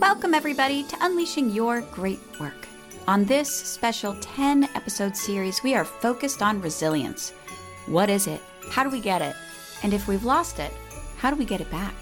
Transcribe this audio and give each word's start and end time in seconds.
Welcome, 0.00 0.32
everybody, 0.32 0.82
to 0.84 0.96
Unleashing 1.02 1.50
Your 1.50 1.82
Great 1.82 2.20
Work. 2.40 2.66
On 3.06 3.26
this 3.26 3.54
special 3.54 4.16
10 4.22 4.64
episode 4.74 5.14
series, 5.14 5.62
we 5.62 5.74
are 5.74 5.84
focused 5.84 6.40
on 6.40 6.62
resilience. 6.62 7.34
What 7.84 8.08
is 8.08 8.26
it? 8.26 8.40
How 8.70 8.82
do 8.82 8.88
we 8.88 8.98
get 8.98 9.20
it? 9.20 9.36
And 9.82 9.92
if 9.92 10.08
we've 10.08 10.24
lost 10.24 10.58
it, 10.58 10.72
how 11.18 11.28
do 11.30 11.36
we 11.36 11.44
get 11.44 11.60
it 11.60 11.70
back? 11.70 11.94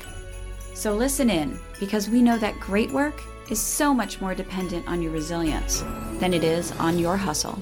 So 0.75 0.95
listen 0.95 1.29
in, 1.29 1.59
because 1.81 2.09
we 2.09 2.23
know 2.23 2.39
that 2.39 2.61
great 2.61 2.93
work 2.93 3.21
is 3.51 3.61
so 3.61 3.93
much 3.93 4.21
more 4.21 4.33
dependent 4.33 4.87
on 4.87 5.03
your 5.03 5.11
resilience 5.11 5.83
than 6.21 6.33
it 6.33 6.45
is 6.45 6.71
on 6.79 7.01
your 7.01 7.17
hustle. 7.17 7.59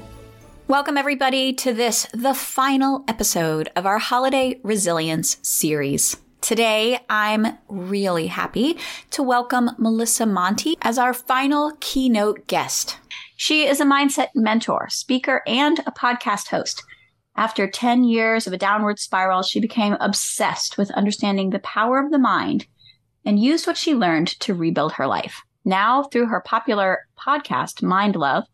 Welcome, 0.69 0.99
everybody, 0.99 1.55
to 1.55 1.73
this, 1.73 2.07
the 2.13 2.35
final 2.35 3.05
episode 3.09 3.71
of 3.75 3.87
our 3.87 3.99
Holiday 3.99 4.61
Resilience 4.63 5.39
series. 5.41 6.19
Today, 6.47 7.01
I'm 7.11 7.59
really 7.69 8.29
happy 8.29 8.79
to 9.11 9.25
welcome 9.25 9.73
Melissa 9.79 10.27
Monte 10.27 10.77
as 10.81 10.97
our 10.97 11.13
final 11.13 11.73
keynote 11.81 12.47
guest. 12.47 12.99
She 13.37 13.67
is 13.67 13.81
a 13.81 13.85
mindset 13.85 14.29
mentor, 14.33 14.89
speaker, 14.89 15.43
and 15.49 15.81
a 15.81 15.91
podcast 15.91 16.47
host. 16.47 16.85
After 17.35 17.69
10 17.69 18.05
years 18.05 18.47
of 18.47 18.53
a 18.53 18.59
downward 18.59 19.01
spiral, 19.01 19.43
she 19.43 19.59
became 19.59 19.97
obsessed 19.99 20.79
with 20.79 20.93
understanding 20.93 21.51
the 21.51 21.59
power 21.59 21.99
of 21.99 22.13
the 22.13 22.17
mind 22.21 22.69
and 23.25 23.43
used 23.43 23.67
what 23.67 23.77
she 23.77 23.97
learned 23.97 24.29
to 24.39 24.55
rebuild 24.55 24.93
her 24.93 25.09
life. 25.09 25.43
Now, 25.65 26.05
through 26.05 26.27
her 26.27 26.41
popular 26.41 27.09
podcast, 27.19 27.83
Mind 27.83 28.15
Love, 28.15 28.45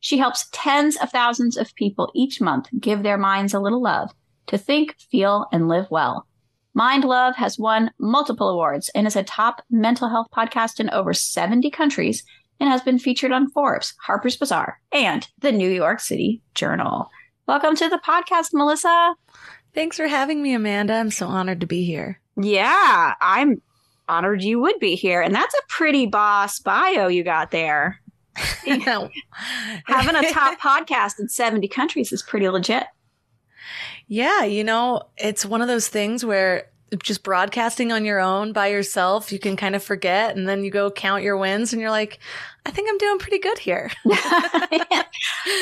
she 0.00 0.16
helps 0.16 0.48
tens 0.52 0.96
of 0.96 1.10
thousands 1.10 1.58
of 1.58 1.74
people 1.74 2.10
each 2.14 2.40
month 2.40 2.70
give 2.80 3.02
their 3.02 3.18
minds 3.18 3.52
a 3.52 3.60
little 3.60 3.82
love 3.82 4.10
to 4.46 4.56
think, 4.56 4.96
feel, 5.10 5.48
and 5.52 5.68
live 5.68 5.88
well. 5.90 6.26
Mind 6.74 7.04
Love 7.04 7.36
has 7.36 7.58
won 7.58 7.90
multiple 7.98 8.48
awards 8.48 8.88
and 8.94 9.06
is 9.06 9.14
a 9.14 9.22
top 9.22 9.60
mental 9.68 10.08
health 10.08 10.28
podcast 10.34 10.80
in 10.80 10.88
over 10.88 11.12
70 11.12 11.70
countries 11.70 12.24
and 12.58 12.70
has 12.70 12.80
been 12.80 12.98
featured 12.98 13.30
on 13.30 13.50
Forbes, 13.50 13.92
Harper's 14.00 14.38
Bazaar, 14.38 14.80
and 14.90 15.28
the 15.40 15.52
New 15.52 15.68
York 15.68 16.00
City 16.00 16.40
Journal. 16.54 17.10
Welcome 17.46 17.76
to 17.76 17.90
the 17.90 18.00
podcast, 18.02 18.54
Melissa. 18.54 19.14
Thanks 19.74 19.98
for 19.98 20.06
having 20.06 20.42
me, 20.42 20.54
Amanda. 20.54 20.94
I'm 20.94 21.10
so 21.10 21.26
honored 21.26 21.60
to 21.60 21.66
be 21.66 21.84
here. 21.84 22.18
Yeah, 22.40 23.14
I'm 23.20 23.60
honored 24.08 24.42
you 24.42 24.58
would 24.58 24.78
be 24.78 24.94
here. 24.94 25.20
And 25.20 25.34
that's 25.34 25.54
a 25.54 25.66
pretty 25.68 26.06
boss 26.06 26.58
bio 26.58 27.06
you 27.06 27.22
got 27.22 27.50
there. 27.50 28.00
Having 28.36 29.10
a 30.16 30.30
top 30.30 30.58
podcast 30.62 31.20
in 31.20 31.28
70 31.28 31.68
countries 31.68 32.12
is 32.12 32.22
pretty 32.22 32.48
legit. 32.48 32.86
Yeah, 34.12 34.44
you 34.44 34.62
know, 34.62 35.04
it's 35.16 35.46
one 35.46 35.62
of 35.62 35.68
those 35.68 35.88
things 35.88 36.22
where 36.22 36.66
just 37.02 37.22
broadcasting 37.22 37.92
on 37.92 38.04
your 38.04 38.20
own 38.20 38.52
by 38.52 38.66
yourself, 38.66 39.32
you 39.32 39.38
can 39.38 39.56
kind 39.56 39.74
of 39.74 39.82
forget 39.82 40.36
and 40.36 40.46
then 40.46 40.64
you 40.64 40.70
go 40.70 40.90
count 40.90 41.22
your 41.22 41.38
wins 41.38 41.72
and 41.72 41.80
you're 41.80 41.90
like, 41.90 42.18
I 42.66 42.70
think 42.72 42.90
I'm 42.90 42.98
doing 42.98 43.18
pretty 43.18 43.38
good 43.38 43.58
here. 43.58 43.90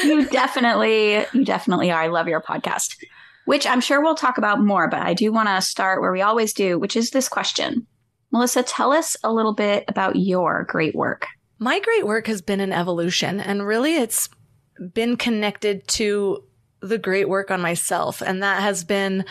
you 0.03 0.27
definitely, 0.31 1.25
you 1.33 1.45
definitely 1.45 1.93
are. 1.93 2.03
I 2.03 2.09
love 2.09 2.27
your 2.27 2.41
podcast, 2.41 2.97
which 3.45 3.69
I'm 3.69 3.81
sure 3.81 4.03
we'll 4.03 4.17
talk 4.17 4.37
about 4.37 4.61
more, 4.61 4.89
but 4.89 5.03
I 5.03 5.15
do 5.15 5.31
want 5.31 5.48
to 5.48 5.62
start 5.62 6.01
where 6.01 6.11
we 6.11 6.21
always 6.21 6.53
do, 6.53 6.77
which 6.77 6.97
is 6.97 7.11
this 7.11 7.28
question. 7.28 7.87
Melissa, 8.33 8.65
tell 8.65 8.93
us 8.93 9.17
a 9.23 9.33
little 9.33 9.55
bit 9.55 9.84
about 9.87 10.17
your 10.17 10.65
great 10.65 10.97
work. 10.97 11.28
My 11.61 11.78
great 11.78 12.05
work 12.05 12.27
has 12.27 12.43
been 12.43 12.59
an 12.59 12.73
evolution 12.73 13.39
and 13.39 13.65
really 13.65 13.95
it's 13.95 14.28
been 14.93 15.17
connected 15.17 15.87
to 15.87 16.43
the 16.81 16.98
great 16.98 17.28
work 17.28 17.50
on 17.50 17.61
myself. 17.61 18.23
And 18.23 18.42
that 18.42 18.62
has 18.62 18.84
been 18.84 19.25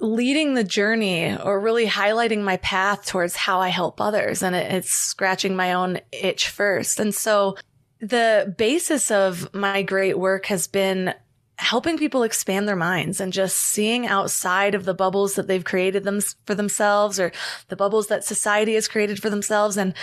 leading 0.00 0.54
the 0.54 0.64
journey 0.64 1.36
or 1.36 1.60
really 1.60 1.86
highlighting 1.86 2.42
my 2.42 2.56
path 2.58 3.06
towards 3.06 3.36
how 3.36 3.60
I 3.60 3.68
help 3.68 4.00
others. 4.00 4.42
And 4.42 4.54
it, 4.54 4.72
it's 4.72 4.90
scratching 4.90 5.56
my 5.56 5.72
own 5.72 6.00
itch 6.12 6.48
first. 6.48 7.00
And 7.00 7.14
so 7.14 7.56
the 8.00 8.54
basis 8.58 9.10
of 9.10 9.52
my 9.54 9.82
great 9.82 10.18
work 10.18 10.46
has 10.46 10.66
been 10.66 11.14
helping 11.56 11.96
people 11.96 12.22
expand 12.22 12.66
their 12.66 12.76
minds 12.76 13.20
and 13.20 13.32
just 13.32 13.56
seeing 13.56 14.06
outside 14.06 14.74
of 14.74 14.84
the 14.84 14.94
bubbles 14.94 15.34
that 15.34 15.46
they've 15.46 15.64
created 15.64 16.04
them 16.04 16.20
for 16.46 16.54
themselves 16.54 17.20
or 17.20 17.30
the 17.68 17.76
bubbles 17.76 18.08
that 18.08 18.24
society 18.24 18.74
has 18.74 18.88
created 18.88 19.22
for 19.22 19.30
themselves 19.30 19.76
and 19.76 19.94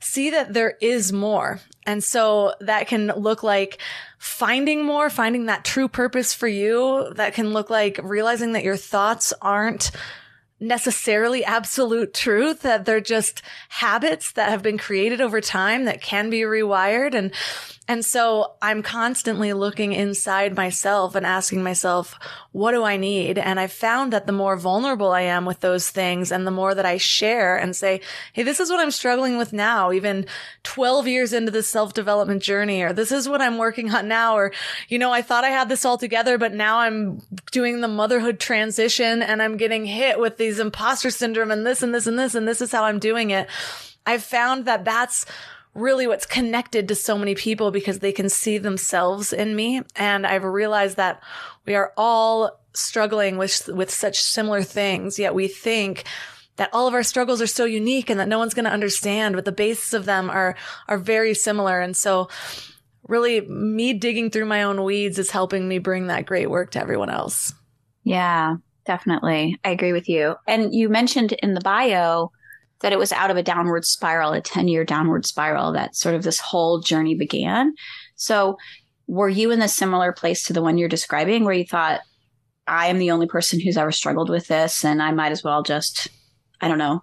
see 0.00 0.30
that 0.30 0.52
there 0.52 0.76
is 0.80 1.12
more. 1.12 1.60
And 1.86 2.04
so 2.04 2.52
that 2.60 2.88
can 2.88 3.06
look 3.16 3.42
like 3.42 3.78
finding 4.18 4.84
more, 4.84 5.08
finding 5.08 5.46
that 5.46 5.64
true 5.64 5.88
purpose 5.88 6.34
for 6.34 6.48
you. 6.48 7.12
That 7.14 7.34
can 7.34 7.52
look 7.52 7.70
like 7.70 7.98
realizing 8.02 8.52
that 8.52 8.64
your 8.64 8.76
thoughts 8.76 9.32
aren't 9.40 9.90
necessarily 10.60 11.44
absolute 11.44 12.12
truth, 12.12 12.62
that 12.62 12.84
they're 12.84 13.00
just 13.00 13.42
habits 13.68 14.32
that 14.32 14.50
have 14.50 14.62
been 14.62 14.76
created 14.76 15.20
over 15.20 15.40
time 15.40 15.84
that 15.84 16.02
can 16.02 16.30
be 16.30 16.40
rewired. 16.40 17.14
And 17.14 17.32
and 17.90 18.04
so 18.04 18.52
I'm 18.60 18.82
constantly 18.82 19.54
looking 19.54 19.94
inside 19.94 20.54
myself 20.54 21.14
and 21.14 21.24
asking 21.24 21.62
myself, 21.62 22.18
what 22.52 22.72
do 22.72 22.84
I 22.84 22.98
need? 22.98 23.38
And 23.38 23.58
I've 23.58 23.72
found 23.72 24.12
that 24.12 24.26
the 24.26 24.32
more 24.32 24.58
vulnerable 24.58 25.10
I 25.10 25.22
am 25.22 25.46
with 25.46 25.60
those 25.60 25.88
things 25.88 26.30
and 26.30 26.46
the 26.46 26.50
more 26.50 26.74
that 26.74 26.84
I 26.84 26.98
share 26.98 27.56
and 27.56 27.74
say, 27.74 28.02
Hey, 28.34 28.42
this 28.42 28.60
is 28.60 28.68
what 28.68 28.78
I'm 28.78 28.90
struggling 28.90 29.38
with 29.38 29.54
now, 29.54 29.90
even 29.90 30.26
12 30.64 31.08
years 31.08 31.32
into 31.32 31.50
this 31.50 31.70
self 31.70 31.94
development 31.94 32.42
journey, 32.42 32.82
or 32.82 32.92
this 32.92 33.10
is 33.10 33.26
what 33.26 33.40
I'm 33.40 33.56
working 33.56 33.90
on 33.94 34.06
now, 34.06 34.36
or, 34.36 34.52
you 34.88 34.98
know, 34.98 35.10
I 35.10 35.22
thought 35.22 35.44
I 35.44 35.50
had 35.50 35.70
this 35.70 35.86
all 35.86 35.96
together, 35.96 36.36
but 36.36 36.52
now 36.52 36.80
I'm 36.80 37.22
doing 37.52 37.80
the 37.80 37.88
motherhood 37.88 38.38
transition 38.38 39.22
and 39.22 39.40
I'm 39.40 39.56
getting 39.56 39.86
hit 39.86 40.20
with 40.20 40.36
these 40.36 40.58
imposter 40.58 41.10
syndrome 41.10 41.50
and 41.50 41.66
this 41.66 41.82
and 41.82 41.94
this 41.94 42.06
and 42.06 42.18
this, 42.18 42.34
and 42.34 42.46
this 42.46 42.60
is 42.60 42.70
how 42.70 42.84
I'm 42.84 42.98
doing 42.98 43.30
it. 43.30 43.48
I've 44.04 44.24
found 44.24 44.66
that 44.66 44.84
that's 44.84 45.24
really 45.74 46.06
what's 46.06 46.26
connected 46.26 46.88
to 46.88 46.94
so 46.94 47.16
many 47.16 47.34
people 47.34 47.70
because 47.70 48.00
they 48.00 48.12
can 48.12 48.28
see 48.28 48.58
themselves 48.58 49.32
in 49.32 49.54
me. 49.54 49.82
And 49.96 50.26
I've 50.26 50.44
realized 50.44 50.96
that 50.96 51.22
we 51.66 51.74
are 51.74 51.92
all 51.96 52.60
struggling 52.72 53.38
with, 53.38 53.68
with 53.68 53.90
such 53.90 54.20
similar 54.20 54.62
things, 54.62 55.18
yet 55.18 55.34
we 55.34 55.48
think 55.48 56.04
that 56.56 56.70
all 56.72 56.88
of 56.88 56.94
our 56.94 57.04
struggles 57.04 57.40
are 57.40 57.46
so 57.46 57.64
unique 57.64 58.10
and 58.10 58.18
that 58.18 58.28
no 58.28 58.38
one's 58.38 58.54
going 58.54 58.64
to 58.64 58.70
understand, 58.70 59.34
but 59.34 59.44
the 59.44 59.52
basis 59.52 59.92
of 59.92 60.04
them 60.04 60.28
are, 60.28 60.56
are 60.88 60.98
very 60.98 61.32
similar. 61.32 61.80
And 61.80 61.96
so 61.96 62.28
really 63.06 63.40
me 63.42 63.94
digging 63.94 64.30
through 64.30 64.46
my 64.46 64.64
own 64.64 64.82
weeds 64.82 65.18
is 65.18 65.30
helping 65.30 65.68
me 65.68 65.78
bring 65.78 66.08
that 66.08 66.26
great 66.26 66.50
work 66.50 66.72
to 66.72 66.80
everyone 66.80 67.10
else. 67.10 67.54
Yeah, 68.02 68.56
definitely. 68.86 69.58
I 69.64 69.70
agree 69.70 69.92
with 69.92 70.08
you. 70.08 70.34
And 70.46 70.74
you 70.74 70.88
mentioned 70.88 71.32
in 71.32 71.54
the 71.54 71.60
bio 71.60 72.32
that 72.80 72.92
it 72.92 72.98
was 72.98 73.12
out 73.12 73.30
of 73.30 73.36
a 73.36 73.42
downward 73.42 73.84
spiral, 73.84 74.32
a 74.32 74.40
10 74.40 74.68
year 74.68 74.84
downward 74.84 75.26
spiral 75.26 75.72
that 75.72 75.96
sort 75.96 76.14
of 76.14 76.22
this 76.22 76.40
whole 76.40 76.80
journey 76.80 77.14
began. 77.14 77.74
So 78.16 78.56
were 79.06 79.28
you 79.28 79.50
in 79.50 79.62
a 79.62 79.68
similar 79.68 80.12
place 80.12 80.44
to 80.44 80.52
the 80.52 80.62
one 80.62 80.78
you're 80.78 80.88
describing 80.88 81.44
where 81.44 81.54
you 81.54 81.64
thought, 81.64 82.00
I 82.66 82.86
am 82.88 82.98
the 82.98 83.10
only 83.10 83.26
person 83.26 83.60
who's 83.60 83.78
ever 83.78 83.90
struggled 83.90 84.28
with 84.28 84.46
this 84.46 84.84
and 84.84 85.02
I 85.02 85.10
might 85.10 85.32
as 85.32 85.42
well 85.42 85.62
just, 85.62 86.08
I 86.60 86.68
don't 86.68 86.78
know, 86.78 87.02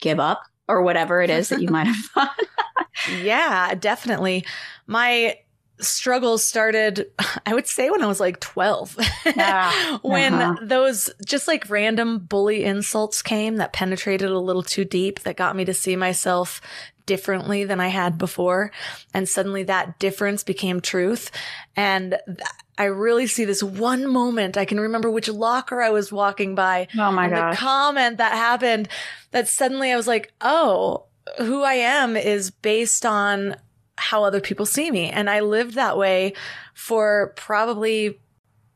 give 0.00 0.18
up 0.18 0.42
or 0.66 0.82
whatever 0.82 1.22
it 1.22 1.30
is 1.30 1.48
that 1.48 1.62
you 1.62 1.68
might 1.68 1.86
have 1.86 2.04
thought? 2.14 2.40
yeah, 3.22 3.74
definitely. 3.74 4.44
My 4.86 5.36
struggles 5.80 6.44
started, 6.44 7.10
I 7.46 7.54
would 7.54 7.66
say 7.66 7.90
when 7.90 8.02
I 8.02 8.06
was 8.06 8.20
like 8.20 8.40
12. 8.40 8.96
Yeah. 9.36 9.98
when 10.02 10.34
uh-huh. 10.34 10.56
those 10.62 11.10
just 11.24 11.48
like 11.48 11.70
random 11.70 12.18
bully 12.18 12.64
insults 12.64 13.22
came 13.22 13.56
that 13.56 13.72
penetrated 13.72 14.30
a 14.30 14.38
little 14.38 14.62
too 14.62 14.84
deep 14.84 15.20
that 15.20 15.36
got 15.36 15.56
me 15.56 15.64
to 15.64 15.74
see 15.74 15.96
myself 15.96 16.60
differently 17.06 17.64
than 17.64 17.80
I 17.80 17.88
had 17.88 18.18
before. 18.18 18.70
And 19.14 19.28
suddenly 19.28 19.64
that 19.64 19.98
difference 19.98 20.44
became 20.44 20.80
truth. 20.80 21.30
And 21.74 22.18
th- 22.26 22.38
I 22.76 22.84
really 22.84 23.26
see 23.26 23.44
this 23.44 23.62
one 23.62 24.06
moment. 24.06 24.56
I 24.56 24.64
can 24.64 24.78
remember 24.78 25.10
which 25.10 25.28
locker 25.28 25.82
I 25.82 25.90
was 25.90 26.12
walking 26.12 26.54
by. 26.54 26.86
Oh 26.96 27.10
my 27.10 27.28
god! 27.28 27.52
The 27.52 27.56
comment 27.56 28.18
that 28.18 28.32
happened 28.34 28.88
that 29.32 29.48
suddenly 29.48 29.90
I 29.90 29.96
was 29.96 30.06
like, 30.06 30.32
oh, 30.40 31.06
who 31.38 31.62
I 31.62 31.74
am 31.74 32.16
is 32.16 32.50
based 32.50 33.04
on 33.04 33.56
how 33.98 34.24
other 34.24 34.40
people 34.40 34.66
see 34.66 34.90
me. 34.90 35.10
And 35.10 35.28
I 35.28 35.40
lived 35.40 35.74
that 35.74 35.98
way 35.98 36.34
for 36.74 37.32
probably 37.36 38.18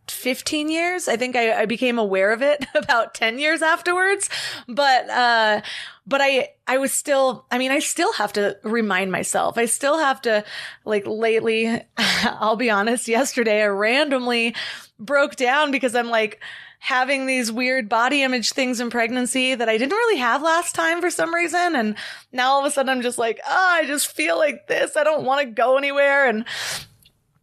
15 0.09 0.69
years. 0.69 1.09
I 1.09 1.17
think 1.17 1.37
I, 1.37 1.63
I, 1.63 1.67
became 1.67 1.99
aware 1.99 2.33
of 2.33 2.43
it 2.43 2.67
about 2.75 3.15
10 3.15 3.39
years 3.39 3.63
afterwards. 3.63 4.29
But, 4.69 5.09
uh, 5.09 5.63
but 6.07 6.21
I, 6.21 6.51
I 6.67 6.79
was 6.79 6.93
still, 6.93 7.47
I 7.51 7.59
mean, 7.59 7.71
I 7.71 7.79
still 7.79 8.13
have 8.15 8.33
to 8.35 8.59
remind 8.65 9.13
myself. 9.13 9.57
I 9.57 9.67
still 9.67 9.99
have 9.99 10.21
to, 10.23 10.45
like, 10.85 11.07
lately, 11.07 11.81
I'll 11.97 12.57
be 12.57 12.71
honest, 12.71 13.09
yesterday 13.09 13.63
I 13.63 13.67
randomly 13.67 14.55
broke 14.99 15.37
down 15.37 15.71
because 15.71 15.95
I'm 15.95 16.09
like, 16.09 16.41
having 16.85 17.27
these 17.27 17.53
weird 17.53 17.89
body 17.89 18.25
image 18.25 18.51
things 18.51 18.81
in 18.81 18.91
pregnancy 18.91 19.55
that 19.55 19.69
I 19.69 19.79
didn't 19.79 19.97
really 19.97 20.19
have 20.19 20.43
last 20.43 20.75
time 20.75 21.01
for 21.01 21.11
some 21.11 21.33
reason. 21.33 21.77
And 21.77 21.95
now 22.33 22.51
all 22.51 22.59
of 22.59 22.67
a 22.67 22.73
sudden 22.73 22.91
I'm 22.91 23.03
just 23.03 23.19
like, 23.19 23.39
oh, 23.47 23.69
I 23.75 23.87
just 23.87 24.09
feel 24.09 24.37
like 24.37 24.67
this. 24.67 24.97
I 24.97 25.05
don't 25.05 25.25
want 25.25 25.47
to 25.47 25.55
go 25.55 25.77
anywhere. 25.77 26.29
And 26.29 26.45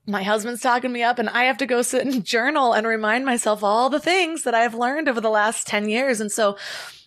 my 0.06 0.24
husband's 0.24 0.60
talking 0.60 0.92
me 0.92 1.04
up 1.04 1.20
and 1.20 1.30
I 1.30 1.46
have 1.46 1.58
to 1.60 1.66
go 1.66 1.82
sit 1.82 2.06
and 2.06 2.26
journal 2.26 2.74
and 2.74 2.86
remind 2.86 3.24
myself 3.26 3.64
all 3.64 3.90
the 3.90 3.98
things 4.02 4.44
that 4.44 4.54
I've 4.54 4.76
learned 4.76 5.08
over 5.08 5.22
the 5.22 5.30
last 5.30 5.68
10 5.68 5.88
years. 5.88 6.20
And 6.20 6.30
so 6.30 6.58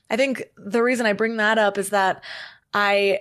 I 0.08 0.16
think 0.16 0.42
the 0.56 0.82
reason 0.82 1.04
I 1.04 1.12
bring 1.12 1.36
that 1.36 1.58
up 1.58 1.76
is 1.76 1.90
that 1.90 2.24
I 2.72 3.20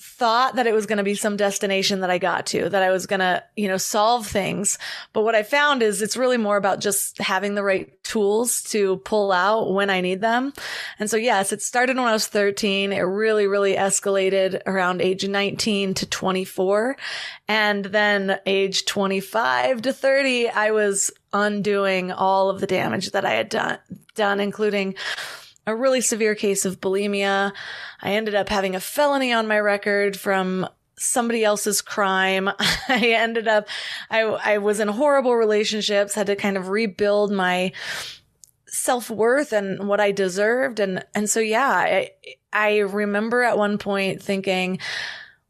thought 0.00 0.56
that 0.56 0.66
it 0.66 0.72
was 0.72 0.86
going 0.86 0.96
to 0.96 1.04
be 1.04 1.14
some 1.14 1.36
destination 1.36 2.00
that 2.00 2.10
I 2.10 2.18
got 2.18 2.46
to, 2.46 2.68
that 2.70 2.82
I 2.82 2.90
was 2.90 3.06
going 3.06 3.20
to, 3.20 3.44
you 3.54 3.68
know, 3.68 3.76
solve 3.76 4.26
things. 4.26 4.78
But 5.12 5.22
what 5.22 5.34
I 5.34 5.42
found 5.42 5.82
is 5.82 6.00
it's 6.00 6.16
really 6.16 6.38
more 6.38 6.56
about 6.56 6.80
just 6.80 7.18
having 7.18 7.54
the 7.54 7.62
right 7.62 8.02
tools 8.02 8.62
to 8.64 8.96
pull 8.98 9.30
out 9.30 9.72
when 9.72 9.90
I 9.90 10.00
need 10.00 10.20
them. 10.20 10.54
And 10.98 11.10
so, 11.10 11.16
yes, 11.16 11.52
it 11.52 11.60
started 11.60 11.96
when 11.96 12.06
I 12.06 12.12
was 12.12 12.26
13. 12.26 12.92
It 12.92 13.00
really, 13.00 13.46
really 13.46 13.74
escalated 13.74 14.62
around 14.66 15.02
age 15.02 15.28
19 15.28 15.94
to 15.94 16.06
24. 16.06 16.96
And 17.46 17.84
then 17.84 18.40
age 18.46 18.86
25 18.86 19.82
to 19.82 19.92
30, 19.92 20.48
I 20.48 20.70
was 20.70 21.10
undoing 21.32 22.10
all 22.10 22.48
of 22.48 22.60
the 22.60 22.66
damage 22.66 23.10
that 23.10 23.24
I 23.24 23.32
had 23.32 23.50
done, 23.50 23.78
done, 24.14 24.40
including 24.40 24.94
a 25.70 25.76
really 25.76 26.00
severe 26.00 26.34
case 26.34 26.64
of 26.64 26.80
bulimia. 26.80 27.52
I 28.02 28.12
ended 28.12 28.34
up 28.34 28.48
having 28.48 28.74
a 28.74 28.80
felony 28.80 29.32
on 29.32 29.46
my 29.46 29.58
record 29.58 30.18
from 30.18 30.68
somebody 30.98 31.44
else's 31.44 31.80
crime. 31.80 32.50
I 32.88 33.14
ended 33.16 33.48
up, 33.48 33.68
I, 34.10 34.20
I 34.22 34.58
was 34.58 34.80
in 34.80 34.88
horrible 34.88 35.34
relationships, 35.34 36.14
had 36.14 36.26
to 36.26 36.36
kind 36.36 36.56
of 36.56 36.68
rebuild 36.68 37.32
my 37.32 37.72
self 38.66 39.10
worth 39.10 39.52
and 39.52 39.88
what 39.88 40.00
I 40.00 40.12
deserved. 40.12 40.80
And, 40.80 41.04
and 41.14 41.28
so, 41.30 41.40
yeah, 41.40 41.68
I, 41.68 42.10
I 42.52 42.78
remember 42.78 43.42
at 43.42 43.56
one 43.56 43.78
point 43.78 44.22
thinking, 44.22 44.78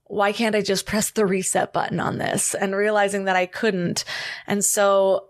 why 0.05 0.33
can't 0.33 0.57
I 0.57 0.61
just 0.61 0.87
press 0.87 1.11
the 1.11 1.25
reset 1.25 1.73
button 1.73 2.01
on 2.01 2.19
this 2.19 2.55
and 2.55 2.75
realizing 2.75 3.25
that 3.25 3.37
I 3.37 3.47
couldn't. 3.47 4.05
And 4.47 4.65
so 4.65 5.30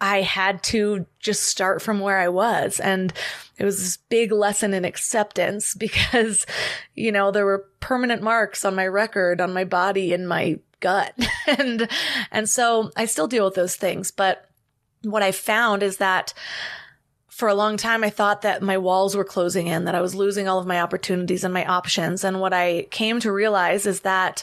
I 0.00 0.20
had 0.22 0.62
to 0.64 1.06
just 1.18 1.44
start 1.44 1.80
from 1.80 2.00
where 2.00 2.18
I 2.18 2.28
was. 2.28 2.80
And 2.80 3.12
it 3.56 3.64
was 3.64 3.78
this 3.78 3.96
big 3.96 4.32
lesson 4.32 4.74
in 4.74 4.84
acceptance 4.84 5.74
because, 5.78 6.46
you 6.94 7.10
know, 7.12 7.30
there 7.30 7.46
were 7.46 7.66
permanent 7.80 8.22
marks 8.22 8.64
on 8.64 8.74
my 8.74 8.86
record, 8.86 9.40
on 9.40 9.52
my 9.52 9.64
body, 9.64 10.12
and 10.12 10.28
my 10.28 10.58
gut. 10.80 11.14
and, 11.46 11.88
and 12.30 12.48
so 12.48 12.90
I 12.96 13.06
still 13.06 13.28
deal 13.28 13.44
with 13.44 13.54
those 13.54 13.76
things. 13.76 14.10
But 14.10 14.48
what 15.02 15.22
I 15.22 15.32
found 15.32 15.82
is 15.82 15.98
that 15.98 16.34
for 17.28 17.48
a 17.48 17.54
long 17.54 17.76
time, 17.76 18.02
I 18.02 18.08
thought 18.08 18.42
that 18.42 18.62
my 18.62 18.78
walls 18.78 19.14
were 19.14 19.24
closing 19.24 19.66
in, 19.66 19.84
that 19.84 19.94
I 19.94 20.00
was 20.00 20.14
losing 20.14 20.48
all 20.48 20.58
of 20.58 20.66
my 20.66 20.80
opportunities 20.80 21.44
and 21.44 21.52
my 21.52 21.66
options. 21.66 22.24
And 22.24 22.40
what 22.40 22.54
I 22.54 22.86
came 22.90 23.20
to 23.20 23.30
realize 23.30 23.84
is 23.84 24.00
that 24.00 24.42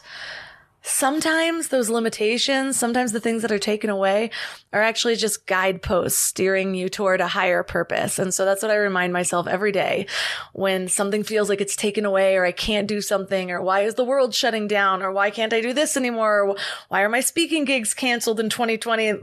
sometimes 0.83 1.69
those 1.69 1.89
limitations, 1.89 2.77
sometimes 2.77 3.13
the 3.13 3.19
things 3.19 3.41
that 3.41 3.51
are 3.51 3.59
taken 3.59 3.89
away 3.89 4.29
are 4.73 4.81
actually 4.81 5.15
just 5.15 5.47
guideposts 5.47 6.19
steering 6.19 6.75
you 6.75 6.89
toward 6.89 7.21
a 7.21 7.27
higher 7.27 7.63
purpose. 7.63 8.19
And 8.19 8.33
so 8.33 8.43
that's 8.43 8.61
what 8.61 8.71
I 8.71 8.75
remind 8.75 9.13
myself 9.13 9.47
every 9.47 9.71
day 9.71 10.07
when 10.51 10.89
something 10.89 11.23
feels 11.23 11.47
like 11.47 11.61
it's 11.61 11.77
taken 11.77 12.05
away 12.05 12.35
or 12.35 12.45
I 12.45 12.51
can't 12.51 12.85
do 12.85 12.99
something 12.99 13.49
or 13.49 13.61
why 13.61 13.81
is 13.81 13.95
the 13.95 14.03
world 14.03 14.35
shutting 14.35 14.67
down 14.67 15.01
or 15.01 15.11
why 15.11 15.31
can't 15.31 15.53
I 15.53 15.61
do 15.61 15.71
this 15.71 15.95
anymore? 15.95 16.41
Or 16.41 16.55
why 16.89 17.01
are 17.01 17.09
my 17.09 17.21
speaking 17.21 17.63
gigs 17.63 17.93
canceled 17.93 18.41
in 18.41 18.49
2020? 18.49 19.13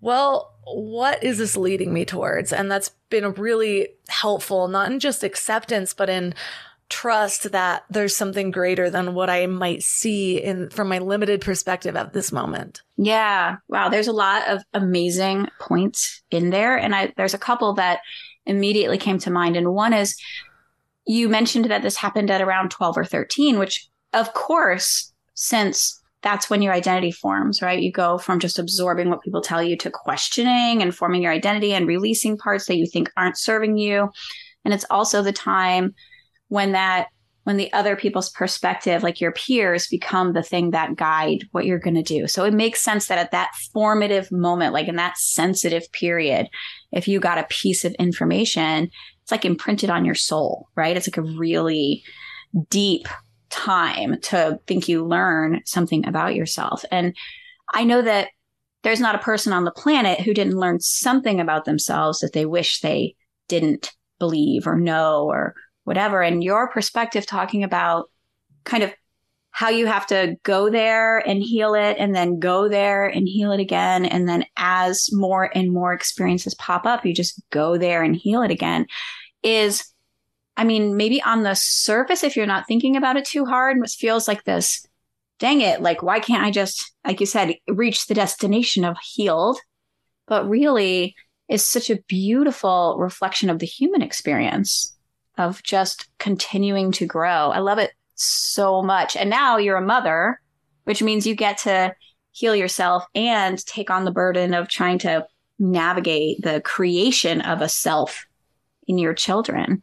Well, 0.00 0.54
what 0.64 1.24
is 1.24 1.38
this 1.38 1.56
leading 1.56 1.92
me 1.92 2.04
towards? 2.04 2.52
And 2.52 2.70
that's 2.70 2.90
been 3.10 3.32
really 3.32 3.88
helpful, 4.08 4.68
not 4.68 4.92
in 4.92 5.00
just 5.00 5.24
acceptance, 5.24 5.92
but 5.92 6.08
in 6.08 6.34
trust 6.92 7.50
that 7.52 7.84
there's 7.88 8.14
something 8.14 8.50
greater 8.50 8.90
than 8.90 9.14
what 9.14 9.30
I 9.30 9.46
might 9.46 9.82
see 9.82 10.36
in 10.36 10.68
from 10.68 10.88
my 10.88 10.98
limited 10.98 11.40
perspective 11.40 11.96
at 11.96 12.12
this 12.12 12.30
moment. 12.30 12.82
Yeah. 12.98 13.56
Wow. 13.68 13.88
There's 13.88 14.08
a 14.08 14.12
lot 14.12 14.46
of 14.46 14.62
amazing 14.74 15.48
points 15.58 16.22
in 16.30 16.50
there. 16.50 16.76
And 16.76 16.94
I, 16.94 17.14
there's 17.16 17.32
a 17.32 17.38
couple 17.38 17.72
that 17.74 18.00
immediately 18.44 18.98
came 18.98 19.18
to 19.20 19.30
mind. 19.30 19.56
And 19.56 19.72
one 19.72 19.94
is 19.94 20.20
you 21.06 21.30
mentioned 21.30 21.64
that 21.70 21.80
this 21.80 21.96
happened 21.96 22.30
at 22.30 22.42
around 22.42 22.70
12 22.70 22.98
or 22.98 23.04
13, 23.06 23.58
which 23.58 23.88
of 24.12 24.34
course, 24.34 25.14
since 25.32 25.98
that's 26.20 26.50
when 26.50 26.60
your 26.60 26.74
identity 26.74 27.10
forms, 27.10 27.62
right? 27.62 27.80
You 27.80 27.90
go 27.90 28.18
from 28.18 28.38
just 28.38 28.58
absorbing 28.58 29.08
what 29.08 29.22
people 29.22 29.40
tell 29.40 29.62
you 29.62 29.78
to 29.78 29.90
questioning 29.90 30.82
and 30.82 30.94
forming 30.94 31.22
your 31.22 31.32
identity 31.32 31.72
and 31.72 31.88
releasing 31.88 32.36
parts 32.36 32.66
that 32.66 32.76
you 32.76 32.86
think 32.86 33.10
aren't 33.16 33.38
serving 33.38 33.78
you. 33.78 34.10
And 34.66 34.74
it's 34.74 34.84
also 34.90 35.22
the 35.22 35.32
time 35.32 35.94
when 36.52 36.72
that 36.72 37.08
when 37.44 37.56
the 37.56 37.72
other 37.72 37.96
people's 37.96 38.28
perspective 38.28 39.02
like 39.02 39.22
your 39.22 39.32
peers 39.32 39.86
become 39.86 40.34
the 40.34 40.42
thing 40.42 40.70
that 40.70 40.96
guide 40.96 41.44
what 41.52 41.64
you're 41.64 41.78
going 41.78 41.96
to 41.96 42.02
do. 42.02 42.28
So 42.28 42.44
it 42.44 42.52
makes 42.52 42.82
sense 42.82 43.06
that 43.06 43.16
at 43.16 43.30
that 43.30 43.52
formative 43.72 44.30
moment 44.30 44.74
like 44.74 44.86
in 44.86 44.96
that 44.96 45.16
sensitive 45.16 45.90
period 45.92 46.48
if 46.92 47.08
you 47.08 47.20
got 47.20 47.38
a 47.38 47.46
piece 47.48 47.86
of 47.86 47.94
information 47.94 48.90
it's 49.22 49.30
like 49.30 49.46
imprinted 49.46 49.88
on 49.88 50.04
your 50.04 50.14
soul 50.14 50.68
right? 50.76 50.94
It's 50.94 51.08
like 51.08 51.16
a 51.16 51.22
really 51.38 52.04
deep 52.68 53.08
time 53.48 54.20
to 54.20 54.60
think 54.66 54.88
you 54.88 55.06
learn 55.06 55.62
something 55.64 56.06
about 56.06 56.34
yourself. 56.34 56.84
And 56.90 57.16
i 57.72 57.82
know 57.82 58.02
that 58.02 58.28
there's 58.82 59.00
not 59.00 59.14
a 59.14 59.26
person 59.30 59.54
on 59.54 59.64
the 59.64 59.70
planet 59.70 60.20
who 60.20 60.34
didn't 60.34 60.58
learn 60.58 60.80
something 60.80 61.40
about 61.40 61.64
themselves 61.64 62.18
that 62.18 62.34
they 62.34 62.44
wish 62.44 62.80
they 62.80 63.14
didn't 63.48 63.92
believe 64.18 64.66
or 64.66 64.76
know 64.76 65.24
or 65.30 65.54
whatever. 65.84 66.22
And 66.22 66.42
your 66.42 66.68
perspective 66.68 67.26
talking 67.26 67.64
about 67.64 68.10
kind 68.64 68.82
of 68.82 68.92
how 69.50 69.68
you 69.68 69.86
have 69.86 70.06
to 70.06 70.36
go 70.44 70.70
there 70.70 71.18
and 71.18 71.42
heal 71.42 71.74
it 71.74 71.96
and 71.98 72.14
then 72.14 72.38
go 72.38 72.68
there 72.68 73.06
and 73.06 73.28
heal 73.28 73.52
it 73.52 73.60
again. 73.60 74.06
And 74.06 74.26
then 74.26 74.46
as 74.56 75.10
more 75.12 75.50
and 75.54 75.70
more 75.70 75.92
experiences 75.92 76.54
pop 76.54 76.86
up, 76.86 77.04
you 77.04 77.12
just 77.12 77.40
go 77.50 77.76
there 77.76 78.02
and 78.02 78.16
heal 78.16 78.42
it 78.42 78.50
again 78.50 78.86
is, 79.42 79.86
I 80.56 80.64
mean, 80.64 80.96
maybe 80.96 81.20
on 81.22 81.42
the 81.42 81.54
surface, 81.54 82.24
if 82.24 82.34
you're 82.34 82.46
not 82.46 82.66
thinking 82.66 82.96
about 82.96 83.16
it 83.16 83.26
too 83.26 83.44
hard, 83.44 83.76
it 83.76 83.90
feels 83.90 84.26
like 84.26 84.44
this, 84.44 84.86
dang 85.38 85.60
it, 85.60 85.82
like, 85.82 86.02
why 86.02 86.18
can't 86.18 86.44
I 86.44 86.50
just, 86.50 86.90
like 87.04 87.20
you 87.20 87.26
said, 87.26 87.54
reach 87.68 88.06
the 88.06 88.14
destination 88.14 88.86
of 88.86 88.96
healed? 89.02 89.58
But 90.26 90.48
really 90.48 91.14
is 91.48 91.62
such 91.62 91.90
a 91.90 92.00
beautiful 92.08 92.96
reflection 92.98 93.50
of 93.50 93.58
the 93.58 93.66
human 93.66 94.00
experience 94.00 94.96
of 95.38 95.62
just 95.62 96.08
continuing 96.18 96.92
to 96.92 97.06
grow. 97.06 97.50
I 97.50 97.58
love 97.58 97.78
it 97.78 97.92
so 98.14 98.82
much. 98.82 99.16
And 99.16 99.30
now 99.30 99.56
you're 99.56 99.76
a 99.76 99.82
mother, 99.82 100.40
which 100.84 101.02
means 101.02 101.26
you 101.26 101.34
get 101.34 101.58
to 101.58 101.94
heal 102.32 102.56
yourself 102.56 103.04
and 103.14 103.64
take 103.66 103.90
on 103.90 104.04
the 104.04 104.10
burden 104.10 104.54
of 104.54 104.68
trying 104.68 104.98
to 104.98 105.26
navigate 105.58 106.42
the 106.42 106.60
creation 106.62 107.40
of 107.42 107.60
a 107.60 107.68
self 107.68 108.24
in 108.86 108.98
your 108.98 109.14
children. 109.14 109.82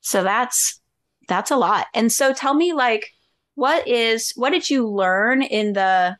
So 0.00 0.22
that's 0.22 0.80
that's 1.28 1.50
a 1.50 1.56
lot. 1.56 1.86
And 1.94 2.12
so 2.12 2.32
tell 2.32 2.54
me 2.54 2.72
like 2.72 3.08
what 3.54 3.86
is 3.86 4.32
what 4.36 4.50
did 4.50 4.68
you 4.68 4.88
learn 4.88 5.42
in 5.42 5.72
the 5.72 6.16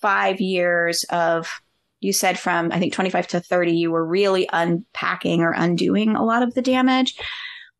5 0.00 0.40
years 0.40 1.04
of 1.04 1.60
you 2.00 2.12
said 2.12 2.38
from 2.38 2.70
I 2.72 2.78
think 2.78 2.92
25 2.92 3.28
to 3.28 3.40
30 3.40 3.72
you 3.72 3.90
were 3.90 4.04
really 4.04 4.48
unpacking 4.52 5.40
or 5.40 5.52
undoing 5.52 6.16
a 6.16 6.24
lot 6.24 6.42
of 6.42 6.54
the 6.54 6.62
damage. 6.62 7.14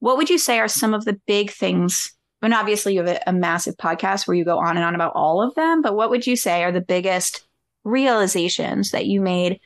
What 0.05 0.19
would 0.19 0.29
you 0.29 0.37
say 0.37 0.59
are 0.59 0.69
some 0.69 0.93
of 0.93 1.07
the 1.07 1.19
big 1.25 1.51
things? 1.51 2.13
And 2.43 2.53
obviously, 2.53 2.93
you 2.93 3.03
have 3.03 3.17
a, 3.17 3.31
a 3.31 3.33
massive 3.33 3.79
podcast 3.79 4.29
where 4.29 4.37
you 4.37 4.45
go 4.45 4.59
on 4.59 4.77
and 4.77 4.85
on 4.85 4.95
about 4.95 5.15
all 5.15 5.41
of 5.41 5.55
them, 5.55 5.81
but 5.81 5.97
what 5.97 6.11
would 6.11 6.27
you 6.27 6.37
say 6.37 6.63
are 6.63 6.71
the 6.71 6.83
biggest 6.83 7.47
realizations 7.85 8.91
that 8.91 9.07
you 9.07 9.23
made 9.23 9.61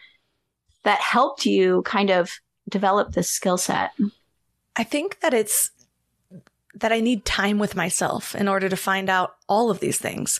that 0.84 1.00
helped 1.00 1.44
you 1.44 1.82
kind 1.82 2.10
of 2.10 2.30
develop 2.68 3.14
this 3.14 3.28
skill 3.28 3.56
set? 3.56 3.90
I 4.76 4.84
think 4.84 5.18
that 5.22 5.34
it's 5.34 5.72
that 6.72 6.92
I 6.92 7.00
need 7.00 7.24
time 7.24 7.58
with 7.58 7.74
myself 7.74 8.36
in 8.36 8.46
order 8.46 8.68
to 8.68 8.76
find 8.76 9.10
out 9.10 9.34
all 9.48 9.72
of 9.72 9.80
these 9.80 9.98
things. 9.98 10.38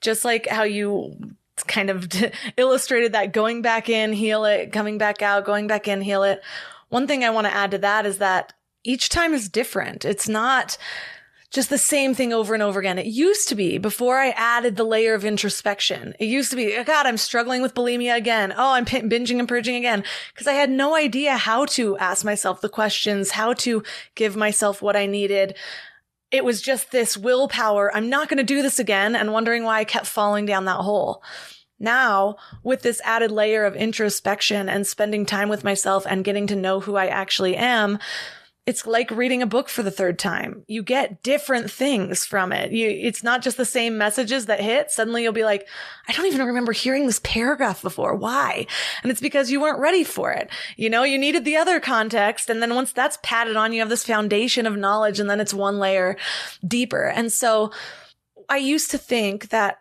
Just 0.00 0.24
like 0.24 0.48
how 0.48 0.64
you 0.64 1.36
kind 1.68 1.88
of 1.88 2.08
illustrated 2.56 3.12
that 3.12 3.32
going 3.32 3.62
back 3.62 3.88
in, 3.88 4.12
heal 4.12 4.44
it, 4.44 4.72
coming 4.72 4.98
back 4.98 5.22
out, 5.22 5.44
going 5.44 5.68
back 5.68 5.86
in, 5.86 6.00
heal 6.00 6.24
it. 6.24 6.42
One 6.88 7.06
thing 7.06 7.22
I 7.22 7.30
want 7.30 7.46
to 7.46 7.54
add 7.54 7.70
to 7.70 7.78
that 7.78 8.06
is 8.06 8.18
that 8.18 8.52
each 8.86 9.08
time 9.08 9.34
is 9.34 9.48
different. 9.48 10.04
It's 10.04 10.28
not 10.28 10.78
just 11.50 11.70
the 11.70 11.78
same 11.78 12.14
thing 12.14 12.32
over 12.32 12.54
and 12.54 12.62
over 12.62 12.80
again. 12.80 12.98
It 12.98 13.06
used 13.06 13.48
to 13.48 13.54
be 13.54 13.78
before 13.78 14.18
I 14.18 14.30
added 14.30 14.76
the 14.76 14.84
layer 14.84 15.14
of 15.14 15.24
introspection. 15.24 16.14
It 16.18 16.26
used 16.26 16.50
to 16.50 16.56
be, 16.56 16.76
oh 16.76 16.84
God, 16.84 17.06
I'm 17.06 17.16
struggling 17.16 17.62
with 17.62 17.74
bulimia 17.74 18.16
again. 18.16 18.52
Oh, 18.56 18.72
I'm 18.72 18.84
p- 18.84 19.00
binging 19.00 19.38
and 19.38 19.48
purging 19.48 19.76
again. 19.76 20.04
Cause 20.34 20.46
I 20.46 20.52
had 20.52 20.70
no 20.70 20.94
idea 20.94 21.36
how 21.36 21.64
to 21.66 21.96
ask 21.98 22.24
myself 22.24 22.60
the 22.60 22.68
questions, 22.68 23.30
how 23.30 23.54
to 23.54 23.82
give 24.14 24.36
myself 24.36 24.82
what 24.82 24.96
I 24.96 25.06
needed. 25.06 25.56
It 26.30 26.44
was 26.44 26.60
just 26.60 26.90
this 26.90 27.16
willpower. 27.16 27.94
I'm 27.94 28.10
not 28.10 28.28
going 28.28 28.38
to 28.38 28.44
do 28.44 28.60
this 28.60 28.78
again 28.78 29.14
and 29.14 29.32
wondering 29.32 29.62
why 29.62 29.78
I 29.78 29.84
kept 29.84 30.06
falling 30.06 30.46
down 30.46 30.64
that 30.64 30.80
hole. 30.80 31.22
Now, 31.78 32.36
with 32.62 32.82
this 32.82 33.00
added 33.04 33.30
layer 33.30 33.64
of 33.64 33.76
introspection 33.76 34.68
and 34.68 34.86
spending 34.86 35.26
time 35.26 35.48
with 35.48 35.62
myself 35.62 36.06
and 36.08 36.24
getting 36.24 36.46
to 36.48 36.56
know 36.56 36.80
who 36.80 36.96
I 36.96 37.06
actually 37.06 37.54
am, 37.54 37.98
it's 38.66 38.84
like 38.84 39.12
reading 39.12 39.42
a 39.42 39.46
book 39.46 39.68
for 39.68 39.84
the 39.84 39.92
third 39.92 40.18
time. 40.18 40.64
You 40.66 40.82
get 40.82 41.22
different 41.22 41.70
things 41.70 42.26
from 42.26 42.50
it. 42.50 42.72
You, 42.72 42.88
it's 42.88 43.22
not 43.22 43.40
just 43.40 43.56
the 43.56 43.64
same 43.64 43.96
messages 43.96 44.46
that 44.46 44.60
hit. 44.60 44.90
Suddenly 44.90 45.22
you'll 45.22 45.32
be 45.32 45.44
like, 45.44 45.68
I 46.08 46.12
don't 46.12 46.26
even 46.26 46.44
remember 46.44 46.72
hearing 46.72 47.06
this 47.06 47.20
paragraph 47.20 47.80
before. 47.80 48.16
Why? 48.16 48.66
And 49.04 49.12
it's 49.12 49.20
because 49.20 49.52
you 49.52 49.60
weren't 49.60 49.78
ready 49.78 50.02
for 50.02 50.32
it. 50.32 50.50
You 50.76 50.90
know, 50.90 51.04
you 51.04 51.16
needed 51.16 51.44
the 51.44 51.56
other 51.56 51.78
context. 51.78 52.50
And 52.50 52.60
then 52.60 52.74
once 52.74 52.90
that's 52.90 53.18
padded 53.22 53.54
on, 53.54 53.72
you 53.72 53.78
have 53.78 53.88
this 53.88 54.04
foundation 54.04 54.66
of 54.66 54.76
knowledge 54.76 55.20
and 55.20 55.30
then 55.30 55.38
it's 55.38 55.54
one 55.54 55.78
layer 55.78 56.16
deeper. 56.66 57.06
And 57.06 57.32
so 57.32 57.70
I 58.48 58.56
used 58.56 58.90
to 58.90 58.98
think 58.98 59.50
that, 59.50 59.78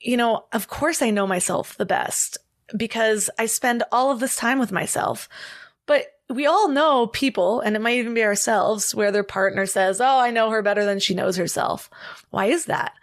you 0.00 0.16
know, 0.16 0.46
of 0.52 0.68
course 0.68 1.02
I 1.02 1.10
know 1.10 1.26
myself 1.26 1.76
the 1.76 1.84
best 1.84 2.38
because 2.74 3.28
I 3.38 3.44
spend 3.44 3.82
all 3.92 4.10
of 4.10 4.20
this 4.20 4.36
time 4.36 4.58
with 4.58 4.72
myself. 4.72 5.28
But 5.84 6.06
we 6.32 6.46
all 6.46 6.68
know 6.68 7.06
people, 7.06 7.60
and 7.60 7.76
it 7.76 7.80
might 7.80 7.98
even 7.98 8.14
be 8.14 8.24
ourselves, 8.24 8.94
where 8.94 9.12
their 9.12 9.24
partner 9.24 9.66
says, 9.66 10.00
Oh, 10.00 10.18
I 10.18 10.30
know 10.30 10.50
her 10.50 10.62
better 10.62 10.84
than 10.84 10.98
she 10.98 11.14
knows 11.14 11.36
herself. 11.36 11.90
Why 12.30 12.46
is 12.46 12.66
that? 12.66 12.94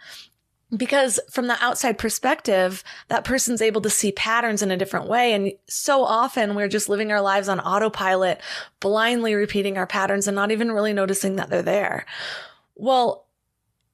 Because 0.76 1.18
from 1.30 1.48
the 1.48 1.62
outside 1.62 1.98
perspective, 1.98 2.84
that 3.08 3.24
person's 3.24 3.62
able 3.62 3.80
to 3.80 3.90
see 3.90 4.12
patterns 4.12 4.62
in 4.62 4.70
a 4.70 4.76
different 4.76 5.08
way. 5.08 5.32
And 5.32 5.52
so 5.66 6.04
often 6.04 6.54
we're 6.54 6.68
just 6.68 6.88
living 6.88 7.10
our 7.10 7.20
lives 7.20 7.48
on 7.48 7.58
autopilot, 7.58 8.40
blindly 8.78 9.34
repeating 9.34 9.76
our 9.76 9.86
patterns 9.86 10.28
and 10.28 10.34
not 10.36 10.52
even 10.52 10.70
really 10.70 10.92
noticing 10.92 11.36
that 11.36 11.50
they're 11.50 11.62
there. 11.62 12.06
Well, 12.76 13.26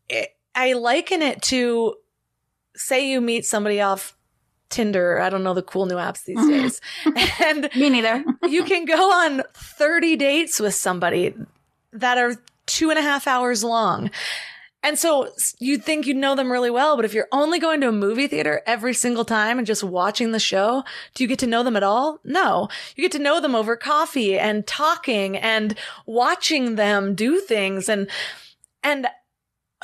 it, 0.09 0.37
I 0.55 0.75
liken 0.75 1.23
it 1.23 1.41
to 1.43 1.95
say 2.75 3.11
you 3.11 3.21
meet 3.21 3.47
somebody 3.47 3.81
off 3.81 4.16
Tinder. 4.71 5.21
I 5.21 5.31
don't 5.31 5.45
know 5.45 5.55
the 5.55 5.63
cool 5.63 5.87
new 5.87 5.97
apps 5.97 6.25
these 6.25 6.39
mm-hmm. 6.39 6.51
days. 6.51 6.81
and 7.43 7.69
me 7.77 7.91
neither. 7.91 8.25
you 8.49 8.65
can 8.65 8.85
go 8.85 9.13
on 9.13 9.43
30 9.55 10.17
dates 10.17 10.61
with 10.61 10.75
somebody 10.75 11.35
that 11.93 12.19
are 12.19 12.35
two 12.67 12.91
and 12.91 12.99
a 12.99 13.03
half 13.03 13.27
hours 13.27 13.63
long. 13.63 14.11
And 14.83 14.99
so 14.99 15.31
you'd 15.59 15.83
think 15.83 16.07
you'd 16.07 16.17
know 16.17 16.37
them 16.37 16.53
really 16.53 16.71
well, 16.71 16.95
but 16.95 17.05
if 17.05 17.13
you're 17.13 17.27
only 17.33 17.59
going 17.59 17.81
to 17.81 17.89
a 17.89 17.93
movie 17.93 18.29
theater 18.29 18.63
every 18.67 18.95
single 18.95 19.25
time 19.25 19.59
and 19.59 19.67
just 19.67 19.83
watching 19.83 20.31
the 20.31 20.39
show, 20.39 20.85
do 21.15 21.25
you 21.25 21.29
get 21.29 21.41
to 21.41 21.47
know 21.47 21.65
them 21.65 21.77
at 21.77 21.83
all? 21.83 22.21
No. 22.23 22.69
You 22.95 23.03
get 23.03 23.11
to 23.13 23.19
know 23.19 23.41
them 23.41 23.57
over 23.57 23.77
coffee 23.77 24.39
and 24.39 24.65
talking 24.65 25.37
and 25.37 25.77
watching 26.07 26.77
them 26.77 27.17
do 27.17 27.41
things 27.41 27.89
and, 27.89 28.09
and 28.85 29.09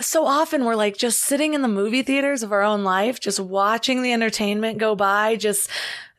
so 0.03 0.27
often 0.27 0.65
we're 0.65 0.75
like 0.75 0.97
just 0.97 1.21
sitting 1.21 1.55
in 1.55 1.63
the 1.63 1.69
movie 1.69 2.03
theaters 2.03 2.43
of 2.43 2.53
our 2.53 2.63
own 2.63 2.85
life, 2.85 3.21
just 3.21 3.41
watching 3.41 4.03
the 4.03 4.13
entertainment 4.13 4.79
go 4.79 4.95
by, 4.95 5.37
just 5.37 5.71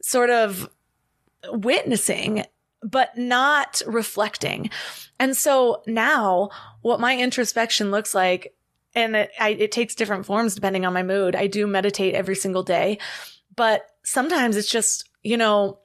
sort 0.02 0.30
of 0.30 0.70
witnessing, 1.50 2.46
but 2.82 3.18
not 3.18 3.82
reflecting. 3.86 4.70
And 5.20 5.36
so 5.38 5.84
now 5.88 6.50
what 6.82 7.00
my 7.00 7.18
introspection 7.18 7.92
looks 7.92 8.14
like 8.14 8.56
and 8.96 9.16
it, 9.16 9.32
I, 9.40 9.50
it 9.50 9.72
takes 9.72 9.96
different 9.96 10.26
forms 10.26 10.56
depending 10.56 10.86
on 10.86 10.94
my 10.94 11.04
mood. 11.04 11.36
I 11.36 11.48
do 11.48 11.66
meditate 11.66 12.14
every 12.14 12.36
single 12.36 12.64
day, 12.64 13.00
but 13.56 13.88
sometimes 14.04 14.58
it's 14.58 14.70
just, 14.70 15.10
you 15.24 15.38
know, 15.38 15.80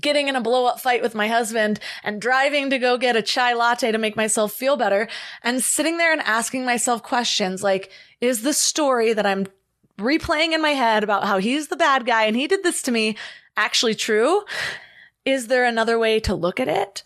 getting 0.00 0.28
in 0.28 0.36
a 0.36 0.40
blow 0.40 0.66
up 0.66 0.80
fight 0.80 1.02
with 1.02 1.14
my 1.14 1.28
husband 1.28 1.80
and 2.02 2.20
driving 2.20 2.70
to 2.70 2.78
go 2.78 2.96
get 2.96 3.16
a 3.16 3.22
chai 3.22 3.52
latte 3.52 3.92
to 3.92 3.98
make 3.98 4.16
myself 4.16 4.52
feel 4.52 4.76
better 4.76 5.08
and 5.42 5.62
sitting 5.62 5.98
there 5.98 6.12
and 6.12 6.22
asking 6.22 6.64
myself 6.64 7.02
questions 7.02 7.62
like, 7.62 7.90
is 8.20 8.42
the 8.42 8.54
story 8.54 9.12
that 9.12 9.26
I'm 9.26 9.46
replaying 9.98 10.52
in 10.52 10.62
my 10.62 10.70
head 10.70 11.04
about 11.04 11.24
how 11.24 11.38
he's 11.38 11.68
the 11.68 11.76
bad 11.76 12.06
guy 12.06 12.24
and 12.24 12.36
he 12.36 12.46
did 12.46 12.62
this 12.62 12.82
to 12.82 12.90
me 12.90 13.16
actually 13.56 13.94
true? 13.94 14.42
Is 15.24 15.48
there 15.48 15.64
another 15.64 15.98
way 15.98 16.20
to 16.20 16.34
look 16.34 16.58
at 16.58 16.68
it? 16.68 17.02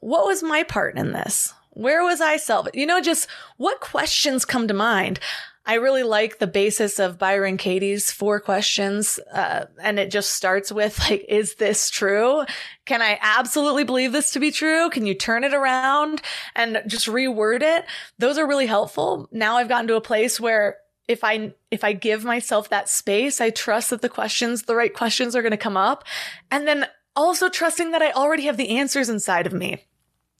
What 0.00 0.26
was 0.26 0.42
my 0.42 0.62
part 0.62 0.96
in 0.96 1.12
this? 1.12 1.52
Where 1.70 2.02
was 2.02 2.20
I 2.20 2.38
self? 2.38 2.68
You 2.72 2.86
know, 2.86 3.00
just 3.00 3.28
what 3.58 3.80
questions 3.80 4.44
come 4.44 4.66
to 4.68 4.74
mind? 4.74 5.20
I 5.66 5.74
really 5.74 6.04
like 6.04 6.38
the 6.38 6.46
basis 6.46 7.00
of 7.00 7.18
Byron 7.18 7.56
Katie's 7.56 8.12
four 8.12 8.38
questions. 8.38 9.18
Uh, 9.32 9.66
and 9.82 9.98
it 9.98 10.12
just 10.12 10.32
starts 10.32 10.70
with 10.70 10.98
like, 11.00 11.24
is 11.28 11.56
this 11.56 11.90
true? 11.90 12.44
Can 12.84 13.02
I 13.02 13.18
absolutely 13.20 13.82
believe 13.82 14.12
this 14.12 14.30
to 14.32 14.40
be 14.40 14.52
true? 14.52 14.88
Can 14.90 15.06
you 15.06 15.14
turn 15.14 15.42
it 15.42 15.52
around 15.52 16.22
and 16.54 16.82
just 16.86 17.08
reword 17.08 17.62
it? 17.62 17.84
Those 18.18 18.38
are 18.38 18.46
really 18.46 18.66
helpful. 18.66 19.28
Now 19.32 19.56
I've 19.56 19.68
gotten 19.68 19.88
to 19.88 19.96
a 19.96 20.00
place 20.00 20.38
where 20.38 20.76
if 21.08 21.24
I, 21.24 21.52
if 21.70 21.82
I 21.82 21.92
give 21.92 22.24
myself 22.24 22.68
that 22.68 22.88
space, 22.88 23.40
I 23.40 23.50
trust 23.50 23.90
that 23.90 24.02
the 24.02 24.08
questions, 24.08 24.62
the 24.62 24.76
right 24.76 24.94
questions 24.94 25.34
are 25.34 25.42
going 25.42 25.50
to 25.50 25.56
come 25.56 25.76
up. 25.76 26.04
And 26.50 26.66
then 26.66 26.86
also 27.16 27.48
trusting 27.48 27.90
that 27.90 28.02
I 28.02 28.12
already 28.12 28.44
have 28.44 28.56
the 28.56 28.70
answers 28.70 29.08
inside 29.08 29.46
of 29.46 29.52
me. 29.52 29.85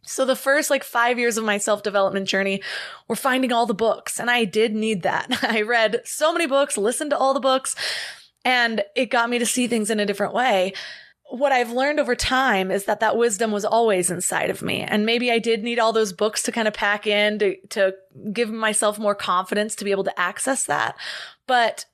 So 0.07 0.25
the 0.25 0.37
first 0.37 0.71
like 0.71 0.85
five 0.85 1.19
years 1.19 1.37
of 1.37 1.45
my 1.45 1.59
self 1.59 1.83
development 1.83 2.29
journey 2.29 2.63
were 3.09 3.17
finding 3.17 3.53
all 3.53 3.67
the 3.67 3.75
books. 3.75 4.19
And 4.19 4.31
I 4.31 4.45
did 4.45 4.75
need 4.75 5.03
that. 5.03 5.27
I 5.43 5.63
read 5.63 6.01
so 6.05 6.33
many 6.33 6.47
books, 6.47 6.79
listened 6.79 7.11
to 7.11 7.19
all 7.19 7.35
the 7.35 7.41
books, 7.41 7.75
and 8.45 8.83
it 8.95 9.07
got 9.07 9.29
me 9.29 9.39
to 9.39 9.47
see 9.47 9.67
things 9.67 9.91
in 9.91 10.01
a 10.01 10.07
different 10.07 10.33
way. 10.33 10.73
What 11.29 11.51
I've 11.51 11.73
learned 11.73 11.99
over 11.99 12.15
time 12.15 12.71
is 12.71 12.85
that 12.85 13.01
that 13.01 13.17
wisdom 13.17 13.51
was 13.51 13.65
always 13.65 14.13
inside 14.13 14.49
of 14.49 14.63
me. 14.63 14.83
And 14.83 15.05
maybe 15.05 15.33
I 15.33 15.41
did 15.41 15.65
need 15.65 15.81
all 15.81 15.93
those 15.93 16.13
books 16.13 16.45
to 16.45 16.53
kind 16.53 16.69
of 16.69 16.75
pack 16.75 17.05
in 17.09 17.41
to, 17.41 17.57
to 17.71 17.95
give 18.33 18.49
myself 18.49 18.97
more 18.97 19.17
confidence 19.17 19.75
to 19.75 19.85
be 19.85 19.91
able 19.91 20.05
to 20.05 20.21
access 20.21 20.65
that. 20.67 20.97
But 21.49 21.87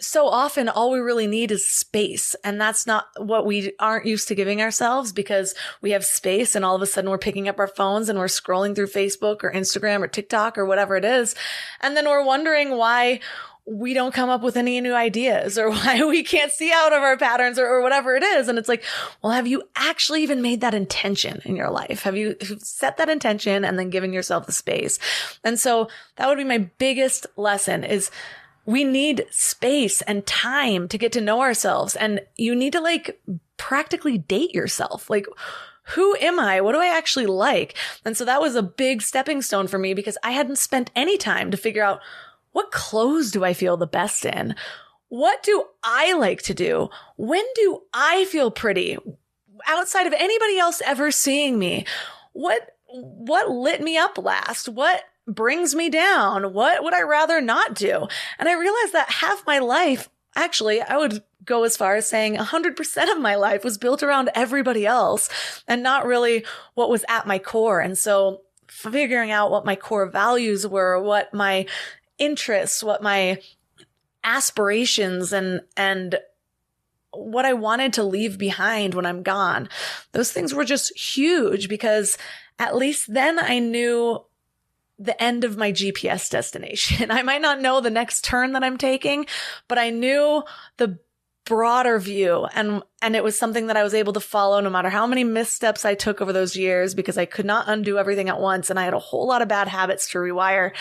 so 0.00 0.28
often 0.28 0.68
all 0.68 0.90
we 0.90 1.00
really 1.00 1.26
need 1.26 1.50
is 1.50 1.66
space. 1.66 2.36
And 2.44 2.60
that's 2.60 2.86
not 2.86 3.08
what 3.16 3.46
we 3.46 3.72
aren't 3.80 4.06
used 4.06 4.28
to 4.28 4.34
giving 4.34 4.62
ourselves 4.62 5.12
because 5.12 5.54
we 5.80 5.90
have 5.90 6.04
space 6.04 6.54
and 6.54 6.64
all 6.64 6.76
of 6.76 6.82
a 6.82 6.86
sudden 6.86 7.10
we're 7.10 7.18
picking 7.18 7.48
up 7.48 7.58
our 7.58 7.66
phones 7.66 8.08
and 8.08 8.18
we're 8.18 8.26
scrolling 8.26 8.76
through 8.76 8.88
Facebook 8.88 9.42
or 9.42 9.52
Instagram 9.52 10.02
or 10.02 10.08
TikTok 10.08 10.56
or 10.56 10.64
whatever 10.66 10.96
it 10.96 11.04
is. 11.04 11.34
And 11.80 11.96
then 11.96 12.06
we're 12.06 12.24
wondering 12.24 12.76
why 12.76 13.20
we 13.70 13.92
don't 13.92 14.14
come 14.14 14.30
up 14.30 14.42
with 14.42 14.56
any 14.56 14.80
new 14.80 14.94
ideas 14.94 15.58
or 15.58 15.70
why 15.72 16.02
we 16.04 16.22
can't 16.22 16.52
see 16.52 16.72
out 16.72 16.92
of 16.92 17.02
our 17.02 17.16
patterns 17.16 17.58
or, 17.58 17.66
or, 17.66 17.82
whatever 17.82 18.16
it 18.16 18.22
is. 18.22 18.48
And 18.48 18.58
it's 18.58 18.68
like, 18.68 18.82
well, 19.22 19.32
have 19.32 19.46
you 19.46 19.62
actually 19.76 20.22
even 20.22 20.40
made 20.42 20.60
that 20.62 20.74
intention 20.74 21.42
in 21.44 21.56
your 21.56 21.70
life? 21.70 22.02
Have 22.02 22.16
you 22.16 22.36
set 22.58 22.96
that 22.96 23.08
intention 23.08 23.64
and 23.64 23.78
then 23.78 23.90
given 23.90 24.12
yourself 24.12 24.46
the 24.46 24.52
space? 24.52 24.98
And 25.44 25.58
so 25.58 25.88
that 26.16 26.28
would 26.28 26.38
be 26.38 26.44
my 26.44 26.58
biggest 26.78 27.26
lesson 27.36 27.84
is 27.84 28.10
we 28.68 28.84
need 28.84 29.24
space 29.30 30.02
and 30.02 30.26
time 30.26 30.88
to 30.88 30.98
get 30.98 31.10
to 31.12 31.22
know 31.22 31.40
ourselves. 31.40 31.96
And 31.96 32.20
you 32.36 32.54
need 32.54 32.74
to 32.74 32.82
like 32.82 33.18
practically 33.56 34.18
date 34.18 34.54
yourself. 34.54 35.08
Like, 35.08 35.24
who 35.94 36.14
am 36.16 36.38
I? 36.38 36.60
What 36.60 36.72
do 36.72 36.78
I 36.78 36.94
actually 36.94 37.24
like? 37.24 37.74
And 38.04 38.14
so 38.14 38.26
that 38.26 38.42
was 38.42 38.56
a 38.56 38.62
big 38.62 39.00
stepping 39.00 39.40
stone 39.40 39.68
for 39.68 39.78
me 39.78 39.94
because 39.94 40.18
I 40.22 40.32
hadn't 40.32 40.58
spent 40.58 40.90
any 40.94 41.16
time 41.16 41.50
to 41.50 41.56
figure 41.56 41.82
out 41.82 42.00
what 42.52 42.70
clothes 42.70 43.30
do 43.30 43.42
I 43.42 43.54
feel 43.54 43.78
the 43.78 43.86
best 43.86 44.26
in? 44.26 44.54
What 45.08 45.42
do 45.42 45.64
I 45.82 46.12
like 46.12 46.42
to 46.42 46.52
do? 46.52 46.90
When 47.16 47.44
do 47.54 47.80
I 47.94 48.26
feel 48.26 48.50
pretty 48.50 48.98
outside 49.66 50.06
of 50.06 50.12
anybody 50.12 50.58
else 50.58 50.82
ever 50.84 51.10
seeing 51.10 51.58
me? 51.58 51.86
What, 52.34 52.76
what 52.84 53.48
lit 53.48 53.80
me 53.80 53.96
up 53.96 54.18
last? 54.18 54.68
What 54.68 55.04
brings 55.28 55.74
me 55.74 55.90
down? 55.90 56.52
What 56.52 56.82
would 56.82 56.94
I 56.94 57.02
rather 57.02 57.40
not 57.40 57.74
do? 57.74 58.08
And 58.38 58.48
I 58.48 58.58
realized 58.58 58.92
that 58.94 59.10
half 59.10 59.46
my 59.46 59.58
life, 59.58 60.08
actually, 60.34 60.80
I 60.80 60.96
would 60.96 61.22
go 61.44 61.64
as 61.64 61.76
far 61.76 61.96
as 61.96 62.08
saying 62.08 62.36
100% 62.36 63.12
of 63.12 63.20
my 63.20 63.34
life 63.34 63.64
was 63.64 63.78
built 63.78 64.02
around 64.02 64.30
everybody 64.34 64.86
else 64.86 65.28
and 65.66 65.82
not 65.82 66.06
really 66.06 66.44
what 66.74 66.90
was 66.90 67.04
at 67.08 67.26
my 67.26 67.38
core. 67.38 67.80
And 67.80 67.96
so 67.96 68.42
figuring 68.68 69.30
out 69.30 69.50
what 69.50 69.64
my 69.64 69.74
core 69.74 70.06
values 70.06 70.66
were, 70.66 71.00
what 71.02 71.32
my 71.32 71.66
interests, 72.18 72.82
what 72.82 73.02
my 73.02 73.40
aspirations 74.22 75.32
and, 75.32 75.62
and 75.76 76.18
what 77.12 77.46
I 77.46 77.54
wanted 77.54 77.94
to 77.94 78.02
leave 78.02 78.36
behind 78.36 78.94
when 78.94 79.06
I'm 79.06 79.22
gone. 79.22 79.68
Those 80.12 80.32
things 80.32 80.52
were 80.52 80.64
just 80.64 80.96
huge 80.98 81.68
because 81.68 82.18
at 82.58 82.76
least 82.76 83.12
then 83.12 83.38
I 83.38 83.58
knew 83.58 84.22
the 84.98 85.20
end 85.22 85.44
of 85.44 85.56
my 85.56 85.72
GPS 85.72 86.30
destination. 86.30 87.10
I 87.10 87.22
might 87.22 87.42
not 87.42 87.60
know 87.60 87.80
the 87.80 87.90
next 87.90 88.24
turn 88.24 88.52
that 88.52 88.64
I'm 88.64 88.78
taking, 88.78 89.26
but 89.68 89.78
I 89.78 89.90
knew 89.90 90.42
the 90.76 90.98
broader 91.44 91.98
view 91.98 92.46
and 92.54 92.82
and 93.00 93.16
it 93.16 93.24
was 93.24 93.38
something 93.38 93.68
that 93.68 93.76
I 93.76 93.82
was 93.82 93.94
able 93.94 94.12
to 94.12 94.20
follow 94.20 94.60
no 94.60 94.68
matter 94.68 94.90
how 94.90 95.06
many 95.06 95.24
missteps 95.24 95.86
I 95.86 95.94
took 95.94 96.20
over 96.20 96.30
those 96.30 96.56
years 96.56 96.94
because 96.94 97.16
I 97.16 97.24
could 97.24 97.46
not 97.46 97.68
undo 97.68 97.96
everything 97.96 98.28
at 98.28 98.38
once 98.38 98.68
and 98.68 98.78
I 98.78 98.84
had 98.84 98.92
a 98.92 98.98
whole 98.98 99.26
lot 99.26 99.40
of 99.40 99.48
bad 99.48 99.66
habits 99.66 100.10
to 100.10 100.18
rewire 100.18 100.72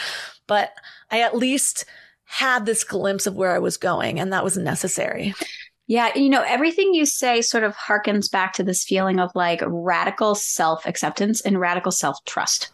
but 0.46 0.74
I 1.10 1.22
at 1.22 1.38
least 1.38 1.86
had 2.26 2.66
this 2.66 2.84
glimpse 2.84 3.26
of 3.26 3.36
where 3.36 3.56
I 3.56 3.60
was 3.60 3.78
going 3.78 4.20
and 4.20 4.34
that 4.34 4.44
was 4.44 4.58
necessary. 4.58 5.34
Yeah, 5.88 6.14
you 6.18 6.30
know, 6.30 6.44
everything 6.46 6.94
you 6.94 7.06
say 7.06 7.42
sort 7.42 7.64
of 7.64 7.74
harkens 7.74 8.30
back 8.30 8.52
to 8.54 8.64
this 8.64 8.84
feeling 8.84 9.22
of 9.22 9.32
like 9.34 9.62
radical 9.66 10.36
self 10.36 10.86
acceptance 10.86 11.40
and 11.40 11.62
radical 11.62 11.94
self 11.94 12.18
trust. 12.26 12.72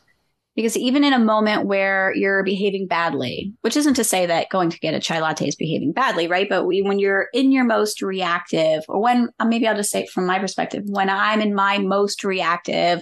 Because 0.55 0.77
even 0.77 1.03
in 1.03 1.13
a 1.13 1.19
moment 1.19 1.65
where 1.65 2.13
you're 2.15 2.43
behaving 2.43 2.87
badly, 2.87 3.53
which 3.61 3.75
isn't 3.75 3.95
to 3.95 4.03
say 4.03 4.27
that 4.27 4.49
going 4.49 4.69
to 4.69 4.79
get 4.79 4.93
a 4.93 4.99
chai 4.99 5.19
latte 5.19 5.47
is 5.47 5.55
behaving 5.55 5.93
badly, 5.93 6.27
right? 6.27 6.47
But 6.47 6.65
we, 6.65 6.83
when 6.83 6.99
you're 6.99 7.27
in 7.33 7.51
your 7.51 7.63
most 7.63 8.03
reactive, 8.03 8.83
or 8.87 9.01
when 9.01 9.29
uh, 9.39 9.45
maybe 9.45 9.67
I'll 9.67 9.75
just 9.75 9.89
say 9.89 10.05
from 10.05 10.27
my 10.27 10.37
perspective, 10.37 10.83
when 10.85 11.09
I'm 11.09 11.41
in 11.41 11.55
my 11.55 11.79
most 11.79 12.23
reactive, 12.23 13.01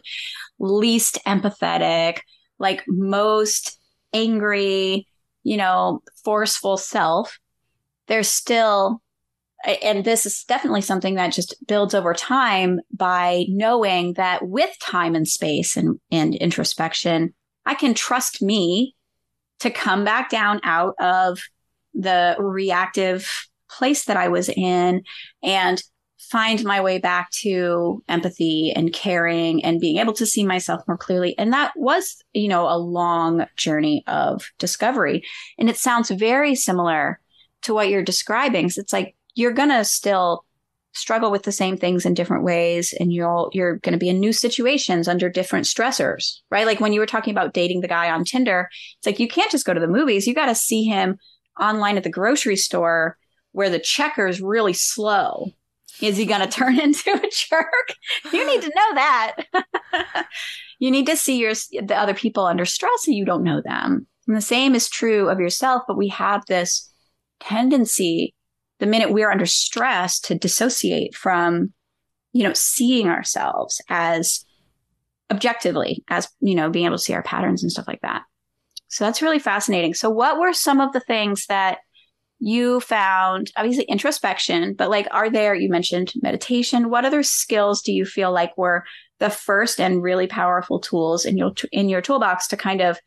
least 0.59 1.19
empathetic, 1.25 2.19
like 2.57 2.83
most 2.87 3.77
angry, 4.13 5.07
you 5.43 5.57
know, 5.57 6.03
forceful 6.23 6.77
self, 6.77 7.37
there's 8.07 8.29
still 8.29 9.01
and 9.63 10.03
this 10.03 10.25
is 10.25 10.43
definitely 10.43 10.81
something 10.81 11.15
that 11.15 11.33
just 11.33 11.55
builds 11.67 11.93
over 11.93 12.13
time 12.13 12.79
by 12.91 13.45
knowing 13.47 14.13
that 14.13 14.47
with 14.47 14.71
time 14.79 15.15
and 15.15 15.27
space 15.27 15.77
and, 15.77 15.99
and 16.11 16.35
introspection, 16.35 17.33
I 17.65 17.75
can 17.75 17.93
trust 17.93 18.41
me 18.41 18.95
to 19.59 19.69
come 19.69 20.03
back 20.03 20.29
down 20.29 20.59
out 20.63 20.95
of 20.99 21.39
the 21.93 22.35
reactive 22.39 23.47
place 23.69 24.05
that 24.05 24.17
I 24.17 24.27
was 24.27 24.49
in 24.49 25.03
and 25.43 25.81
find 26.31 26.63
my 26.63 26.79
way 26.79 26.97
back 26.97 27.29
to 27.31 28.01
empathy 28.07 28.71
and 28.73 28.93
caring 28.93 29.63
and 29.65 29.81
being 29.81 29.97
able 29.97 30.13
to 30.13 30.25
see 30.25 30.45
myself 30.45 30.81
more 30.87 30.97
clearly. 30.97 31.37
And 31.37 31.51
that 31.51 31.73
was, 31.75 32.23
you 32.33 32.47
know, 32.47 32.67
a 32.69 32.77
long 32.77 33.45
journey 33.57 34.03
of 34.07 34.49
discovery. 34.57 35.23
And 35.57 35.69
it 35.69 35.77
sounds 35.77 36.09
very 36.09 36.55
similar 36.55 37.19
to 37.63 37.73
what 37.73 37.89
you're 37.89 38.03
describing. 38.03 38.69
So 38.69 38.79
it's 38.79 38.93
like 38.93 39.15
you're 39.35 39.51
going 39.51 39.69
to 39.69 39.83
still 39.83 40.45
struggle 40.93 41.31
with 41.31 41.43
the 41.43 41.51
same 41.51 41.77
things 41.77 42.05
in 42.05 42.13
different 42.13 42.43
ways 42.43 42.93
and 42.99 43.13
you'll 43.13 43.49
you're 43.53 43.77
going 43.77 43.93
to 43.93 43.99
be 43.99 44.09
in 44.09 44.19
new 44.19 44.33
situations 44.33 45.07
under 45.07 45.29
different 45.29 45.65
stressors 45.65 46.39
right 46.49 46.65
like 46.65 46.79
when 46.79 46.93
you 46.93 46.99
were 46.99 47.05
talking 47.05 47.31
about 47.31 47.53
dating 47.53 47.81
the 47.81 47.87
guy 47.87 48.09
on 48.09 48.25
tinder 48.25 48.69
it's 48.97 49.05
like 49.05 49.19
you 49.19 49.27
can't 49.27 49.51
just 49.51 49.65
go 49.65 49.73
to 49.73 49.79
the 49.79 49.87
movies 49.87 50.27
you 50.27 50.35
got 50.35 50.47
to 50.47 50.55
see 50.55 50.83
him 50.83 51.17
online 51.59 51.97
at 51.97 52.03
the 52.03 52.09
grocery 52.09 52.57
store 52.57 53.17
where 53.53 53.69
the 53.69 53.79
checker 53.79 54.27
is 54.27 54.41
really 54.41 54.73
slow 54.73 55.51
is 56.01 56.17
he 56.17 56.25
going 56.25 56.41
to 56.47 56.47
turn 56.47 56.79
into 56.79 57.11
a 57.11 57.29
jerk? 57.31 57.93
You 58.31 58.45
need 58.45 58.61
to 58.61 58.71
know 58.75 58.95
that. 58.95 59.35
you 60.79 60.91
need 60.91 61.07
to 61.07 61.17
see 61.17 61.37
your 61.37 61.53
the 61.53 61.95
other 61.95 62.13
people 62.13 62.45
under 62.45 62.65
stress 62.65 63.07
and 63.07 63.15
you 63.15 63.25
don't 63.25 63.43
know 63.43 63.61
them. 63.61 64.07
And 64.27 64.37
the 64.37 64.41
same 64.41 64.75
is 64.75 64.89
true 64.89 65.29
of 65.29 65.39
yourself, 65.39 65.83
but 65.87 65.97
we 65.97 66.09
have 66.09 66.45
this 66.45 66.89
tendency 67.39 68.33
the 68.81 68.87
minute 68.87 69.11
we're 69.11 69.31
under 69.31 69.45
stress 69.45 70.19
to 70.19 70.35
dissociate 70.35 71.15
from 71.15 71.71
you 72.33 72.43
know 72.43 72.53
seeing 72.53 73.07
ourselves 73.07 73.79
as 73.87 74.43
objectively 75.31 76.03
as 76.09 76.27
you 76.41 76.55
know 76.55 76.69
being 76.69 76.87
able 76.87 76.97
to 76.97 77.03
see 77.03 77.13
our 77.13 77.23
patterns 77.23 77.63
and 77.63 77.71
stuff 77.71 77.87
like 77.87 78.01
that. 78.01 78.23
So 78.89 79.05
that's 79.05 79.21
really 79.21 79.39
fascinating. 79.39 79.93
So 79.93 80.09
what 80.09 80.37
were 80.37 80.51
some 80.51 80.81
of 80.81 80.91
the 80.91 80.99
things 80.99 81.45
that 81.45 81.77
you 82.39 82.79
found 82.79 83.51
obviously 83.55 83.85
introspection, 83.85 84.73
but 84.73 84.89
like, 84.89 85.07
are 85.11 85.29
there, 85.29 85.53
you 85.53 85.69
mentioned 85.69 86.11
meditation. 86.23 86.89
What 86.89 87.05
other 87.05 87.21
skills 87.21 87.83
do 87.83 87.93
you 87.93 88.03
feel 88.03 88.31
like 88.31 88.57
were 88.57 88.83
the 89.19 89.29
first 89.29 89.79
and 89.79 90.01
really 90.01 90.25
powerful 90.25 90.79
tools 90.79 91.23
in 91.23 91.37
your, 91.37 91.53
in 91.71 91.87
your 91.87 92.01
toolbox 92.01 92.47
to 92.47 92.57
kind 92.57 92.81
of 92.81 92.99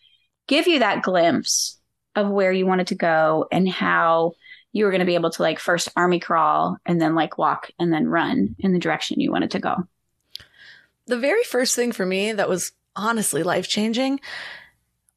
give 0.47 0.69
you 0.69 0.79
that 0.79 1.03
glimpse 1.03 1.81
of 2.15 2.31
where 2.31 2.53
you 2.53 2.65
wanted 2.65 2.87
to 2.87 2.95
go 2.95 3.47
and 3.51 3.69
how 3.69 4.35
you 4.75 4.85
were 4.85 4.91
going 4.91 5.01
to 5.01 5.07
be 5.07 5.15
able 5.15 5.31
to 5.31 5.43
like 5.43 5.59
first 5.61 5.89
army 5.97 6.19
crawl 6.19 6.77
and 6.85 7.01
then 7.01 7.15
like 7.15 7.39
walk 7.39 7.71
and 7.79 7.93
then 7.93 8.09
run 8.09 8.57
in 8.59 8.73
the 8.73 8.79
direction 8.79 9.21
you 9.21 9.31
wanted 9.31 9.53
to 9.53 9.61
go? 9.61 9.77
The 11.07 11.17
very 11.17 11.45
first 11.45 11.77
thing 11.77 11.93
for 11.93 12.05
me 12.05 12.33
that 12.33 12.49
was 12.49 12.73
honestly 12.97 13.45
life 13.45 13.69
changing 13.69 14.21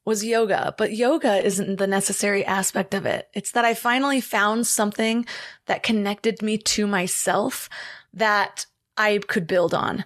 was 0.04 0.24
yoga, 0.24 0.74
but 0.78 0.94
yoga 0.94 1.44
isn't 1.44 1.76
the 1.76 1.88
necessary 1.88 2.44
aspect 2.44 2.94
of 2.94 3.04
it. 3.04 3.28
It's 3.34 3.50
that 3.52 3.64
I 3.64 3.74
finally 3.74 4.20
found 4.20 4.66
something 4.66 5.26
that 5.66 5.82
connected 5.82 6.40
me 6.40 6.56
to 6.58 6.86
myself 6.86 7.68
that 8.14 8.64
I 8.96 9.18
could 9.26 9.46
build 9.48 9.74
on. 9.74 10.04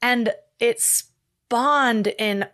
And 0.00 0.32
it 0.60 0.80
spawned 0.80 2.06
in 2.18 2.46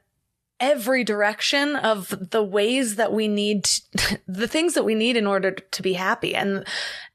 every 0.61 1.05
direction 1.05 1.77
of 1.77 2.31
the 2.31 2.43
ways 2.43 2.97
that 2.97 3.13
we 3.13 3.29
need 3.29 3.65
to, 3.65 4.21
the 4.29 4.49
things 4.49 4.75
that 4.75 4.85
we 4.85 4.95
need 4.95 5.17
in 5.17 5.27
order 5.27 5.53
to 5.53 5.83
be 5.83 5.93
happy. 5.93 6.35
And, 6.35 6.67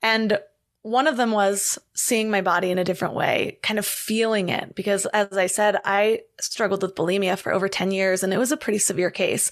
and 0.01 0.39
one 0.83 1.07
of 1.07 1.15
them 1.17 1.31
was 1.31 1.79
seeing 1.93 2.29
my 2.29 2.41
body 2.41 2.69
in 2.69 2.77
a 2.77 2.83
different 2.83 3.13
way, 3.13 3.57
kind 3.63 3.79
of 3.79 3.85
feeling 3.85 4.49
it. 4.49 4.75
Because 4.75 5.05
as 5.07 5.37
I 5.37 5.47
said, 5.47 5.77
I 5.85 6.21
struggled 6.39 6.81
with 6.81 6.95
bulimia 6.95 7.37
for 7.37 7.53
over 7.53 7.69
10 7.69 7.91
years 7.91 8.21
and 8.21 8.33
it 8.33 8.37
was 8.37 8.51
a 8.51 8.57
pretty 8.57 8.79
severe 8.79 9.09
case. 9.09 9.49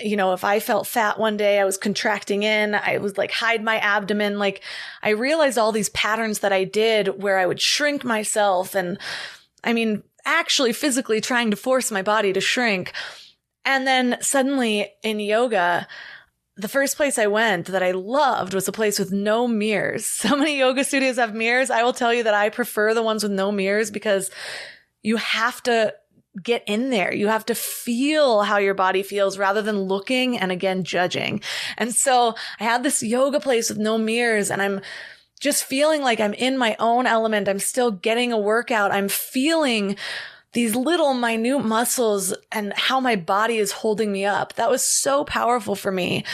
You 0.00 0.16
know, 0.16 0.32
if 0.32 0.44
I 0.44 0.60
felt 0.60 0.86
fat 0.86 1.18
one 1.18 1.36
day, 1.36 1.60
I 1.60 1.64
was 1.64 1.78
contracting 1.78 2.42
in, 2.42 2.74
I 2.74 2.98
was 2.98 3.16
like 3.16 3.30
hide 3.30 3.62
my 3.64 3.78
abdomen. 3.78 4.38
Like 4.38 4.62
I 5.02 5.10
realized 5.10 5.56
all 5.56 5.72
these 5.72 5.90
patterns 5.90 6.40
that 6.40 6.52
I 6.52 6.64
did 6.64 7.22
where 7.22 7.38
I 7.38 7.46
would 7.46 7.60
shrink 7.60 8.04
myself 8.04 8.74
and 8.74 8.98
I 9.64 9.72
mean, 9.72 10.02
actually 10.24 10.72
physically 10.72 11.20
trying 11.20 11.50
to 11.50 11.56
force 11.56 11.90
my 11.90 12.02
body 12.02 12.32
to 12.32 12.40
shrink. 12.40 12.92
And 13.64 13.86
then 13.86 14.18
suddenly 14.20 14.92
in 15.02 15.20
yoga, 15.20 15.86
the 16.56 16.68
first 16.68 16.96
place 16.96 17.18
I 17.18 17.26
went 17.26 17.66
that 17.66 17.82
I 17.82 17.92
loved 17.92 18.54
was 18.54 18.68
a 18.68 18.72
place 18.72 18.98
with 18.98 19.12
no 19.12 19.48
mirrors. 19.48 20.06
So 20.22 20.36
many 20.36 20.58
yoga 20.58 20.84
studios 20.84 21.16
have 21.16 21.34
mirrors. 21.34 21.70
I 21.70 21.82
will 21.82 21.92
tell 21.92 22.12
you 22.12 22.22
that 22.24 22.34
I 22.34 22.48
prefer 22.48 22.94
the 22.94 23.02
ones 23.02 23.22
with 23.22 23.32
no 23.32 23.50
mirrors 23.50 23.90
because 23.90 24.30
you 25.02 25.16
have 25.16 25.62
to 25.64 25.94
get 26.42 26.62
in 26.66 26.90
there. 26.90 27.12
You 27.12 27.28
have 27.28 27.44
to 27.46 27.54
feel 27.54 28.42
how 28.42 28.58
your 28.58 28.74
body 28.74 29.02
feels 29.02 29.36
rather 29.36 29.60
than 29.60 29.82
looking 29.82 30.38
and 30.38 30.50
again 30.50 30.84
judging. 30.84 31.42
And 31.76 31.94
so 31.94 32.34
I 32.58 32.64
had 32.64 32.82
this 32.82 33.02
yoga 33.02 33.40
place 33.40 33.68
with 33.68 33.78
no 33.78 33.98
mirrors 33.98 34.50
and 34.50 34.62
I'm 34.62 34.80
just 35.42 35.64
feeling 35.64 36.02
like 36.02 36.20
I'm 36.20 36.34
in 36.34 36.56
my 36.56 36.76
own 36.78 37.04
element. 37.04 37.48
I'm 37.48 37.58
still 37.58 37.90
getting 37.90 38.32
a 38.32 38.38
workout. 38.38 38.92
I'm 38.92 39.08
feeling 39.08 39.96
these 40.52 40.76
little 40.76 41.14
minute 41.14 41.64
muscles 41.64 42.32
and 42.52 42.72
how 42.74 43.00
my 43.00 43.16
body 43.16 43.56
is 43.56 43.72
holding 43.72 44.12
me 44.12 44.24
up. 44.24 44.54
That 44.54 44.70
was 44.70 44.84
so 44.84 45.24
powerful 45.24 45.74
for 45.74 45.90
me. 45.90 46.24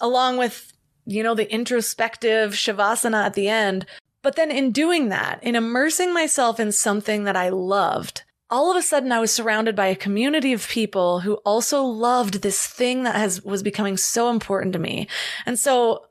Along 0.00 0.36
with, 0.36 0.72
you 1.06 1.22
know, 1.22 1.36
the 1.36 1.50
introspective 1.52 2.54
shavasana 2.54 3.24
at 3.24 3.34
the 3.34 3.48
end. 3.48 3.86
But 4.20 4.34
then 4.34 4.50
in 4.50 4.72
doing 4.72 5.10
that, 5.10 5.38
in 5.44 5.54
immersing 5.54 6.12
myself 6.12 6.58
in 6.58 6.72
something 6.72 7.22
that 7.24 7.36
I 7.36 7.50
loved, 7.50 8.24
all 8.50 8.68
of 8.68 8.76
a 8.76 8.82
sudden 8.82 9.12
I 9.12 9.20
was 9.20 9.32
surrounded 9.32 9.76
by 9.76 9.86
a 9.86 9.94
community 9.94 10.52
of 10.52 10.66
people 10.66 11.20
who 11.20 11.34
also 11.44 11.84
loved 11.84 12.42
this 12.42 12.66
thing 12.66 13.04
that 13.04 13.14
has 13.14 13.44
was 13.44 13.62
becoming 13.62 13.96
so 13.96 14.30
important 14.30 14.72
to 14.72 14.80
me. 14.80 15.06
And 15.46 15.56
so 15.56 16.06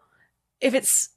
if 0.62 0.73
it's 0.73 1.09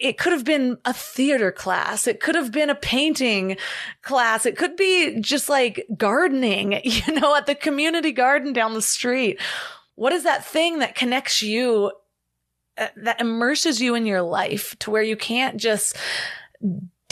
it, 0.00 0.18
could 0.18 0.32
have 0.32 0.44
been 0.44 0.78
a 0.84 0.92
theater 0.92 1.52
class. 1.52 2.06
It 2.06 2.20
could 2.20 2.34
have 2.34 2.52
been 2.52 2.70
a 2.70 2.74
painting 2.74 3.56
class. 4.02 4.46
It 4.46 4.56
could 4.56 4.76
be 4.76 5.20
just 5.20 5.48
like 5.48 5.86
gardening, 5.96 6.80
you 6.84 7.14
know, 7.14 7.34
at 7.34 7.46
the 7.46 7.54
community 7.54 8.12
garden 8.12 8.52
down 8.52 8.74
the 8.74 8.82
street. 8.82 9.40
What 9.94 10.12
is 10.12 10.24
that 10.24 10.44
thing 10.44 10.78
that 10.78 10.94
connects 10.94 11.42
you, 11.42 11.92
uh, 12.78 12.88
that 12.96 13.20
immerses 13.20 13.80
you 13.80 13.94
in 13.94 14.06
your 14.06 14.22
life 14.22 14.76
to 14.80 14.90
where 14.90 15.02
you 15.02 15.16
can't 15.16 15.58
just 15.58 15.96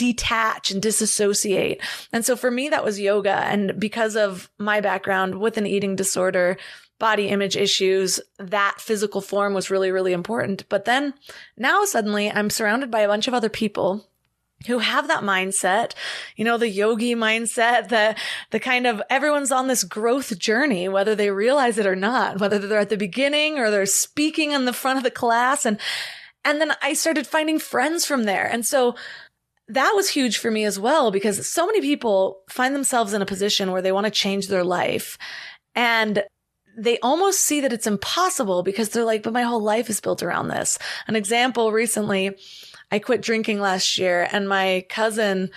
detach 0.01 0.71
and 0.71 0.81
disassociate. 0.81 1.79
And 2.11 2.25
so 2.25 2.35
for 2.35 2.49
me, 2.49 2.69
that 2.69 2.83
was 2.83 2.99
yoga. 2.99 3.35
And 3.35 3.79
because 3.79 4.15
of 4.15 4.49
my 4.57 4.81
background 4.81 5.39
with 5.39 5.57
an 5.57 5.67
eating 5.67 5.95
disorder, 5.95 6.57
body 7.01 7.27
image 7.27 7.57
issues, 7.57 8.21
that 8.37 8.75
physical 8.79 9.19
form 9.19 9.53
was 9.53 9.71
really, 9.71 9.91
really 9.91 10.13
important. 10.13 10.69
But 10.69 10.85
then 10.85 11.15
now 11.57 11.83
suddenly 11.83 12.31
I'm 12.31 12.49
surrounded 12.49 12.91
by 12.91 13.01
a 13.01 13.07
bunch 13.07 13.27
of 13.27 13.33
other 13.33 13.49
people 13.49 14.07
who 14.67 14.77
have 14.77 15.07
that 15.07 15.23
mindset, 15.23 15.93
you 16.35 16.45
know, 16.45 16.59
the 16.59 16.69
yogi 16.69 17.15
mindset, 17.15 17.89
the, 17.89 18.15
the 18.51 18.59
kind 18.59 18.85
of 18.85 19.01
everyone's 19.09 19.51
on 19.51 19.67
this 19.67 19.83
growth 19.83 20.37
journey, 20.37 20.87
whether 20.87 21.15
they 21.15 21.31
realize 21.31 21.79
it 21.79 21.87
or 21.87 21.95
not, 21.95 22.39
whether 22.39 22.59
they're 22.59 22.77
at 22.77 22.89
the 22.89 22.95
beginning 22.95 23.57
or 23.57 23.71
they're 23.71 23.87
speaking 23.87 24.51
in 24.51 24.65
the 24.65 24.71
front 24.71 24.97
of 24.97 25.03
the 25.03 25.09
class. 25.09 25.65
And, 25.65 25.79
and 26.45 26.61
then 26.61 26.73
I 26.83 26.93
started 26.93 27.25
finding 27.25 27.57
friends 27.57 28.05
from 28.05 28.25
there. 28.25 28.45
And 28.45 28.63
so 28.63 28.95
that 29.67 29.93
was 29.95 30.09
huge 30.09 30.37
for 30.37 30.51
me 30.51 30.63
as 30.65 30.79
well, 30.79 31.09
because 31.09 31.49
so 31.49 31.65
many 31.65 31.81
people 31.81 32.43
find 32.47 32.75
themselves 32.75 33.13
in 33.13 33.23
a 33.23 33.25
position 33.25 33.71
where 33.71 33.81
they 33.81 33.91
want 33.91 34.05
to 34.05 34.11
change 34.11 34.47
their 34.47 34.63
life. 34.63 35.17
And 35.73 36.23
they 36.77 36.99
almost 36.99 37.41
see 37.41 37.61
that 37.61 37.73
it's 37.73 37.87
impossible 37.87 38.63
because 38.63 38.89
they're 38.89 39.05
like, 39.05 39.23
but 39.23 39.33
my 39.33 39.43
whole 39.43 39.61
life 39.61 39.89
is 39.89 40.01
built 40.01 40.23
around 40.23 40.47
this. 40.47 40.77
An 41.07 41.15
example 41.15 41.71
recently, 41.71 42.37
I 42.91 42.99
quit 42.99 43.21
drinking 43.21 43.59
last 43.59 43.97
year 43.97 44.27
and 44.31 44.49
my 44.49 44.85
cousin, 44.89 45.49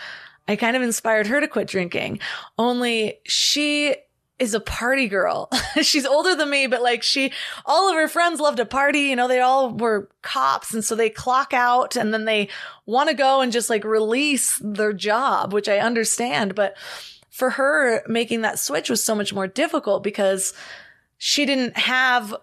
I 0.46 0.57
kind 0.57 0.77
of 0.77 0.83
inspired 0.83 1.27
her 1.27 1.40
to 1.40 1.48
quit 1.48 1.68
drinking. 1.68 2.20
Only 2.59 3.18
she 3.24 3.96
is 4.38 4.55
a 4.55 4.61
party 4.61 5.09
girl. 5.09 5.48
She's 5.83 6.07
older 6.07 6.35
than 6.35 6.50
me, 6.50 6.66
but 6.66 6.83
like 6.83 7.03
she, 7.03 7.33
all 7.64 7.88
of 7.88 7.94
her 7.94 8.09
friends 8.09 8.40
love 8.40 8.57
to 8.57 8.66
party. 8.66 9.03
You 9.03 9.16
know, 9.16 9.29
they 9.29 9.40
all 9.40 9.70
were 9.70 10.09
cops. 10.22 10.74
And 10.74 10.85
so 10.85 10.94
they 10.94 11.11
clock 11.11 11.53
out 11.53 11.96
and 11.96 12.12
then 12.12 12.24
they 12.24 12.48
want 12.85 13.09
to 13.09 13.14
go 13.14 13.40
and 13.40 13.53
just 13.53 13.70
like 13.70 13.85
release 13.85 14.61
their 14.62 14.92
job, 14.92 15.53
which 15.53 15.68
I 15.68 15.79
understand. 15.79 16.55
But 16.55 16.77
for 17.31 17.50
her, 17.50 18.03
making 18.07 18.42
that 18.42 18.59
switch 18.59 18.90
was 18.90 19.03
so 19.03 19.14
much 19.14 19.33
more 19.33 19.46
difficult 19.46 20.03
because 20.03 20.53
she 21.26 21.46
didn't 21.46 21.74
have 21.78 22.34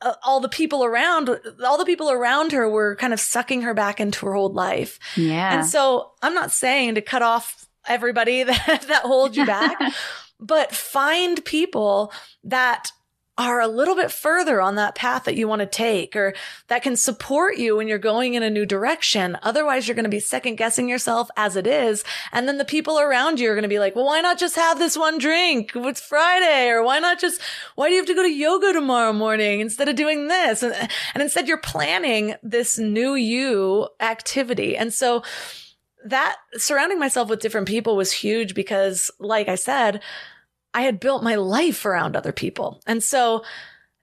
uh, 0.00 0.14
all 0.24 0.40
the 0.40 0.48
people 0.48 0.82
around, 0.84 1.30
all 1.64 1.78
the 1.78 1.84
people 1.84 2.10
around 2.10 2.50
her 2.50 2.68
were 2.68 2.96
kind 2.96 3.12
of 3.12 3.20
sucking 3.20 3.62
her 3.62 3.74
back 3.74 4.00
into 4.00 4.26
her 4.26 4.34
old 4.34 4.54
life. 4.56 4.98
Yeah. 5.14 5.54
And 5.54 5.64
so 5.64 6.10
I'm 6.20 6.34
not 6.34 6.50
saying 6.50 6.96
to 6.96 7.00
cut 7.00 7.22
off 7.22 7.68
everybody 7.86 8.42
that, 8.42 8.86
that 8.88 9.02
holds 9.02 9.36
you 9.36 9.46
back, 9.46 9.78
but 10.40 10.74
find 10.74 11.44
people 11.44 12.12
that 12.42 12.90
are 13.36 13.60
a 13.60 13.66
little 13.66 13.96
bit 13.96 14.12
further 14.12 14.60
on 14.60 14.76
that 14.76 14.94
path 14.94 15.24
that 15.24 15.34
you 15.34 15.48
want 15.48 15.58
to 15.58 15.66
take 15.66 16.14
or 16.14 16.34
that 16.68 16.82
can 16.82 16.96
support 16.96 17.56
you 17.56 17.76
when 17.76 17.88
you're 17.88 17.98
going 17.98 18.34
in 18.34 18.44
a 18.44 18.50
new 18.50 18.64
direction. 18.64 19.36
Otherwise, 19.42 19.88
you're 19.88 19.96
going 19.96 20.04
to 20.04 20.08
be 20.08 20.20
second 20.20 20.54
guessing 20.54 20.88
yourself 20.88 21.28
as 21.36 21.56
it 21.56 21.66
is. 21.66 22.04
And 22.30 22.46
then 22.46 22.58
the 22.58 22.64
people 22.64 23.00
around 23.00 23.40
you 23.40 23.50
are 23.50 23.54
going 23.54 23.64
to 23.64 23.68
be 23.68 23.80
like, 23.80 23.96
well, 23.96 24.06
why 24.06 24.20
not 24.20 24.38
just 24.38 24.54
have 24.54 24.78
this 24.78 24.96
one 24.96 25.18
drink? 25.18 25.72
It's 25.74 26.00
Friday. 26.00 26.68
Or 26.68 26.84
why 26.84 27.00
not 27.00 27.18
just, 27.18 27.40
why 27.74 27.88
do 27.88 27.94
you 27.94 28.00
have 28.00 28.06
to 28.06 28.14
go 28.14 28.22
to 28.22 28.32
yoga 28.32 28.72
tomorrow 28.72 29.12
morning 29.12 29.58
instead 29.58 29.88
of 29.88 29.96
doing 29.96 30.28
this? 30.28 30.62
And, 30.62 30.72
and 31.14 31.22
instead 31.22 31.48
you're 31.48 31.58
planning 31.58 32.36
this 32.42 32.78
new 32.78 33.16
you 33.16 33.88
activity. 33.98 34.76
And 34.76 34.94
so 34.94 35.24
that 36.04 36.36
surrounding 36.56 37.00
myself 37.00 37.28
with 37.28 37.40
different 37.40 37.66
people 37.66 37.96
was 37.96 38.12
huge 38.12 38.54
because 38.54 39.10
like 39.18 39.48
I 39.48 39.54
said, 39.56 40.02
I 40.74 40.82
had 40.82 41.00
built 41.00 41.22
my 41.22 41.36
life 41.36 41.86
around 41.86 42.16
other 42.16 42.32
people. 42.32 42.82
And 42.86 43.02
so 43.02 43.44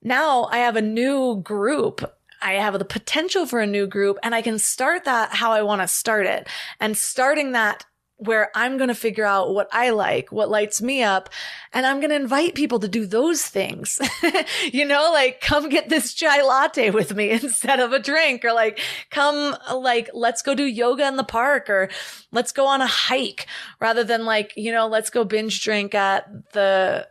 now 0.02 0.46
I 0.46 0.60
have 0.60 0.78
a 0.78 0.82
new 0.82 1.42
group. 1.42 2.18
I 2.42 2.54
have 2.54 2.80
the 2.80 2.86
potential 2.86 3.46
for 3.46 3.60
a 3.60 3.68
new 3.68 3.86
group 3.86 4.18
and 4.24 4.34
I 4.34 4.42
can 4.42 4.58
start 4.58 5.04
that 5.04 5.32
how 5.32 5.52
I 5.52 5.62
want 5.62 5.82
to 5.82 5.88
start 5.88 6.26
it. 6.26 6.48
And 6.80 6.98
starting 6.98 7.52
that 7.52 7.86
where 8.22 8.52
I'm 8.54 8.78
going 8.78 8.90
to 8.90 8.96
figure 8.96 9.26
out 9.26 9.52
what 9.52 9.68
I 9.72 9.90
like, 9.90 10.32
what 10.32 10.48
lights 10.48 10.80
me 10.80 11.02
up, 11.02 11.28
and 11.74 11.88
I'm 11.88 12.00
going 12.00 12.12
to 12.12 12.16
invite 12.16 12.54
people 12.54 12.80
to 12.80 12.88
do 12.88 13.08
those 13.08 13.44
things. 13.44 14.00
you 14.72 14.86
know, 14.86 15.10
like 15.12 15.42
come 15.42 15.70
get 15.70 15.90
this 15.90 16.14
chai 16.14 16.44
latte 16.44 16.92
with 16.92 17.16
me 17.16 17.32
instead 17.32 17.80
of 17.80 17.94
a 17.94 18.00
drink 18.00 18.46
or 18.46 18.54
like 18.54 18.80
come 19.10 19.58
like 19.74 20.12
let's 20.14 20.44
go 20.44 20.54
do 20.54 20.64
yoga 20.64 21.08
in 21.08 21.16
the 21.16 21.24
park 21.24 21.68
or 21.68 21.90
let's 22.32 22.52
go 22.52 22.68
on 22.68 22.80
a 22.80 22.88
hike 22.88 23.48
rather 23.80 24.04
than 24.04 24.24
like, 24.24 24.54
you 24.56 24.72
know, 24.72 24.88
let's 24.88 25.10
go 25.10 25.24
binge 25.24 25.64
drink 25.64 25.96
at 25.96 26.52
the 26.54 27.08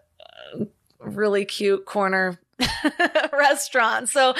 uh, 0.55 0.64
really 1.01 1.44
cute 1.44 1.87
corner 1.87 2.38
restaurant. 3.33 4.09
So 4.09 4.35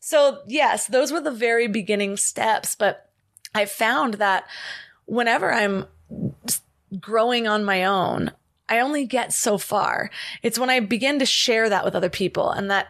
so 0.00 0.42
yes, 0.46 0.86
those 0.86 1.12
were 1.12 1.22
the 1.22 1.30
very 1.30 1.66
beginning 1.66 2.18
steps, 2.18 2.74
but 2.74 3.08
I 3.54 3.64
found 3.64 4.14
that 4.14 4.44
whenever 5.06 5.50
I'm 5.50 5.86
growing 6.98 7.46
on 7.46 7.64
my 7.64 7.84
own, 7.84 8.32
I 8.68 8.80
only 8.80 9.06
get 9.06 9.32
so 9.32 9.58
far. 9.58 10.10
It's 10.42 10.58
when 10.58 10.70
I 10.70 10.80
begin 10.80 11.18
to 11.18 11.26
share 11.26 11.68
that 11.68 11.84
with 11.84 11.94
other 11.94 12.10
people 12.10 12.50
and 12.50 12.70
that 12.70 12.88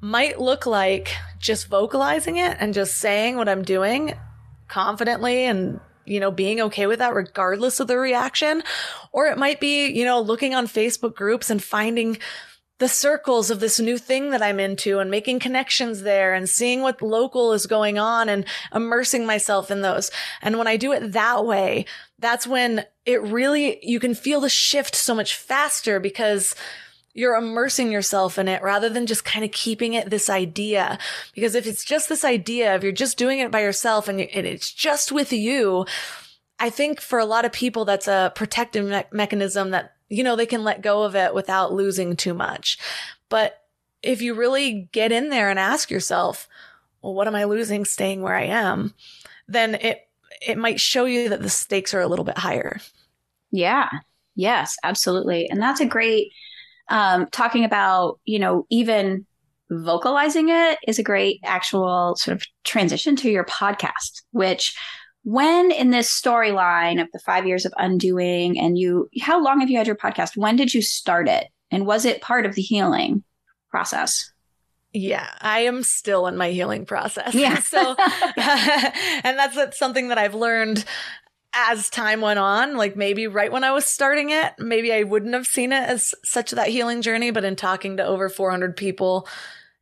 might 0.00 0.40
look 0.40 0.66
like 0.66 1.14
just 1.38 1.68
vocalizing 1.68 2.36
it 2.36 2.56
and 2.60 2.74
just 2.74 2.98
saying 2.98 3.36
what 3.36 3.48
I'm 3.48 3.62
doing 3.62 4.14
confidently 4.68 5.44
and 5.44 5.80
you 6.04 6.20
know, 6.20 6.30
being 6.30 6.60
okay 6.60 6.86
with 6.86 6.98
that 6.98 7.14
regardless 7.14 7.80
of 7.80 7.86
the 7.86 7.98
reaction. 7.98 8.62
Or 9.12 9.26
it 9.26 9.38
might 9.38 9.60
be, 9.60 9.86
you 9.86 10.04
know, 10.04 10.20
looking 10.20 10.54
on 10.54 10.66
Facebook 10.66 11.14
groups 11.14 11.50
and 11.50 11.62
finding 11.62 12.18
the 12.78 12.88
circles 12.88 13.50
of 13.50 13.60
this 13.60 13.78
new 13.78 13.96
thing 13.96 14.30
that 14.30 14.42
I'm 14.42 14.58
into 14.58 14.98
and 14.98 15.10
making 15.10 15.38
connections 15.38 16.02
there 16.02 16.34
and 16.34 16.48
seeing 16.48 16.82
what 16.82 17.00
local 17.00 17.52
is 17.52 17.66
going 17.66 17.98
on 17.98 18.28
and 18.28 18.44
immersing 18.74 19.24
myself 19.24 19.70
in 19.70 19.82
those. 19.82 20.10
And 20.40 20.58
when 20.58 20.66
I 20.66 20.76
do 20.76 20.90
it 20.92 21.12
that 21.12 21.46
way, 21.46 21.84
that's 22.22 22.46
when 22.46 22.84
it 23.04 23.22
really, 23.22 23.78
you 23.82 24.00
can 24.00 24.14
feel 24.14 24.40
the 24.40 24.48
shift 24.48 24.94
so 24.94 25.14
much 25.14 25.36
faster 25.36 26.00
because 26.00 26.54
you're 27.12 27.36
immersing 27.36 27.92
yourself 27.92 28.38
in 28.38 28.48
it 28.48 28.62
rather 28.62 28.88
than 28.88 29.04
just 29.04 29.24
kind 29.24 29.44
of 29.44 29.52
keeping 29.52 29.92
it 29.92 30.08
this 30.08 30.30
idea. 30.30 30.98
Because 31.34 31.54
if 31.54 31.66
it's 31.66 31.84
just 31.84 32.08
this 32.08 32.24
idea, 32.24 32.74
if 32.74 32.82
you're 32.82 32.92
just 32.92 33.18
doing 33.18 33.40
it 33.40 33.50
by 33.50 33.60
yourself 33.60 34.08
and 34.08 34.18
it's 34.18 34.72
just 34.72 35.12
with 35.12 35.30
you, 35.32 35.84
I 36.58 36.70
think 36.70 37.00
for 37.00 37.18
a 37.18 37.26
lot 37.26 37.44
of 37.44 37.52
people, 37.52 37.84
that's 37.84 38.08
a 38.08 38.32
protective 38.34 38.86
me- 38.86 39.04
mechanism 39.12 39.70
that 39.70 39.96
you 40.12 40.22
know, 40.22 40.36
they 40.36 40.44
can 40.44 40.62
let 40.62 40.82
go 40.82 41.04
of 41.04 41.16
it 41.16 41.34
without 41.34 41.72
losing 41.72 42.16
too 42.16 42.34
much. 42.34 42.78
But 43.30 43.62
if 44.02 44.20
you 44.20 44.34
really 44.34 44.90
get 44.92 45.10
in 45.10 45.30
there 45.30 45.48
and 45.48 45.58
ask 45.58 45.90
yourself, 45.90 46.48
well, 47.00 47.14
what 47.14 47.26
am 47.26 47.34
I 47.34 47.44
losing 47.44 47.86
staying 47.86 48.20
where 48.20 48.34
I 48.34 48.44
am? 48.44 48.92
Then 49.48 49.74
it, 49.76 50.06
it 50.46 50.58
might 50.58 50.80
show 50.80 51.04
you 51.04 51.28
that 51.28 51.42
the 51.42 51.48
stakes 51.48 51.94
are 51.94 52.00
a 52.00 52.08
little 52.08 52.24
bit 52.24 52.38
higher. 52.38 52.80
Yeah. 53.50 53.88
Yes, 54.34 54.76
absolutely. 54.82 55.48
And 55.48 55.60
that's 55.60 55.80
a 55.80 55.86
great, 55.86 56.32
um, 56.88 57.26
talking 57.30 57.64
about, 57.64 58.18
you 58.24 58.38
know, 58.38 58.66
even 58.70 59.26
vocalizing 59.70 60.48
it 60.48 60.78
is 60.86 60.98
a 60.98 61.02
great 61.02 61.40
actual 61.44 62.16
sort 62.16 62.36
of 62.36 62.46
transition 62.64 63.16
to 63.16 63.30
your 63.30 63.44
podcast, 63.44 64.22
which 64.32 64.76
when 65.24 65.70
in 65.70 65.90
this 65.90 66.08
storyline 66.08 67.00
of 67.00 67.08
the 67.12 67.18
five 67.20 67.46
years 67.46 67.64
of 67.64 67.72
undoing 67.76 68.58
and 68.58 68.76
you 68.76 69.08
how 69.20 69.42
long 69.42 69.60
have 69.60 69.70
you 69.70 69.78
had 69.78 69.86
your 69.86 69.96
podcast 69.96 70.36
when 70.36 70.56
did 70.56 70.74
you 70.74 70.82
start 70.82 71.28
it 71.28 71.46
and 71.70 71.86
was 71.86 72.04
it 72.04 72.20
part 72.20 72.44
of 72.44 72.56
the 72.56 72.62
healing 72.62 73.22
process 73.70 74.31
yeah, 74.92 75.28
I 75.40 75.60
am 75.60 75.82
still 75.82 76.26
in 76.26 76.36
my 76.36 76.50
healing 76.50 76.84
process. 76.86 77.34
Yeah. 77.34 77.58
so, 77.60 77.96
and 78.36 79.38
that's 79.38 79.78
something 79.78 80.08
that 80.08 80.18
I've 80.18 80.34
learned 80.34 80.84
as 81.54 81.90
time 81.90 82.20
went 82.20 82.38
on. 82.38 82.76
Like 82.76 82.96
maybe 82.96 83.26
right 83.26 83.52
when 83.52 83.64
I 83.64 83.72
was 83.72 83.84
starting 83.84 84.30
it, 84.30 84.52
maybe 84.58 84.92
I 84.92 85.02
wouldn't 85.02 85.34
have 85.34 85.46
seen 85.46 85.72
it 85.72 85.88
as 85.88 86.14
such 86.24 86.50
that 86.52 86.68
healing 86.68 87.02
journey, 87.02 87.30
but 87.30 87.44
in 87.44 87.56
talking 87.56 87.98
to 87.98 88.04
over 88.04 88.28
400 88.28 88.76
people 88.76 89.28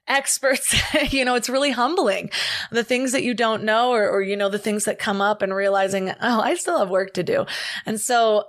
experts, 0.09 0.75
you 1.13 1.25
know, 1.25 1.37
it's 1.37 1.49
really 1.49 1.71
humbling. 1.71 2.31
The 2.71 2.85
things 2.85 3.13
that 3.13 3.23
you 3.23 3.35
don't 3.35 3.63
know 3.63 3.93
or, 3.93 4.09
or, 4.09 4.23
you 4.23 4.37
know, 4.37 4.49
the 4.49 4.59
things 4.59 4.85
that 4.85 4.99
come 4.99 5.21
up 5.21 5.43
and 5.43 5.55
realizing, 5.55 6.11
oh, 6.11 6.41
I 6.41 6.55
still 6.55 6.79
have 6.79 6.91
work 6.91 7.15
to 7.15 7.23
do. 7.23 7.47
And 7.87 8.01
so 8.01 8.47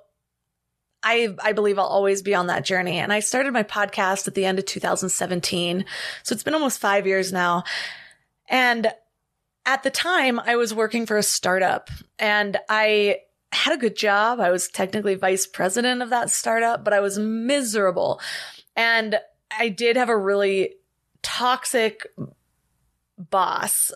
I, 1.03 1.35
I 1.43 1.53
believe 1.53 1.79
I'll 1.79 1.85
always 1.85 2.21
be 2.21 2.35
on 2.35 2.47
that 2.47 2.65
journey. 2.65 2.99
And 2.99 3.11
I 3.11 3.19
started 3.19 3.53
my 3.53 3.63
podcast 3.63 4.27
at 4.27 4.35
the 4.35 4.45
end 4.45 4.59
of 4.59 4.65
2017. 4.65 5.85
So 6.23 6.33
it's 6.33 6.43
been 6.43 6.53
almost 6.53 6.79
five 6.79 7.07
years 7.07 7.33
now. 7.33 7.63
And 8.47 8.91
at 9.65 9.83
the 9.83 9.89
time 9.89 10.39
I 10.39 10.55
was 10.55 10.73
working 10.73 11.05
for 11.05 11.17
a 11.17 11.23
startup 11.23 11.89
and 12.19 12.57
I 12.69 13.19
had 13.51 13.73
a 13.73 13.77
good 13.77 13.95
job. 13.95 14.39
I 14.39 14.49
was 14.51 14.67
technically 14.67 15.15
vice 15.15 15.45
president 15.45 16.01
of 16.01 16.09
that 16.09 16.29
startup, 16.29 16.83
but 16.83 16.93
I 16.93 16.99
was 16.99 17.19
miserable. 17.19 18.21
And 18.75 19.19
I 19.57 19.69
did 19.69 19.97
have 19.97 20.09
a 20.09 20.17
really 20.17 20.75
toxic 21.21 22.07
boss. 23.17 23.91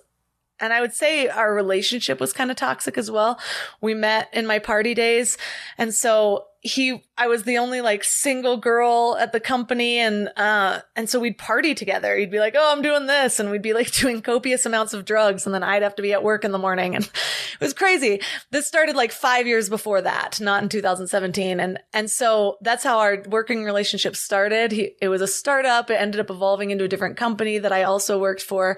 And 0.60 0.72
I 0.72 0.82
would 0.82 0.94
say 0.94 1.28
our 1.28 1.54
relationship 1.54 2.20
was 2.20 2.34
kind 2.34 2.50
of 2.50 2.58
toxic 2.58 2.98
as 2.98 3.12
well. 3.12 3.40
We 3.82 3.94
met 3.94 4.30
in 4.34 4.48
my 4.48 4.60
party 4.60 4.94
days. 4.94 5.38
And 5.78 5.94
so 5.94 6.46
he 6.66 7.04
I 7.16 7.28
was 7.28 7.44
the 7.44 7.60
only 7.60 7.82
like 7.82 8.04
single 8.04 8.58
girl 8.58 9.16
at 9.20 9.32
the 9.32 9.40
company 9.40 10.00
and 10.00 10.30
uh 10.36 10.80
and 10.96 11.08
so 11.08 11.20
we'd 11.20 11.38
party 11.38 11.76
together. 11.76 12.18
He'd 12.18 12.32
be 12.32 12.40
like, 12.40 12.56
"Oh, 12.58 12.72
I'm 12.72 12.82
doing 12.82 13.06
this." 13.06 13.40
And 13.40 13.52
we'd 13.52 13.62
be 13.62 13.74
like 13.74 13.92
doing 14.02 14.24
copious 14.24 14.66
amounts 14.66 14.96
of 14.96 15.06
drugs 15.06 15.46
and 15.46 15.54
then 15.54 15.62
I'd 15.62 15.84
have 15.84 15.96
to 15.96 16.02
be 16.02 16.12
at 16.12 16.24
work 16.24 16.44
in 16.44 16.52
the 16.52 16.58
morning 16.58 16.96
and 16.96 17.06
it 17.54 17.60
was 17.60 17.74
crazy. 17.74 18.20
This 18.50 18.66
started 18.66 18.96
like 18.96 19.12
5 19.12 19.46
years 19.46 19.70
before 19.70 20.02
that, 20.02 20.42
not 20.42 20.64
in 20.64 20.70
2017. 20.70 21.60
And 21.60 21.80
and 21.94 22.10
so 22.10 22.58
that's 22.62 22.84
how 22.84 22.98
our 22.98 23.24
working 23.28 23.64
relationship 23.64 24.16
started. 24.16 24.72
He, 24.72 24.96
it 25.00 25.10
was 25.10 25.22
a 25.22 25.28
startup. 25.28 25.92
It 25.92 26.02
ended 26.02 26.20
up 26.20 26.32
evolving 26.32 26.72
into 26.72 26.86
a 26.86 26.88
different 26.88 27.16
company 27.16 27.60
that 27.60 27.72
I 27.72 27.84
also 27.84 28.20
worked 28.20 28.42
for 28.42 28.78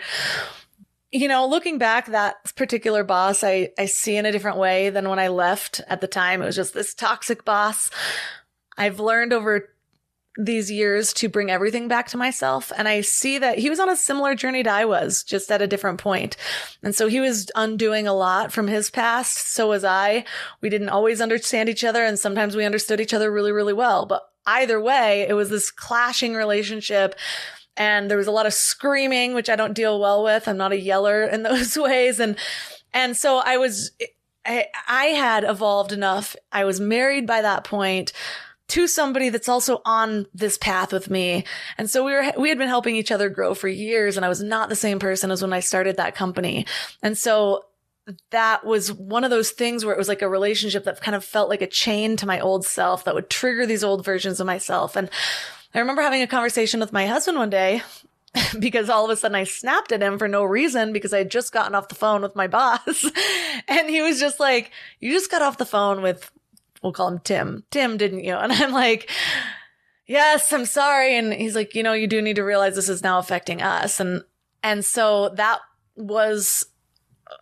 you 1.12 1.28
know, 1.28 1.48
looking 1.48 1.78
back, 1.78 2.08
that 2.08 2.36
particular 2.56 3.04
boss 3.04 3.44
I, 3.44 3.70
I 3.78 3.86
see 3.86 4.18
in 4.18 4.26
a 4.26 4.32
different 4.32 4.58
way 4.58 4.90
than 4.90 5.10
when 5.10 5.20
I 5.20 5.30
left 5.30 5.82
at 5.88 6.02
the 6.02 6.08
time. 6.08 6.42
It 6.42 6.46
was 6.46 6.56
just 6.56 6.74
this 6.74 6.94
toxic 6.94 7.46
boss. 7.46 7.90
I've 8.78 9.00
learned 9.00 9.34
over 9.34 9.70
these 10.38 10.70
years 10.70 11.14
to 11.14 11.30
bring 11.30 11.50
everything 11.50 11.88
back 11.88 12.08
to 12.10 12.18
myself. 12.18 12.72
And 12.78 12.88
I 12.88 13.02
see 13.02 13.40
that 13.40 13.58
he 13.58 13.70
was 13.70 13.80
on 13.80 13.90
a 13.90 13.96
similar 13.96 14.36
journey 14.36 14.64
to 14.64 14.70
I 14.70 14.86
was, 14.86 15.24
just 15.24 15.52
at 15.52 15.62
a 15.62 15.68
different 15.68 16.00
point. 16.00 16.38
And 16.84 16.94
so 16.94 17.08
he 17.08 17.20
was 17.20 17.50
undoing 17.56 18.08
a 18.08 18.14
lot 18.14 18.54
from 18.54 18.68
his 18.68 18.92
past. 18.92 19.52
So 19.52 19.70
was 19.70 19.84
I. 19.84 20.26
We 20.62 20.70
didn't 20.70 20.90
always 20.90 21.22
understand 21.22 21.70
each 21.70 21.84
other. 21.84 22.04
And 22.04 22.20
sometimes 22.20 22.56
we 22.56 22.66
understood 22.66 23.00
each 23.00 23.14
other 23.14 23.32
really, 23.32 23.52
really 23.52 23.74
well. 23.74 24.06
But 24.06 24.24
either 24.46 24.80
way, 24.80 25.26
it 25.28 25.34
was 25.34 25.50
this 25.50 25.72
clashing 25.72 26.36
relationship 26.36 27.16
and 27.78 28.10
there 28.10 28.18
was 28.18 28.28
a 28.28 28.32
lot 28.32 28.46
of 28.46 28.54
screaming, 28.54 29.34
which 29.34 29.50
I 29.50 29.56
don't 29.56 29.74
deal 29.74 30.00
well 30.00 30.24
with. 30.24 30.48
I'm 30.48 30.58
not 30.58 30.72
a 30.72 30.80
yeller 30.80 31.24
in 31.24 31.44
those 31.44 31.78
ways. 31.78 32.20
And, 32.20 32.38
and 32.94 33.16
so 33.16 33.38
I 33.38 33.58
was, 33.58 33.92
I, 34.46 34.66
I 34.88 35.06
had 35.06 35.44
evolved 35.44 35.92
enough. 35.92 36.36
I 36.52 36.66
was 36.66 36.80
married 36.80 37.28
by 37.28 37.42
that 37.42 37.64
point 37.64 38.12
to 38.70 38.88
somebody 38.88 39.30
that's 39.30 39.48
also 39.48 39.82
on 39.86 40.26
this 40.34 40.58
path 40.58 40.92
with 40.92 41.10
me. 41.10 41.46
And 41.78 41.90
so 41.90 42.04
we 42.04 42.12
were, 42.12 42.34
we 42.38 42.50
had 42.50 42.58
been 42.58 42.68
helping 42.68 42.98
each 42.98 43.12
other 43.12 43.30
grow 43.30 43.54
for 43.54 43.70
years 43.70 44.18
and 44.18 44.26
I 44.26 44.30
was 44.30 44.44
not 44.44 44.68
the 44.68 44.76
same 44.76 45.00
person 45.00 45.32
as 45.32 45.42
when 45.42 45.54
I 45.54 45.62
started 45.62 45.96
that 45.98 46.16
company. 46.16 46.66
And 47.02 47.18
so 47.18 47.64
that 48.32 48.66
was 48.66 48.92
one 48.92 49.24
of 49.24 49.30
those 49.30 49.52
things 49.52 49.84
where 49.84 49.94
it 49.94 49.98
was 49.98 50.08
like 50.08 50.22
a 50.22 50.30
relationship 50.30 50.86
that 50.86 51.02
kind 51.02 51.16
of 51.16 51.24
felt 51.24 51.50
like 51.50 51.62
a 51.62 51.68
chain 51.68 52.18
to 52.18 52.26
my 52.26 52.40
old 52.40 52.66
self 52.66 53.04
that 53.04 53.16
would 53.16 53.30
trigger 53.30 53.66
these 53.66 53.84
old 53.84 54.04
versions 54.04 54.40
of 54.40 54.48
myself. 54.48 54.96
And 54.96 55.10
I 55.74 55.80
remember 55.80 56.02
having 56.02 56.22
a 56.22 56.28
conversation 56.28 56.80
with 56.80 56.94
my 56.94 57.06
husband 57.08 57.38
one 57.38 57.50
day 57.50 57.82
because 58.60 58.90
all 58.90 59.06
of 59.06 59.12
a 59.12 59.16
sudden 59.16 59.36
I 59.36 59.44
snapped 59.44 59.92
at 59.92 60.02
him 60.02 60.18
for 60.18 60.28
no 60.28 60.44
reason 60.44 60.94
because 60.94 61.14
I 61.14 61.20
had 61.20 61.32
just 61.32 61.52
gotten 61.52 61.76
off 61.76 61.90
the 61.90 61.96
phone 61.96 62.22
with 62.22 62.36
my 62.36 62.48
boss. 62.48 63.06
and 63.68 63.90
he 63.90 64.02
was 64.02 64.20
just 64.20 64.40
like, 64.40 64.72
You 65.00 65.12
just 65.12 65.32
got 65.32 65.42
off 65.42 65.58
the 65.58 65.66
phone 65.66 66.02
with, 66.02 66.32
we'll 66.82 66.94
call 66.94 67.10
him 67.10 67.20
Tim. 67.20 67.64
Tim, 67.72 67.98
didn't 67.98 68.24
you? 68.24 68.36
And 68.38 68.52
I'm 68.52 68.72
like, 68.72 69.10
yes, 70.08 70.52
I'm 70.54 70.66
sorry. 70.66 71.18
And 71.18 71.34
he's 71.34 71.56
like, 71.56 71.76
you 71.76 71.84
know, 71.84 71.94
you 71.94 72.08
do 72.08 72.22
need 72.22 72.38
to 72.38 72.44
realize 72.44 72.76
this 72.76 72.90
is 72.90 73.04
now 73.04 73.20
affecting 73.20 73.62
us. 73.62 74.00
And, 74.00 74.24
and 74.64 74.84
so 74.84 75.30
that 75.30 75.60
was 75.96 76.66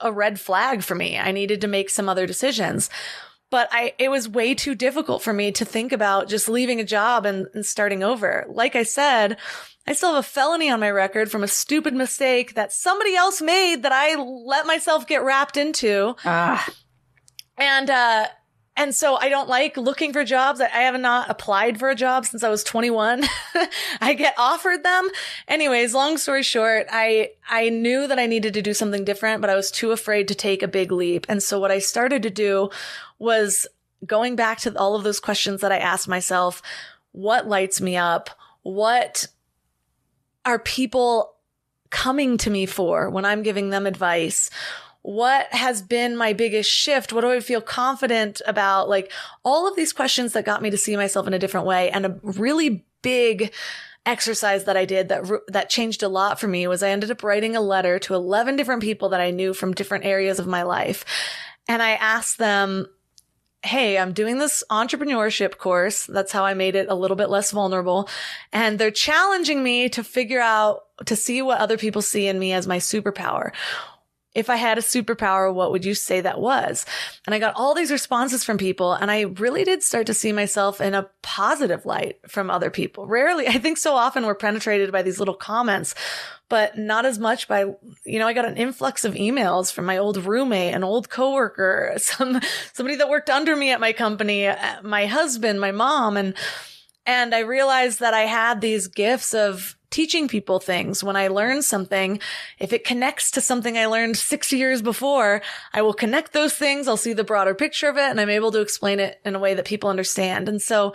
a 0.01 0.11
red 0.11 0.39
flag 0.39 0.81
for 0.81 0.95
me. 0.95 1.17
I 1.17 1.31
needed 1.31 1.61
to 1.61 1.67
make 1.67 1.89
some 1.89 2.09
other 2.09 2.25
decisions. 2.25 2.89
But 3.55 3.69
I, 3.71 3.93
it 3.97 4.11
was 4.11 4.27
way 4.27 4.53
too 4.53 4.75
difficult 4.75 5.21
for 5.21 5.31
me 5.31 5.49
to 5.53 5.63
think 5.63 5.93
about 5.93 6.27
just 6.27 6.49
leaving 6.49 6.81
a 6.81 6.83
job 6.83 7.25
and, 7.25 7.47
and 7.53 7.65
starting 7.65 8.03
over. 8.03 8.45
Like 8.49 8.75
I 8.75 8.83
said, 8.83 9.37
I 9.87 9.93
still 9.93 10.13
have 10.13 10.19
a 10.19 10.27
felony 10.27 10.69
on 10.69 10.81
my 10.81 10.89
record 10.89 11.31
from 11.31 11.41
a 11.41 11.47
stupid 11.47 11.93
mistake 11.93 12.55
that 12.55 12.73
somebody 12.73 13.15
else 13.15 13.41
made 13.41 13.83
that 13.83 13.93
I 13.93 14.15
let 14.15 14.67
myself 14.67 15.07
get 15.07 15.23
wrapped 15.23 15.55
into. 15.55 16.17
Ah. 16.25 16.67
And, 17.57 17.89
uh, 17.89 18.27
and 18.77 18.93
so 18.93 19.15
I 19.15 19.29
don't 19.29 19.47
like 19.47 19.77
looking 19.77 20.11
for 20.11 20.25
jobs. 20.25 20.59
I 20.59 20.67
have 20.67 20.99
not 20.99 21.29
applied 21.29 21.79
for 21.79 21.89
a 21.89 21.95
job 21.95 22.25
since 22.25 22.43
I 22.43 22.49
was 22.49 22.63
21. 22.63 23.23
I 24.01 24.13
get 24.13 24.33
offered 24.37 24.83
them. 24.83 25.09
Anyways, 25.47 25.93
long 25.93 26.17
story 26.17 26.43
short, 26.43 26.87
I, 26.91 27.31
I 27.49 27.69
knew 27.69 28.05
that 28.05 28.19
I 28.19 28.25
needed 28.25 28.53
to 28.55 28.61
do 28.61 28.73
something 28.73 29.05
different, 29.05 29.39
but 29.39 29.49
I 29.49 29.55
was 29.55 29.71
too 29.71 29.91
afraid 29.91 30.27
to 30.27 30.35
take 30.35 30.61
a 30.61 30.67
big 30.67 30.91
leap. 30.91 31.25
And 31.29 31.41
so 31.41 31.59
what 31.59 31.71
I 31.71 31.79
started 31.79 32.21
to 32.23 32.29
do 32.29 32.69
was 33.17 33.65
going 34.05 34.35
back 34.35 34.59
to 34.59 34.77
all 34.77 34.95
of 34.95 35.03
those 35.03 35.21
questions 35.21 35.61
that 35.61 35.71
I 35.71 35.77
asked 35.77 36.09
myself. 36.09 36.61
What 37.13 37.47
lights 37.47 37.79
me 37.79 37.95
up? 37.95 38.29
What 38.63 39.27
are 40.43 40.59
people 40.59 41.35
coming 41.91 42.37
to 42.39 42.49
me 42.49 42.65
for 42.65 43.09
when 43.09 43.23
I'm 43.23 43.41
giving 43.41 43.69
them 43.69 43.85
advice? 43.87 44.49
What 45.05 45.53
has 45.53 45.83
been 45.83 46.17
my 46.17 46.33
biggest 46.33 46.67
shift? 46.67 47.13
What 47.13 47.21
do 47.21 47.29
I 47.29 47.39
feel 47.39 47.61
confident 47.61 48.41
about? 48.47 48.89
Like 48.89 49.11
all 49.43 49.67
of 49.67 49.75
these 49.75 49.93
questions 49.93 50.33
that 50.33 50.45
got 50.45 50.63
me 50.63 50.71
to 50.71 50.77
see 50.77 50.95
myself 50.97 51.27
in 51.27 51.33
a 51.35 51.39
different 51.39 51.67
way 51.67 51.91
and 51.91 52.07
a 52.07 52.19
really 52.23 52.87
big 53.03 53.53
exercise 54.07 54.63
that 54.63 54.75
I 54.75 54.85
did 54.85 55.09
that 55.09 55.25
that 55.49 55.69
changed 55.69 56.01
a 56.01 56.07
lot 56.07 56.39
for 56.39 56.47
me 56.47 56.65
was 56.65 56.81
I 56.81 56.89
ended 56.89 57.11
up 57.11 57.21
writing 57.21 57.55
a 57.55 57.61
letter 57.61 57.99
to 57.99 58.15
11 58.15 58.55
different 58.55 58.81
people 58.81 59.09
that 59.09 59.21
I 59.21 59.29
knew 59.29 59.53
from 59.53 59.75
different 59.75 60.05
areas 60.05 60.39
of 60.39 60.47
my 60.47 60.63
life. 60.63 61.05
And 61.67 61.83
I 61.83 61.91
asked 61.91 62.39
them, 62.39 62.87
Hey, 63.63 63.99
I'm 63.99 64.13
doing 64.13 64.39
this 64.39 64.63
entrepreneurship 64.71 65.57
course. 65.57 66.07
That's 66.07 66.31
how 66.31 66.45
I 66.45 66.55
made 66.55 66.75
it 66.75 66.87
a 66.89 66.95
little 66.95 67.17
bit 67.17 67.29
less 67.29 67.51
vulnerable. 67.51 68.09
And 68.51 68.79
they're 68.79 68.89
challenging 68.89 69.61
me 69.61 69.87
to 69.89 70.03
figure 70.03 70.41
out, 70.41 70.81
to 71.05 71.15
see 71.15 71.43
what 71.43 71.59
other 71.59 71.77
people 71.77 72.01
see 72.01 72.27
in 72.27 72.39
me 72.39 72.53
as 72.53 72.67
my 72.67 72.77
superpower 72.77 73.51
if 74.35 74.49
I 74.49 74.57
had 74.57 74.77
a 74.77 74.81
superpower, 74.81 75.51
what 75.51 75.71
would 75.71 75.85
you 75.85 75.95
say 75.95 76.19
that 76.21 76.41
was? 76.41 76.85
And 77.25 77.33
I 77.33 77.39
got 77.39 77.55
all 77.55 77.73
these 77.73 77.91
responses 77.91 78.43
from 78.43 78.57
people 78.57 78.91
and 78.91 79.09
I 79.09 79.21
really 79.21 79.63
did 79.63 79.81
start 79.81 80.07
to 80.07 80.13
see 80.13 80.33
myself 80.33 80.81
in 80.81 80.93
a 80.93 81.09
positive 81.21 81.85
light 81.85 82.19
from 82.27 82.51
other 82.51 82.69
people. 82.69 83.07
Rarely, 83.07 83.47
I 83.47 83.53
think 83.53 83.77
so 83.77 83.95
often 83.95 84.25
we're 84.25 84.35
penetrated 84.35 84.91
by 84.91 85.01
these 85.01 85.19
little 85.19 85.33
comments, 85.33 85.95
but 86.49 86.77
not 86.77 87.05
as 87.05 87.17
much 87.17 87.47
by, 87.47 87.73
you 88.03 88.19
know, 88.19 88.27
I 88.27 88.33
got 88.33 88.45
an 88.45 88.57
influx 88.57 89.05
of 89.05 89.13
emails 89.13 89.71
from 89.71 89.85
my 89.85 89.97
old 89.97 90.17
roommate, 90.17 90.75
an 90.75 90.83
old 90.83 91.09
coworker, 91.09 91.93
some, 91.97 92.41
somebody 92.73 92.97
that 92.97 93.09
worked 93.09 93.29
under 93.29 93.55
me 93.55 93.71
at 93.71 93.79
my 93.79 93.93
company, 93.93 94.47
uh, 94.47 94.81
my 94.83 95.05
husband, 95.05 95.61
my 95.61 95.71
mom, 95.71 96.17
and, 96.17 96.35
and 97.05 97.33
I 97.33 97.39
realized 97.39 98.01
that 98.01 98.13
I 98.13 98.21
had 98.21 98.59
these 98.59 98.87
gifts 98.87 99.33
of 99.33 99.74
teaching 99.89 100.27
people 100.27 100.59
things. 100.59 101.03
When 101.03 101.15
I 101.15 101.27
learn 101.27 101.61
something, 101.61 102.19
if 102.59 102.73
it 102.73 102.83
connects 102.83 103.31
to 103.31 103.41
something 103.41 103.77
I 103.77 103.85
learned 103.85 104.17
six 104.17 104.51
years 104.51 104.81
before, 104.81 105.41
I 105.73 105.81
will 105.81 105.93
connect 105.93 106.33
those 106.33 106.53
things. 106.53 106.87
I'll 106.87 106.97
see 106.97 107.13
the 107.13 107.23
broader 107.23 107.55
picture 107.55 107.89
of 107.89 107.97
it 107.97 108.09
and 108.09 108.19
I'm 108.19 108.29
able 108.29 108.51
to 108.51 108.61
explain 108.61 108.99
it 108.99 109.19
in 109.25 109.35
a 109.35 109.39
way 109.39 109.53
that 109.53 109.65
people 109.65 109.89
understand. 109.89 110.49
And 110.49 110.61
so 110.61 110.93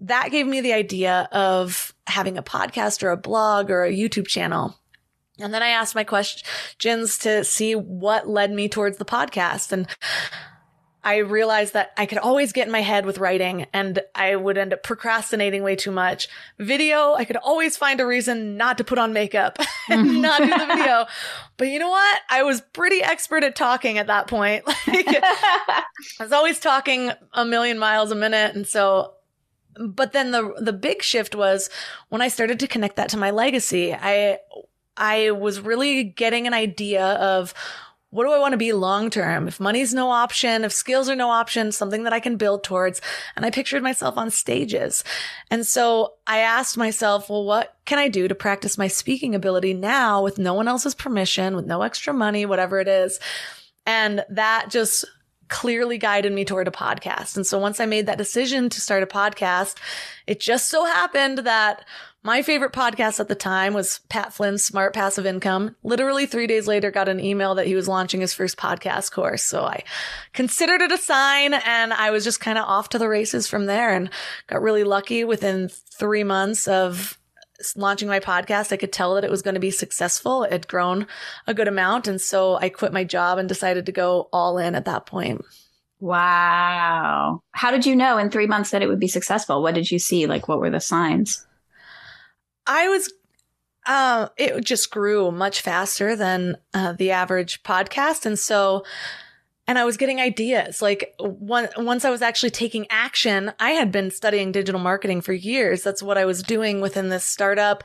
that 0.00 0.30
gave 0.30 0.46
me 0.46 0.60
the 0.60 0.72
idea 0.72 1.28
of 1.32 1.94
having 2.06 2.38
a 2.38 2.42
podcast 2.42 3.02
or 3.02 3.10
a 3.10 3.16
blog 3.16 3.70
or 3.70 3.84
a 3.84 3.92
YouTube 3.92 4.26
channel. 4.26 4.78
And 5.40 5.54
then 5.54 5.62
I 5.62 5.68
asked 5.68 5.94
my 5.94 6.04
questions 6.04 7.18
to 7.18 7.44
see 7.44 7.74
what 7.74 8.28
led 8.28 8.50
me 8.50 8.68
towards 8.68 8.98
the 8.98 9.04
podcast. 9.04 9.72
And 9.72 9.86
I 11.08 11.20
realized 11.20 11.72
that 11.72 11.92
I 11.96 12.04
could 12.04 12.18
always 12.18 12.52
get 12.52 12.66
in 12.66 12.72
my 12.72 12.82
head 12.82 13.06
with 13.06 13.16
writing 13.16 13.64
and 13.72 13.98
I 14.14 14.36
would 14.36 14.58
end 14.58 14.74
up 14.74 14.82
procrastinating 14.82 15.62
way 15.62 15.74
too 15.74 15.90
much. 15.90 16.28
Video, 16.58 17.14
I 17.14 17.24
could 17.24 17.38
always 17.38 17.78
find 17.78 17.98
a 17.98 18.06
reason 18.06 18.58
not 18.58 18.76
to 18.76 18.84
put 18.84 18.98
on 18.98 19.14
makeup 19.14 19.58
and 19.88 20.06
mm-hmm. 20.06 20.20
not 20.20 20.42
do 20.42 20.48
the 20.48 20.66
video. 20.66 21.06
But 21.56 21.68
you 21.68 21.78
know 21.78 21.88
what? 21.88 22.20
I 22.28 22.42
was 22.42 22.60
pretty 22.60 23.02
expert 23.02 23.42
at 23.42 23.56
talking 23.56 23.96
at 23.96 24.08
that 24.08 24.26
point. 24.26 24.64
Like, 24.86 25.06
I 25.08 25.84
was 26.20 26.32
always 26.32 26.60
talking 26.60 27.10
a 27.32 27.44
million 27.44 27.78
miles 27.78 28.10
a 28.10 28.14
minute. 28.14 28.54
And 28.54 28.66
so, 28.66 29.14
but 29.80 30.12
then 30.12 30.30
the, 30.30 30.54
the 30.60 30.74
big 30.74 31.02
shift 31.02 31.34
was 31.34 31.70
when 32.10 32.20
I 32.20 32.28
started 32.28 32.60
to 32.60 32.68
connect 32.68 32.96
that 32.96 33.08
to 33.10 33.16
my 33.16 33.30
legacy. 33.30 33.94
I, 33.94 34.38
I 34.96 35.30
was 35.30 35.60
really 35.60 36.04
getting 36.04 36.46
an 36.46 36.54
idea 36.54 37.04
of 37.04 37.54
what 38.10 38.24
do 38.24 38.32
I 38.32 38.38
want 38.38 38.52
to 38.52 38.58
be 38.58 38.72
long 38.72 39.10
term? 39.10 39.48
If 39.48 39.60
money's 39.60 39.92
no 39.92 40.10
option, 40.10 40.64
if 40.64 40.72
skills 40.72 41.10
are 41.10 41.16
no 41.16 41.28
option, 41.28 41.72
something 41.72 42.04
that 42.04 42.12
I 42.12 42.20
can 42.20 42.36
build 42.36 42.64
towards. 42.64 43.02
And 43.36 43.44
I 43.44 43.50
pictured 43.50 43.82
myself 43.82 44.16
on 44.16 44.30
stages. 44.30 45.04
And 45.50 45.66
so 45.66 46.14
I 46.26 46.38
asked 46.38 46.78
myself, 46.78 47.28
well, 47.28 47.44
what 47.44 47.76
can 47.84 47.98
I 47.98 48.08
do 48.08 48.26
to 48.26 48.34
practice 48.34 48.78
my 48.78 48.88
speaking 48.88 49.34
ability 49.34 49.74
now 49.74 50.22
with 50.22 50.38
no 50.38 50.54
one 50.54 50.68
else's 50.68 50.94
permission, 50.94 51.54
with 51.54 51.66
no 51.66 51.82
extra 51.82 52.14
money, 52.14 52.46
whatever 52.46 52.80
it 52.80 52.88
is? 52.88 53.20
And 53.84 54.24
that 54.30 54.70
just 54.70 55.04
clearly 55.48 55.98
guided 55.98 56.32
me 56.32 56.44
toward 56.44 56.68
a 56.68 56.72
podcast. 56.72 57.36
And 57.36 57.46
so 57.46 57.58
once 57.58 57.80
I 57.80 57.86
made 57.86 58.06
that 58.06 58.18
decision 58.18 58.68
to 58.70 58.80
start 58.80 59.02
a 59.02 59.06
podcast, 59.06 59.76
it 60.26 60.40
just 60.40 60.68
so 60.68 60.84
happened 60.84 61.38
that 61.38 61.84
my 62.24 62.42
favorite 62.42 62.72
podcast 62.72 63.20
at 63.20 63.28
the 63.28 63.34
time 63.34 63.74
was 63.74 64.00
Pat 64.08 64.32
Flynn's 64.32 64.64
Smart 64.64 64.92
Passive 64.92 65.24
Income. 65.24 65.76
Literally 65.82 66.26
three 66.26 66.46
days 66.46 66.66
later, 66.66 66.90
got 66.90 67.08
an 67.08 67.20
email 67.20 67.54
that 67.54 67.66
he 67.66 67.74
was 67.74 67.88
launching 67.88 68.20
his 68.20 68.34
first 68.34 68.56
podcast 68.56 69.12
course. 69.12 69.44
So 69.44 69.62
I 69.62 69.84
considered 70.32 70.82
it 70.82 70.92
a 70.92 70.98
sign 70.98 71.54
and 71.54 71.92
I 71.92 72.10
was 72.10 72.24
just 72.24 72.40
kind 72.40 72.58
of 72.58 72.64
off 72.64 72.88
to 72.90 72.98
the 72.98 73.08
races 73.08 73.46
from 73.46 73.66
there 73.66 73.94
and 73.94 74.10
got 74.48 74.62
really 74.62 74.84
lucky 74.84 75.24
within 75.24 75.68
three 75.68 76.24
months 76.24 76.66
of 76.66 77.17
launching 77.76 78.08
my 78.08 78.20
podcast. 78.20 78.72
I 78.72 78.76
could 78.76 78.92
tell 78.92 79.14
that 79.14 79.24
it 79.24 79.30
was 79.30 79.42
going 79.42 79.54
to 79.54 79.60
be 79.60 79.70
successful. 79.70 80.44
It 80.44 80.52
had 80.52 80.68
grown 80.68 81.06
a 81.46 81.54
good 81.54 81.68
amount. 81.68 82.08
And 82.08 82.20
so 82.20 82.56
I 82.56 82.68
quit 82.68 82.92
my 82.92 83.04
job 83.04 83.38
and 83.38 83.48
decided 83.48 83.86
to 83.86 83.92
go 83.92 84.28
all 84.32 84.58
in 84.58 84.74
at 84.74 84.84
that 84.84 85.06
point. 85.06 85.44
Wow. 86.00 87.42
How 87.52 87.70
did 87.70 87.84
you 87.84 87.96
know 87.96 88.18
in 88.18 88.30
three 88.30 88.46
months 88.46 88.70
that 88.70 88.82
it 88.82 88.88
would 88.88 89.00
be 89.00 89.08
successful? 89.08 89.62
What 89.62 89.74
did 89.74 89.90
you 89.90 89.98
see? 89.98 90.26
Like, 90.26 90.46
what 90.46 90.60
were 90.60 90.70
the 90.70 90.80
signs? 90.80 91.44
I 92.66 92.88
was, 92.88 93.12
uh, 93.86 94.28
it 94.36 94.64
just 94.64 94.90
grew 94.90 95.32
much 95.32 95.60
faster 95.60 96.14
than 96.14 96.56
uh, 96.74 96.92
the 96.92 97.10
average 97.10 97.62
podcast. 97.64 98.26
And 98.26 98.38
so, 98.38 98.84
and 99.68 99.78
I 99.78 99.84
was 99.84 99.98
getting 99.98 100.18
ideas. 100.18 100.80
Like 100.80 101.14
one, 101.18 101.68
once 101.76 102.06
I 102.06 102.10
was 102.10 102.22
actually 102.22 102.50
taking 102.50 102.86
action, 102.88 103.52
I 103.60 103.72
had 103.72 103.92
been 103.92 104.10
studying 104.10 104.50
digital 104.50 104.80
marketing 104.80 105.20
for 105.20 105.34
years. 105.34 105.82
That's 105.82 106.02
what 106.02 106.16
I 106.16 106.24
was 106.24 106.42
doing 106.42 106.80
within 106.80 107.10
this 107.10 107.22
startup. 107.22 107.84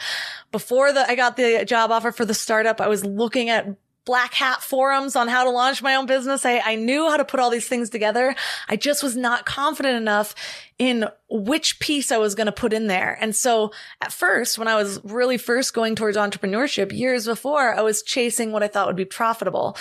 Before 0.52 0.94
the, 0.94 1.08
I 1.08 1.16
got 1.16 1.36
the 1.36 1.66
job 1.66 1.92
offer 1.92 2.14
for 2.14 2.24
the 2.24 2.34
startup, 2.34 2.80
I 2.80 2.88
was 2.88 3.06
looking 3.06 3.50
at 3.50 3.68
black 4.06 4.34
hat 4.34 4.62
forums 4.62 5.16
on 5.16 5.28
how 5.28 5.44
to 5.44 5.50
launch 5.50 5.82
my 5.82 5.96
own 5.96 6.06
business. 6.06 6.46
I, 6.46 6.60
I 6.60 6.76
knew 6.76 7.10
how 7.10 7.18
to 7.18 7.26
put 7.26 7.40
all 7.40 7.50
these 7.50 7.68
things 7.68 7.90
together. 7.90 8.36
I 8.68 8.76
just 8.76 9.04
was 9.04 9.16
not 9.16 9.46
confident 9.46 9.98
enough 9.98 10.36
in 10.80 11.08
which 11.30 11.80
piece 11.80 12.12
I 12.12 12.18
was 12.18 12.36
going 12.36 12.46
to 12.46 12.52
put 12.52 12.74
in 12.74 12.88
there. 12.88 13.18
And 13.20 13.36
so 13.36 13.72
at 14.02 14.14
first, 14.14 14.60
when 14.60 14.68
I 14.68 14.76
was 14.76 15.00
really 15.04 15.38
first 15.38 15.74
going 15.74 15.96
towards 15.96 16.16
entrepreneurship 16.16 16.96
years 16.96 17.26
before, 17.26 17.74
I 17.74 17.82
was 17.82 18.04
chasing 18.04 18.52
what 18.52 18.62
I 18.62 18.68
thought 18.68 18.88
would 18.88 18.96
be 18.96 19.06
profitable. 19.06 19.76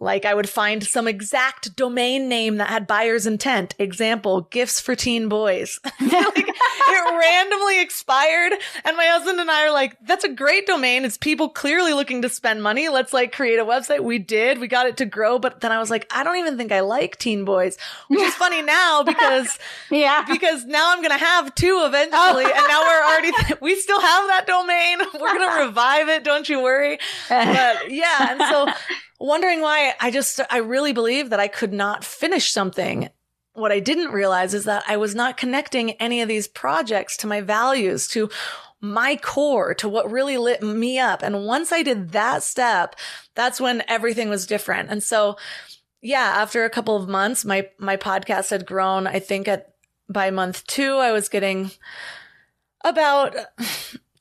Like 0.00 0.24
I 0.24 0.34
would 0.34 0.48
find 0.48 0.84
some 0.84 1.06
exact 1.06 1.76
domain 1.76 2.28
name 2.28 2.56
that 2.56 2.68
had 2.68 2.86
buyer's 2.86 3.26
intent. 3.26 3.74
Example, 3.78 4.42
gifts 4.50 4.80
for 4.80 4.96
teen 4.96 5.28
boys. 5.28 5.78
like 6.00 6.38
it 6.38 7.18
randomly 7.18 7.80
expired. 7.80 8.54
And 8.84 8.96
my 8.96 9.06
husband 9.06 9.40
and 9.40 9.50
I 9.50 9.66
are 9.66 9.72
like, 9.72 9.96
that's 10.02 10.24
a 10.24 10.28
great 10.28 10.66
domain. 10.66 11.04
It's 11.04 11.16
people 11.16 11.48
clearly 11.48 11.92
looking 11.92 12.22
to 12.22 12.28
spend 12.28 12.62
money. 12.62 12.88
Let's 12.88 13.12
like 13.12 13.32
create 13.32 13.58
a 13.58 13.64
website. 13.64 14.00
We 14.00 14.18
did. 14.18 14.58
We 14.58 14.66
got 14.66 14.86
it 14.86 14.96
to 14.98 15.06
grow. 15.06 15.38
But 15.38 15.60
then 15.60 15.72
I 15.72 15.78
was 15.78 15.90
like, 15.90 16.06
I 16.10 16.24
don't 16.24 16.38
even 16.38 16.56
think 16.56 16.72
I 16.72 16.80
like 16.80 17.16
teen 17.18 17.44
boys, 17.44 17.78
which 18.08 18.20
is 18.20 18.34
funny 18.34 18.62
now 18.62 19.02
because, 19.04 19.58
yeah 19.90 20.24
because 20.38 20.64
now 20.64 20.92
I'm 20.92 20.98
going 20.98 21.16
to 21.18 21.24
have 21.24 21.54
two 21.54 21.82
eventually. 21.86 22.44
Oh. 22.44 22.52
and 22.54 22.68
now 22.68 22.82
we're 22.82 23.04
already, 23.04 23.32
th- 23.32 23.60
we 23.60 23.76
still 23.76 24.00
have 24.00 24.26
that 24.28 24.46
domain. 24.46 24.98
We're 25.20 25.38
going 25.38 25.50
to 25.50 25.64
revive 25.66 26.08
it. 26.08 26.24
Don't 26.24 26.48
you 26.48 26.62
worry. 26.62 26.98
But 27.28 27.90
yeah. 27.90 28.32
And 28.32 28.40
so 28.42 28.68
wondering 29.20 29.60
why 29.60 29.94
I 30.00 30.10
just, 30.10 30.40
I 30.50 30.58
really 30.58 30.92
believe 30.92 31.30
that 31.30 31.40
I 31.40 31.48
could 31.48 31.72
not 31.72 32.04
finish 32.04 32.52
something. 32.52 33.08
What 33.54 33.72
I 33.72 33.80
didn't 33.80 34.12
realize 34.12 34.52
is 34.52 34.64
that 34.64 34.84
I 34.86 34.96
was 34.98 35.14
not 35.14 35.36
connecting 35.36 35.92
any 35.92 36.20
of 36.20 36.28
these 36.28 36.46
projects 36.46 37.16
to 37.18 37.26
my 37.26 37.40
values, 37.40 38.06
to 38.08 38.28
my 38.80 39.16
core, 39.16 39.74
to 39.74 39.88
what 39.88 40.10
really 40.10 40.36
lit 40.36 40.62
me 40.62 40.98
up. 40.98 41.22
And 41.22 41.46
once 41.46 41.72
I 41.72 41.82
did 41.82 42.12
that 42.12 42.42
step, 42.42 42.96
that's 43.34 43.60
when 43.60 43.82
everything 43.88 44.28
was 44.28 44.46
different. 44.46 44.90
And 44.90 45.02
so, 45.02 45.36
yeah, 46.02 46.34
after 46.36 46.64
a 46.64 46.70
couple 46.70 46.96
of 46.96 47.08
months, 47.08 47.44
my, 47.44 47.68
my 47.78 47.96
podcast 47.96 48.50
had 48.50 48.66
grown, 48.66 49.06
I 49.06 49.18
think 49.18 49.48
at 49.48 49.75
by 50.08 50.30
month 50.30 50.66
two, 50.66 50.96
I 50.96 51.12
was 51.12 51.28
getting 51.28 51.70
about 52.84 53.34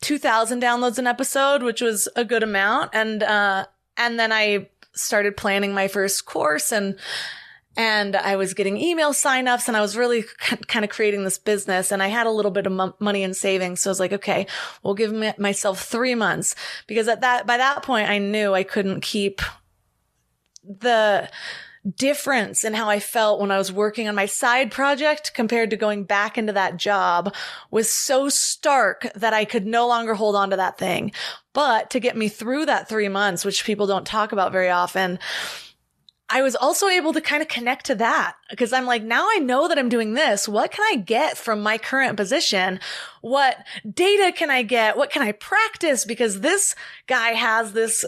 2000 0.01 0.61
downloads 0.61 0.97
an 0.97 1.07
episode, 1.07 1.63
which 1.63 1.81
was 1.81 2.07
a 2.15 2.25
good 2.25 2.43
amount. 2.43 2.91
And, 2.93 3.23
uh, 3.23 3.65
and 3.97 4.19
then 4.19 4.31
I 4.31 4.69
started 4.93 5.37
planning 5.37 5.73
my 5.73 5.87
first 5.87 6.25
course 6.25 6.71
and, 6.71 6.97
and 7.77 8.15
I 8.15 8.37
was 8.37 8.53
getting 8.53 8.77
email 8.77 9.11
signups 9.11 9.67
and 9.67 9.75
I 9.75 9.81
was 9.81 9.97
really 9.97 10.23
kind 10.67 10.85
of 10.85 10.89
creating 10.89 11.23
this 11.23 11.37
business 11.37 11.91
and 11.91 12.01
I 12.01 12.07
had 12.07 12.27
a 12.27 12.31
little 12.31 12.51
bit 12.51 12.67
of 12.67 12.93
money 12.99 13.23
in 13.23 13.33
savings. 13.33 13.81
So 13.81 13.89
I 13.89 13.91
was 13.91 13.99
like, 13.99 14.13
okay, 14.13 14.47
we'll 14.81 14.93
give 14.93 15.13
myself 15.37 15.81
three 15.83 16.15
months 16.15 16.55
because 16.87 17.07
at 17.07 17.21
that, 17.21 17.45
by 17.45 17.57
that 17.57 17.83
point, 17.83 18.09
I 18.09 18.17
knew 18.17 18.53
I 18.53 18.63
couldn't 18.63 19.01
keep 19.01 19.41
the, 20.63 21.29
difference 21.85 22.63
in 22.63 22.73
how 22.73 22.89
I 22.89 22.99
felt 22.99 23.39
when 23.39 23.51
I 23.51 23.57
was 23.57 23.71
working 23.71 24.07
on 24.07 24.15
my 24.15 24.25
side 24.25 24.71
project 24.71 25.33
compared 25.33 25.69
to 25.69 25.77
going 25.77 26.03
back 26.03 26.37
into 26.37 26.53
that 26.53 26.77
job 26.77 27.33
was 27.69 27.89
so 27.89 28.29
stark 28.29 29.07
that 29.15 29.33
I 29.33 29.45
could 29.45 29.65
no 29.65 29.87
longer 29.87 30.15
hold 30.15 30.35
on 30.35 30.49
to 30.49 30.55
that 30.57 30.77
thing. 30.77 31.11
But 31.53 31.89
to 31.91 31.99
get 31.99 32.17
me 32.17 32.27
through 32.27 32.65
that 32.65 32.89
three 32.89 33.09
months, 33.09 33.45
which 33.45 33.65
people 33.65 33.87
don't 33.87 34.05
talk 34.05 34.31
about 34.31 34.51
very 34.51 34.69
often, 34.69 35.19
I 36.27 36.41
was 36.41 36.55
also 36.55 36.87
able 36.87 37.13
to 37.13 37.21
kind 37.21 37.43
of 37.43 37.47
connect 37.47 37.85
to 37.85 37.95
that 37.95 38.35
because 38.49 38.73
I'm 38.73 38.87
like, 38.87 39.03
now 39.03 39.27
I 39.29 39.37
know 39.37 39.67
that 39.67 39.77
I'm 39.77 39.89
doing 39.89 40.15
this. 40.15 40.47
What 40.47 40.71
can 40.71 40.83
I 40.91 40.95
get 40.95 41.37
from 41.37 41.61
my 41.61 41.77
current 41.77 42.17
position? 42.17 42.79
What 43.21 43.57
data 43.87 44.31
can 44.35 44.49
I 44.49 44.63
get? 44.63 44.97
What 44.97 45.11
can 45.11 45.21
I 45.21 45.33
practice? 45.33 46.03
Because 46.03 46.41
this 46.41 46.75
guy 47.05 47.29
has 47.33 47.73
this 47.73 48.03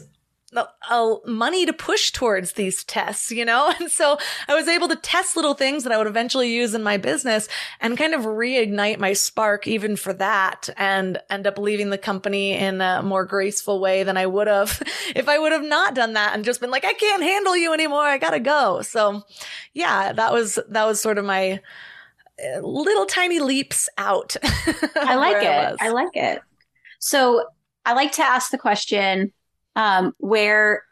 money 1.26 1.66
to 1.66 1.74
push 1.74 2.12
towards 2.12 2.54
these 2.54 2.84
tests, 2.84 3.32
you 3.32 3.44
know? 3.44 3.74
And 3.80 3.92
so 3.92 4.18
I 4.48 4.56
was 4.56 4.68
able 4.68 4.88
to 4.88 4.96
test 4.96 5.36
little 5.36 5.54
things 5.54 5.84
that 5.84 5.92
I 5.92 5.98
would 5.98 6.08
eventually 6.08 6.54
use 6.54 6.74
in 6.74 6.84
my 6.84 6.98
business 6.98 7.48
and 7.80 7.98
kind 7.98 8.14
of 8.14 8.22
reignite 8.22 8.98
my 8.98 9.14
spark 9.14 9.68
even 9.68 9.96
for 9.96 10.14
that 10.14 10.70
and 10.78 11.20
end 11.30 11.48
up 11.48 11.58
leaving 11.58 11.90
the 11.90 11.98
company 11.98 12.54
in 12.54 12.82
a 12.82 13.02
more 13.04 13.26
graceful 13.26 13.80
way 13.80 14.04
than 14.04 14.18
I 14.18 14.26
would 14.26 14.48
have 14.48 14.82
if 15.16 15.28
I 15.28 15.38
would 15.38 15.52
have 15.52 15.64
not 15.64 15.96
done 15.96 16.14
that 16.14 16.34
and 16.34 16.46
just 16.46 16.62
been 16.62 16.72
like, 16.72 16.86
I 16.86 16.94
can't 16.94 17.24
handle 17.24 17.56
you 17.58 17.74
anymore. 17.74 18.04
I 18.04 18.18
gotta 18.18 18.40
go. 18.40 18.82
So 18.82 19.24
yeah, 19.74 20.14
that 20.14 20.32
was, 20.34 20.58
that 20.70 20.86
was 20.86 21.02
sort 21.02 21.18
of 21.18 21.26
my 21.26 21.62
uh, 22.44 22.60
little 22.60 23.06
tiny 23.06 23.40
leaps 23.40 23.90
out. 23.98 24.36
I 24.96 25.16
like 25.16 25.44
it. 25.44 25.76
I, 25.82 25.88
I 25.88 25.90
like 25.90 26.16
it. 26.16 26.42
So 27.00 27.46
I 27.86 27.94
like 27.94 28.14
to 28.14 28.24
ask 28.24 28.52
the 28.52 28.58
question, 28.58 29.32
um, 29.78 30.13
where 30.18 30.84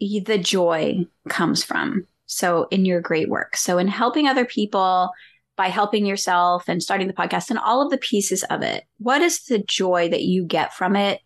the 0.00 0.38
joy 0.38 1.06
comes 1.28 1.62
from. 1.62 2.06
So, 2.24 2.68
in 2.70 2.84
your 2.84 3.00
great 3.00 3.28
work. 3.28 3.56
So, 3.56 3.76
in 3.78 3.88
helping 3.88 4.28
other 4.28 4.44
people, 4.44 5.10
by 5.56 5.66
helping 5.66 6.06
yourself 6.06 6.68
and 6.68 6.82
starting 6.82 7.08
the 7.08 7.12
podcast 7.12 7.50
and 7.50 7.58
all 7.58 7.82
of 7.82 7.90
the 7.90 7.98
pieces 7.98 8.44
of 8.44 8.62
it, 8.62 8.84
what 8.98 9.20
is 9.20 9.42
the 9.42 9.58
joy 9.58 10.08
that 10.08 10.22
you 10.22 10.44
get 10.44 10.72
from 10.72 10.94
it? 10.94 11.20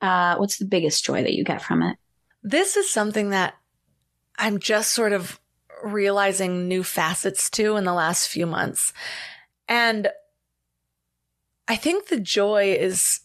Uh, 0.00 0.36
what's 0.36 0.56
the 0.56 0.64
biggest 0.64 1.04
joy 1.04 1.22
that 1.22 1.34
you 1.34 1.44
get 1.44 1.62
from 1.62 1.82
it? 1.82 1.98
This 2.42 2.76
is 2.76 2.90
something 2.90 3.30
that 3.30 3.54
I'm 4.38 4.58
just 4.58 4.92
sort 4.92 5.12
of 5.12 5.38
realizing 5.84 6.68
new 6.68 6.82
facets 6.82 7.50
to 7.50 7.76
in 7.76 7.84
the 7.84 7.92
last 7.92 8.28
few 8.28 8.46
months. 8.46 8.94
And 9.68 10.08
I 11.68 11.76
think 11.76 12.08
the 12.08 12.20
joy 12.20 12.72
is 12.72 13.20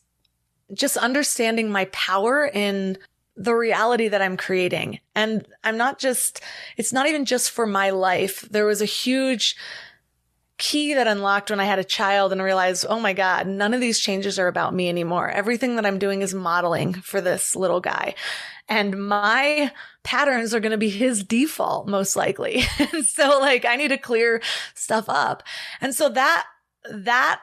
just 0.74 0.98
understanding 0.98 1.72
my 1.72 1.86
power 1.86 2.46
in 2.46 2.98
the 3.36 3.56
reality 3.56 4.10
that 4.10 4.22
I'm 4.22 4.38
creating. 4.38 5.00
And 5.16 5.48
I'm 5.64 5.78
not 5.78 5.98
just, 5.98 6.42
it's 6.76 6.92
not 6.92 7.08
even 7.08 7.26
just 7.26 7.52
for 7.52 7.66
my 7.66 7.90
life. 7.90 8.42
There 8.52 8.66
was 8.66 8.82
a 8.82 8.86
huge 8.86 9.56
key 10.58 10.94
that 10.94 11.08
unlocked 11.08 11.50
when 11.50 11.62
I 11.62 11.66
had 11.66 11.80
a 11.80 11.86
child 11.86 12.34
and 12.34 12.44
realized, 12.44 12.86
oh 12.90 13.00
my 13.00 13.14
God, 13.14 13.48
none 13.48 13.74
of 13.74 13.80
these 13.80 13.98
changes 13.98 14.38
are 14.38 14.48
about 14.48 14.76
me 14.76 14.90
anymore. 14.90 15.30
Everything 15.30 15.78
that 15.78 15.86
I'm 15.86 16.00
doing 16.00 16.22
is 16.22 16.34
modeling 16.34 16.94
for 16.96 17.22
this 17.22 17.56
little 17.56 17.80
guy. 17.80 18.14
And 18.68 19.08
my 19.08 19.72
patterns 20.04 20.54
are 20.54 20.60
going 20.60 20.74
to 20.74 20.78
be 20.78 20.90
his 20.90 21.24
default, 21.24 21.88
most 21.88 22.18
likely. 22.18 22.62
so 23.06 23.40
like 23.40 23.64
I 23.64 23.78
need 23.78 23.88
to 23.88 23.98
clear 23.98 24.42
stuff 24.76 25.06
up. 25.08 25.44
And 25.80 25.96
so 25.96 26.10
that, 26.10 26.46
that 26.92 27.42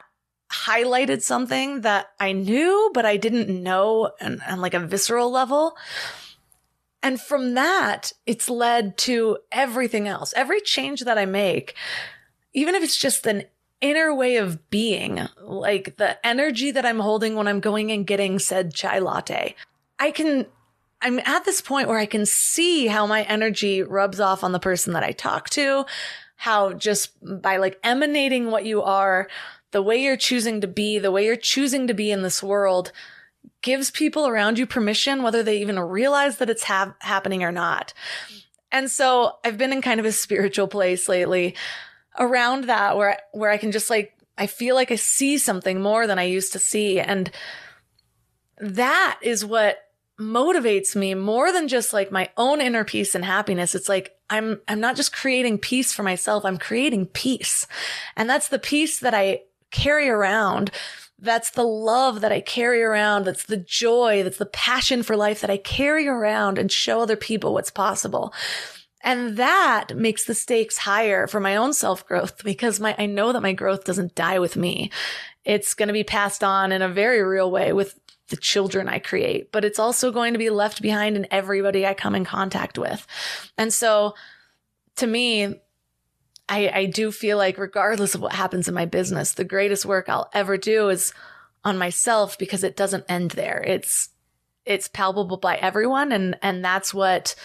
highlighted 0.51 1.21
something 1.21 1.81
that 1.81 2.11
I 2.19 2.31
knew, 2.31 2.91
but 2.93 3.05
I 3.05 3.17
didn't 3.17 3.49
know 3.61 4.11
on, 4.21 4.41
on 4.47 4.61
like 4.61 4.73
a 4.73 4.79
visceral 4.79 5.31
level. 5.31 5.75
And 7.03 7.19
from 7.21 7.53
that, 7.53 8.13
it's 8.25 8.49
led 8.49 8.97
to 8.99 9.37
everything 9.51 10.07
else. 10.07 10.33
Every 10.35 10.61
change 10.61 11.01
that 11.01 11.17
I 11.17 11.25
make, 11.25 11.75
even 12.53 12.75
if 12.75 12.83
it's 12.83 12.97
just 12.97 13.25
an 13.27 13.43
inner 13.81 14.13
way 14.13 14.37
of 14.37 14.69
being, 14.69 15.21
like 15.41 15.97
the 15.97 16.25
energy 16.25 16.71
that 16.71 16.85
I'm 16.85 16.99
holding 16.99 17.35
when 17.35 17.47
I'm 17.47 17.59
going 17.59 17.91
and 17.91 18.07
getting 18.07 18.39
said 18.39 18.73
chai 18.73 18.99
latte, 18.99 19.55
I 19.99 20.11
can, 20.11 20.47
I'm 21.01 21.19
at 21.19 21.45
this 21.45 21.61
point 21.61 21.87
where 21.87 21.99
I 21.99 22.07
can 22.07 22.25
see 22.25 22.87
how 22.87 23.05
my 23.05 23.23
energy 23.23 23.83
rubs 23.83 24.19
off 24.19 24.43
on 24.43 24.51
the 24.51 24.59
person 24.59 24.93
that 24.93 25.03
I 25.03 25.11
talk 25.11 25.49
to, 25.51 25.85
how 26.35 26.73
just 26.73 27.11
by 27.21 27.57
like 27.57 27.79
emanating 27.83 28.49
what 28.49 28.65
you 28.65 28.81
are, 28.81 29.27
the 29.71 29.81
way 29.81 29.97
you're 29.97 30.17
choosing 30.17 30.61
to 30.61 30.67
be, 30.67 30.99
the 30.99 31.11
way 31.11 31.25
you're 31.25 31.35
choosing 31.35 31.87
to 31.87 31.93
be 31.93 32.11
in 32.11 32.21
this 32.21 32.41
world 32.41 32.91
gives 33.61 33.91
people 33.91 34.27
around 34.27 34.57
you 34.57 34.65
permission, 34.65 35.23
whether 35.23 35.43
they 35.43 35.59
even 35.59 35.79
realize 35.79 36.37
that 36.37 36.49
it's 36.49 36.63
ha- 36.63 36.95
happening 36.99 37.43
or 37.43 37.51
not. 37.51 37.93
And 38.71 38.89
so 38.91 39.37
I've 39.43 39.57
been 39.57 39.73
in 39.73 39.81
kind 39.81 39.99
of 39.99 40.05
a 40.05 40.11
spiritual 40.11 40.67
place 40.67 41.07
lately 41.07 41.55
around 42.19 42.65
that 42.65 42.97
where, 42.97 43.19
where 43.31 43.51
I 43.51 43.57
can 43.57 43.71
just 43.71 43.89
like, 43.89 44.13
I 44.37 44.47
feel 44.47 44.75
like 44.75 44.91
I 44.91 44.95
see 44.95 45.37
something 45.37 45.81
more 45.81 46.07
than 46.07 46.19
I 46.19 46.23
used 46.23 46.53
to 46.53 46.59
see. 46.59 46.99
And 46.99 47.31
that 48.59 49.19
is 49.21 49.45
what 49.45 49.83
motivates 50.19 50.95
me 50.95 51.13
more 51.13 51.51
than 51.51 51.67
just 51.67 51.93
like 51.93 52.11
my 52.11 52.29
own 52.37 52.59
inner 52.59 52.83
peace 52.83 53.15
and 53.15 53.23
happiness. 53.23 53.75
It's 53.75 53.89
like 53.89 54.15
I'm, 54.29 54.59
I'm 54.67 54.79
not 54.79 54.95
just 54.95 55.13
creating 55.13 55.59
peace 55.59 55.93
for 55.93 56.03
myself. 56.03 56.43
I'm 56.43 56.57
creating 56.57 57.07
peace. 57.07 57.67
And 58.15 58.29
that's 58.29 58.47
the 58.47 58.59
peace 58.59 58.99
that 58.99 59.13
I 59.13 59.41
carry 59.77 60.09
around. 60.09 60.71
That's 61.19 61.51
the 61.51 61.63
love 61.63 62.21
that 62.21 62.31
I 62.31 62.41
carry 62.41 62.83
around. 62.83 63.25
That's 63.25 63.45
the 63.45 63.57
joy. 63.57 64.23
That's 64.23 64.37
the 64.37 64.45
passion 64.45 65.03
for 65.03 65.15
life 65.15 65.41
that 65.41 65.49
I 65.49 65.57
carry 65.57 66.07
around 66.07 66.57
and 66.57 66.71
show 66.71 67.01
other 67.01 67.15
people 67.15 67.53
what's 67.53 67.71
possible. 67.71 68.33
And 69.01 69.37
that 69.37 69.95
makes 69.95 70.25
the 70.25 70.35
stakes 70.35 70.79
higher 70.79 71.27
for 71.27 71.39
my 71.39 71.55
own 71.55 71.73
self 71.73 72.05
growth 72.05 72.43
because 72.43 72.79
my, 72.79 72.95
I 72.97 73.05
know 73.05 73.31
that 73.31 73.41
my 73.41 73.53
growth 73.53 73.83
doesn't 73.83 74.15
die 74.15 74.39
with 74.39 74.55
me. 74.55 74.91
It's 75.45 75.73
going 75.73 75.87
to 75.87 75.93
be 75.93 76.03
passed 76.03 76.43
on 76.43 76.71
in 76.71 76.81
a 76.81 76.89
very 76.89 77.23
real 77.23 77.49
way 77.49 77.73
with 77.73 77.99
the 78.29 78.37
children 78.37 78.89
I 78.89 78.99
create, 78.99 79.51
but 79.51 79.63
it's 79.63 79.79
also 79.79 80.11
going 80.11 80.33
to 80.33 80.39
be 80.39 80.49
left 80.49 80.81
behind 80.81 81.15
in 81.15 81.27
everybody 81.31 81.85
I 81.85 81.93
come 81.93 82.15
in 82.15 82.25
contact 82.25 82.77
with. 82.77 83.07
And 83.57 83.73
so 83.73 84.15
to 84.97 85.07
me, 85.07 85.55
I, 86.49 86.69
I 86.73 86.85
do 86.85 87.11
feel 87.11 87.37
like 87.37 87.57
regardless 87.57 88.15
of 88.15 88.21
what 88.21 88.33
happens 88.33 88.67
in 88.67 88.73
my 88.73 88.85
business, 88.85 89.33
the 89.33 89.43
greatest 89.43 89.85
work 89.85 90.07
I'll 90.07 90.29
ever 90.33 90.57
do 90.57 90.89
is 90.89 91.13
on 91.63 91.77
myself 91.77 92.37
because 92.37 92.63
it 92.63 92.77
doesn't 92.77 93.05
end 93.09 93.31
there. 93.31 93.61
It's, 93.65 94.09
it's 94.65 94.87
palpable 94.87 95.37
by 95.37 95.55
everyone. 95.57 96.11
And, 96.11 96.37
and 96.41 96.63
that's 96.63 96.93
what 96.93 97.35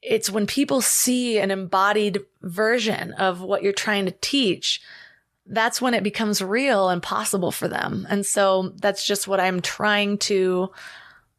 it's 0.00 0.30
when 0.30 0.46
people 0.46 0.80
see 0.80 1.38
an 1.38 1.50
embodied 1.50 2.20
version 2.42 3.12
of 3.14 3.40
what 3.40 3.62
you're 3.62 3.72
trying 3.72 4.04
to 4.06 4.14
teach, 4.20 4.80
that's 5.46 5.80
when 5.80 5.94
it 5.94 6.04
becomes 6.04 6.40
real 6.40 6.88
and 6.88 7.02
possible 7.02 7.50
for 7.50 7.68
them. 7.68 8.06
And 8.08 8.24
so 8.24 8.74
that's 8.76 9.04
just 9.04 9.26
what 9.26 9.40
I'm 9.40 9.60
trying 9.60 10.18
to 10.18 10.70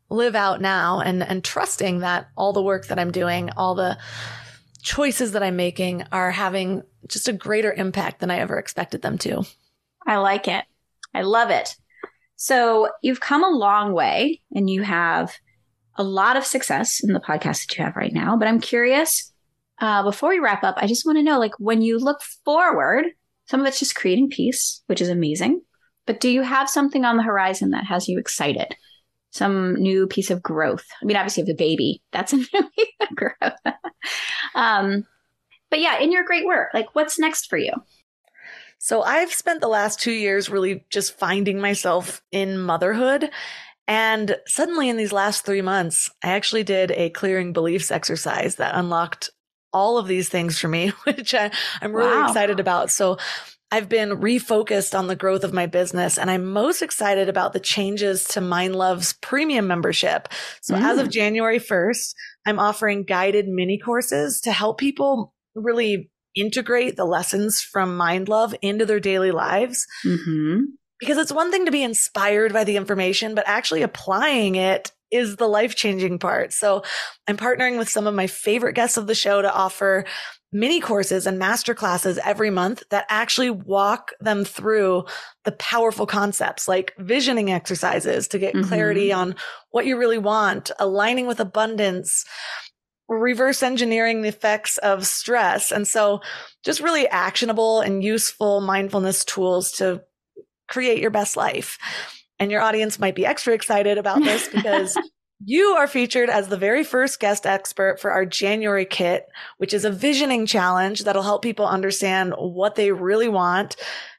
live 0.09 0.35
out 0.35 0.59
now 0.59 0.99
and, 0.99 1.23
and 1.23 1.43
trusting 1.43 1.99
that 1.99 2.29
all 2.35 2.51
the 2.51 2.63
work 2.63 2.87
that 2.87 2.99
I'm 2.99 3.11
doing, 3.11 3.51
all 3.55 3.75
the, 3.75 3.97
choices 4.81 5.33
that 5.33 5.43
I'm 5.43 5.55
making 5.55 6.03
are 6.11 6.31
having 6.31 6.83
just 7.07 7.27
a 7.27 7.33
greater 7.33 7.71
impact 7.71 8.19
than 8.19 8.31
I 8.31 8.39
ever 8.39 8.57
expected 8.57 9.01
them 9.01 9.17
to. 9.19 9.43
I 10.05 10.17
like 10.17 10.47
it. 10.47 10.65
I 11.13 11.21
love 11.21 11.49
it. 11.49 11.75
So 12.35 12.89
you've 13.01 13.19
come 13.19 13.43
a 13.43 13.57
long 13.57 13.93
way 13.93 14.41
and 14.53 14.69
you 14.69 14.81
have 14.83 15.33
a 15.95 16.03
lot 16.03 16.37
of 16.37 16.45
success 16.45 17.03
in 17.03 17.13
the 17.13 17.19
podcast 17.19 17.67
that 17.67 17.77
you 17.77 17.83
have 17.83 17.95
right 17.95 18.13
now. 18.13 18.37
But 18.37 18.47
I'm 18.47 18.61
curious, 18.61 19.31
uh, 19.79 20.03
before 20.03 20.29
we 20.29 20.39
wrap 20.39 20.63
up, 20.63 20.75
I 20.77 20.87
just 20.87 21.05
want 21.05 21.17
to 21.17 21.23
know 21.23 21.39
like 21.39 21.51
when 21.59 21.81
you 21.81 21.97
look 21.99 22.21
forward, 22.45 23.05
some 23.47 23.59
of 23.59 23.67
it's 23.67 23.79
just 23.79 23.95
creating 23.95 24.29
peace, 24.29 24.81
which 24.87 25.01
is 25.01 25.09
amazing. 25.09 25.61
But 26.05 26.19
do 26.19 26.29
you 26.29 26.41
have 26.41 26.69
something 26.69 27.03
on 27.05 27.17
the 27.17 27.23
horizon 27.23 27.71
that 27.71 27.85
has 27.85 28.07
you 28.07 28.19
excited? 28.19 28.75
Some 29.31 29.75
new 29.75 30.07
piece 30.07 30.31
of 30.31 30.41
growth. 30.41 30.85
I 31.01 31.05
mean, 31.05 31.17
obviously, 31.17 31.41
you 31.41 31.47
have 31.47 31.57
the 31.57 31.63
baby. 31.63 32.01
That's 32.11 32.33
a 32.33 32.37
new 32.37 32.45
piece 32.75 32.95
of 33.01 33.15
growth. 33.15 33.75
um, 34.55 35.05
but 35.69 35.79
yeah, 35.79 35.99
in 35.99 36.11
your 36.11 36.23
great 36.23 36.45
work, 36.45 36.69
like 36.73 36.93
what's 36.93 37.19
next 37.19 37.47
for 37.47 37.57
you? 37.57 37.71
So 38.79 39.01
I've 39.01 39.33
spent 39.33 39.59
the 39.59 39.67
last 39.67 39.99
two 39.99 40.11
years 40.11 40.49
really 40.49 40.85
just 40.89 41.19
finding 41.19 41.59
myself 41.59 42.21
in 42.31 42.57
motherhood. 42.57 43.29
And 43.87 44.37
suddenly 44.45 44.87
in 44.87 44.97
these 44.97 45.11
last 45.11 45.45
three 45.45 45.61
months, 45.61 46.09
I 46.23 46.29
actually 46.29 46.63
did 46.63 46.91
a 46.91 47.09
clearing 47.09 47.53
beliefs 47.53 47.91
exercise 47.91 48.55
that 48.55 48.75
unlocked 48.75 49.31
all 49.73 49.97
of 49.97 50.07
these 50.07 50.29
things 50.29 50.57
for 50.57 50.67
me, 50.67 50.89
which 51.03 51.33
I, 51.33 51.51
am 51.81 51.93
really 51.93 52.15
wow. 52.15 52.27
excited 52.27 52.59
about. 52.59 52.89
So 52.89 53.17
I've 53.71 53.89
been 53.89 54.09
refocused 54.09 54.97
on 54.97 55.07
the 55.07 55.15
growth 55.15 55.43
of 55.43 55.53
my 55.53 55.67
business 55.67 56.17
and 56.17 56.31
I'm 56.31 56.51
most 56.51 56.81
excited 56.81 57.29
about 57.29 57.53
the 57.53 57.59
changes 57.59 58.23
to 58.29 58.41
Mind 58.41 58.75
Love's 58.75 59.13
premium 59.13 59.67
membership. 59.67 60.27
So 60.61 60.75
mm. 60.75 60.81
as 60.81 60.97
of 60.97 61.07
mm. 61.07 61.11
January 61.11 61.59
1st, 61.59 62.13
I'm 62.47 62.59
offering 62.59 63.03
guided 63.03 63.47
mini 63.47 63.77
courses 63.77 64.41
to 64.41 64.51
help 64.51 64.79
people 64.79 65.33
really 65.53 66.09
integrate 66.35 66.95
the 66.95 67.05
lessons 67.05 67.61
from 67.61 67.95
Mind 67.95 68.27
Love 68.27 68.55
into 68.61 68.85
their 68.85 68.99
daily 68.99 69.31
lives. 69.31 69.85
Mm-hmm. 70.05 70.61
Because 70.99 71.17
it's 71.17 71.31
one 71.31 71.49
thing 71.51 71.65
to 71.65 71.71
be 71.71 71.83
inspired 71.83 72.51
by 72.51 72.65
the 72.65 72.75
information, 72.75 73.33
but 73.33 73.45
actually 73.47 73.83
applying 73.83 74.55
it 74.55 74.91
is 75.11 75.35
the 75.35 75.47
life 75.47 75.75
changing 75.75 76.19
part. 76.19 76.53
So 76.53 76.83
I'm 77.27 77.37
partnering 77.37 77.77
with 77.77 77.89
some 77.89 78.07
of 78.07 78.13
my 78.13 78.27
favorite 78.27 78.73
guests 78.73 78.97
of 78.97 79.07
the 79.07 79.15
show 79.15 79.41
to 79.41 79.53
offer 79.53 80.05
mini 80.51 80.79
courses 80.79 81.27
and 81.27 81.37
master 81.37 81.75
classes 81.75 82.17
every 82.23 82.49
month 82.49 82.83
that 82.89 83.05
actually 83.09 83.51
walk 83.51 84.11
them 84.19 84.43
through 84.43 85.05
the 85.45 85.51
powerful 85.53 86.07
concepts 86.07 86.67
like 86.67 86.93
visioning 86.97 87.51
exercises 87.51 88.27
to 88.27 88.39
get 88.39 88.55
mm-hmm. 88.55 88.67
clarity 88.67 89.11
on 89.11 89.35
what 89.69 89.85
you 89.85 89.97
really 89.97 90.17
want, 90.17 90.71
aligning 90.79 91.27
with 91.27 91.39
abundance, 91.39 92.25
reverse 93.07 93.61
engineering 93.61 94.21
the 94.21 94.29
effects 94.29 94.77
of 94.79 95.05
stress. 95.05 95.71
And 95.71 95.87
so 95.87 96.21
just 96.63 96.79
really 96.79 97.07
actionable 97.07 97.81
and 97.81 98.03
useful 98.03 98.61
mindfulness 98.61 99.23
tools 99.25 99.71
to 99.73 100.01
create 100.67 100.99
your 100.99 101.11
best 101.11 101.35
life. 101.37 101.77
And 102.39 102.51
your 102.51 102.61
audience 102.61 102.99
might 102.99 103.15
be 103.15 103.25
extra 103.25 103.53
excited 103.53 103.97
about 103.97 104.23
this 104.23 104.47
because 104.53 104.97
you 105.43 105.63
are 105.77 105.87
featured 105.87 106.29
as 106.29 106.47
the 106.47 106.57
very 106.57 106.83
first 106.83 107.19
guest 107.19 107.45
expert 107.45 107.99
for 107.99 108.11
our 108.11 108.25
January 108.25 108.85
kit, 108.85 109.25
which 109.57 109.73
is 109.73 109.85
a 109.85 109.91
visioning 109.91 110.45
challenge 110.45 111.03
that'll 111.03 111.23
help 111.23 111.41
people 111.41 111.65
understand 111.65 112.33
what 112.37 112.75
they 112.75 112.91
really 112.91 113.29
want, 113.29 113.75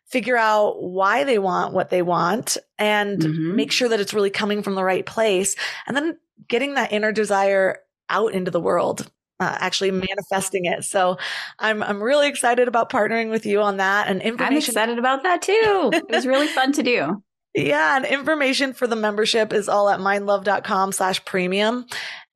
figure 0.07 0.37
out 0.37 0.83
why 0.83 1.25
they 1.25 1.39
want 1.39 1.75
what 1.75 1.91
they 1.91 2.03
want, 2.03 2.57
and 2.79 3.21
mm-hmm. 3.21 3.57
make 3.57 3.71
sure 3.71 3.89
that 3.89 4.01
it's 4.01 4.15
really 4.15 4.31
coming 4.31 4.63
from 4.63 4.75
the 4.75 4.85
right 4.85 5.05
place. 5.05 5.57
And 5.87 5.97
then 5.97 6.19
getting 6.49 6.75
that 6.75 6.93
inner 6.93 7.13
desire 7.13 7.79
out 8.09 8.33
into 8.33 8.51
the 8.51 8.61
world. 8.61 9.11
Uh, 9.39 9.57
actually 9.59 9.91
manifesting 9.91 10.67
it. 10.67 10.85
So 10.85 11.17
I'm 11.59 11.83
I'm 11.83 12.03
really 12.03 12.29
excited 12.29 12.69
about 12.69 12.91
partnering 12.93 13.31
with 13.31 13.47
you 13.47 13.63
on 13.63 13.79
that 13.79 14.07
and 14.07 14.21
information. 14.21 14.53
I'm 14.53 14.59
excited 14.59 14.99
about 14.99 15.23
that 15.23 15.41
too. 15.41 15.91
it 15.95 16.11
was 16.11 16.27
really 16.27 16.47
fun 16.49 16.73
to 16.73 16.83
do. 16.83 17.23
Yeah, 17.55 17.97
and 17.97 18.07
information 18.07 18.75
for 18.75 18.87
the 18.87 18.97
membership 18.97 19.53
is 19.53 19.69
all 19.69 19.89
at 19.89 19.99
mindlove.com 19.99 20.93
slash 20.93 21.25
premium. 21.25 21.87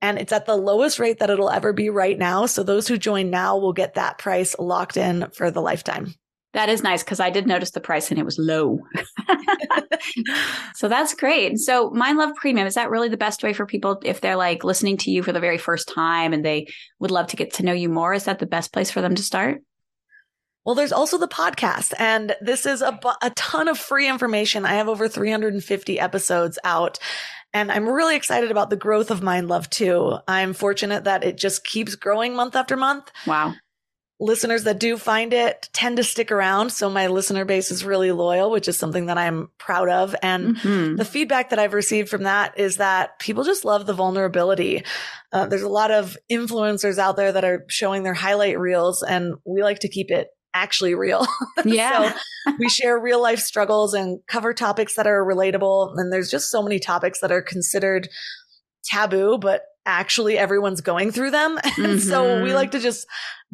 And 0.01 0.19
it's 0.19 0.33
at 0.33 0.45
the 0.45 0.57
lowest 0.57 0.99
rate 0.99 1.19
that 1.19 1.29
it'll 1.29 1.49
ever 1.49 1.73
be 1.73 1.89
right 1.89 2.17
now. 2.17 2.45
So 2.45 2.63
those 2.63 2.87
who 2.87 2.97
join 2.97 3.29
now 3.29 3.57
will 3.57 3.73
get 3.73 3.93
that 3.95 4.17
price 4.17 4.55
locked 4.59 4.97
in 4.97 5.29
for 5.31 5.51
the 5.51 5.61
lifetime. 5.61 6.13
That 6.53 6.69
is 6.69 6.83
nice 6.83 7.03
because 7.03 7.19
I 7.19 7.29
did 7.29 7.47
notice 7.47 7.71
the 7.71 7.81
price 7.81 8.09
and 8.11 8.19
it 8.19 8.23
was 8.23 8.37
low. 8.37 8.79
so 10.75 10.87
that's 10.87 11.13
great. 11.13 11.57
So 11.57 11.89
Mind 11.89 12.17
Love 12.17 12.33
Premium, 12.35 12.65
is 12.65 12.75
that 12.75 12.89
really 12.89 13.09
the 13.09 13.17
best 13.17 13.43
way 13.43 13.51
for 13.51 13.65
people 13.65 13.99
if 14.05 14.21
they're 14.21 14.37
like 14.37 14.63
listening 14.63 14.95
to 14.97 15.11
you 15.11 15.21
for 15.21 15.33
the 15.33 15.41
very 15.41 15.57
first 15.57 15.91
time 15.93 16.31
and 16.31 16.45
they 16.45 16.67
would 16.99 17.11
love 17.11 17.27
to 17.27 17.35
get 17.35 17.53
to 17.55 17.65
know 17.65 17.73
you 17.73 17.89
more? 17.89 18.13
Is 18.13 18.23
that 18.25 18.39
the 18.39 18.45
best 18.45 18.71
place 18.71 18.89
for 18.89 19.01
them 19.01 19.15
to 19.15 19.23
start? 19.23 19.61
Well, 20.65 20.75
there's 20.75 20.91
also 20.91 21.17
the 21.19 21.27
podcast, 21.27 21.93
and 21.99 22.35
this 22.41 22.65
is 22.65 22.81
a, 22.81 22.99
a 23.21 23.29
ton 23.31 23.67
of 23.67 23.77
free 23.77 24.09
information. 24.09 24.65
I 24.65 24.73
have 24.75 24.89
over 24.89 25.07
350 25.07 25.99
episodes 25.99 26.57
out. 26.63 26.99
And 27.55 27.71
I'm 27.71 27.87
really 27.87 28.17
excited 28.17 28.51
about 28.51 28.69
the 28.69 28.75
growth 28.75 29.11
of 29.11 29.23
Mind 29.23 29.47
Love 29.47 29.69
too. 29.69 30.17
I'm 30.27 30.53
fortunate 30.53 31.05
that 31.05 31.23
it 31.23 31.37
just 31.37 31.63
keeps 31.63 31.95
growing 31.95 32.35
month 32.35 32.53
after 32.53 32.75
month. 32.75 33.09
Wow. 33.25 33.53
Listeners 34.19 34.65
that 34.65 34.77
do 34.79 34.97
find 34.97 35.33
it 35.33 35.69
tend 35.71 35.95
to 35.97 36.03
stick 36.03 36.33
around. 36.33 36.71
So 36.71 36.89
my 36.89 37.07
listener 37.07 37.45
base 37.45 37.71
is 37.71 37.85
really 37.85 38.11
loyal, 38.11 38.51
which 38.51 38.67
is 38.67 38.77
something 38.77 39.05
that 39.05 39.17
I'm 39.17 39.49
proud 39.57 39.87
of. 39.87 40.15
And 40.21 40.57
mm-hmm. 40.57 40.95
the 40.97 41.05
feedback 41.05 41.51
that 41.51 41.59
I've 41.59 41.73
received 41.73 42.09
from 42.09 42.23
that 42.23 42.59
is 42.59 42.77
that 42.77 43.19
people 43.19 43.45
just 43.45 43.63
love 43.63 43.85
the 43.85 43.93
vulnerability. 43.93 44.83
Uh, 45.31 45.45
there's 45.45 45.61
a 45.61 45.69
lot 45.69 45.91
of 45.91 46.17
influencers 46.29 46.97
out 46.97 47.15
there 47.15 47.31
that 47.31 47.45
are 47.45 47.65
showing 47.69 48.03
their 48.03 48.13
highlight 48.13 48.59
reels, 48.59 49.01
and 49.01 49.35
we 49.45 49.63
like 49.63 49.79
to 49.79 49.89
keep 49.89 50.11
it 50.11 50.27
actually 50.55 50.95
real. 50.95 51.27
Yeah. 51.63 52.11
so 52.11 52.53
we 52.59 52.69
share 52.69 52.99
real 52.99 53.21
life 53.21 53.39
struggles 53.39 53.93
and 53.93 54.19
cover 54.27 54.53
topics 54.53 54.95
that 54.95 55.07
are 55.07 55.25
relatable. 55.25 55.97
And 55.97 56.11
there's 56.11 56.29
just 56.29 56.51
so 56.51 56.61
many 56.61 56.79
topics 56.79 57.19
that 57.21 57.31
are 57.31 57.41
considered 57.41 58.07
taboo, 58.83 59.37
but 59.39 59.63
actually 59.85 60.37
everyone's 60.37 60.81
going 60.81 61.11
through 61.11 61.31
them. 61.31 61.59
Mm-hmm. 61.65 61.97
so 61.99 62.23
we 62.41 62.49
mm-hmm. 62.49 62.55
like 62.55 62.71
to 62.71 62.79
just 62.79 63.07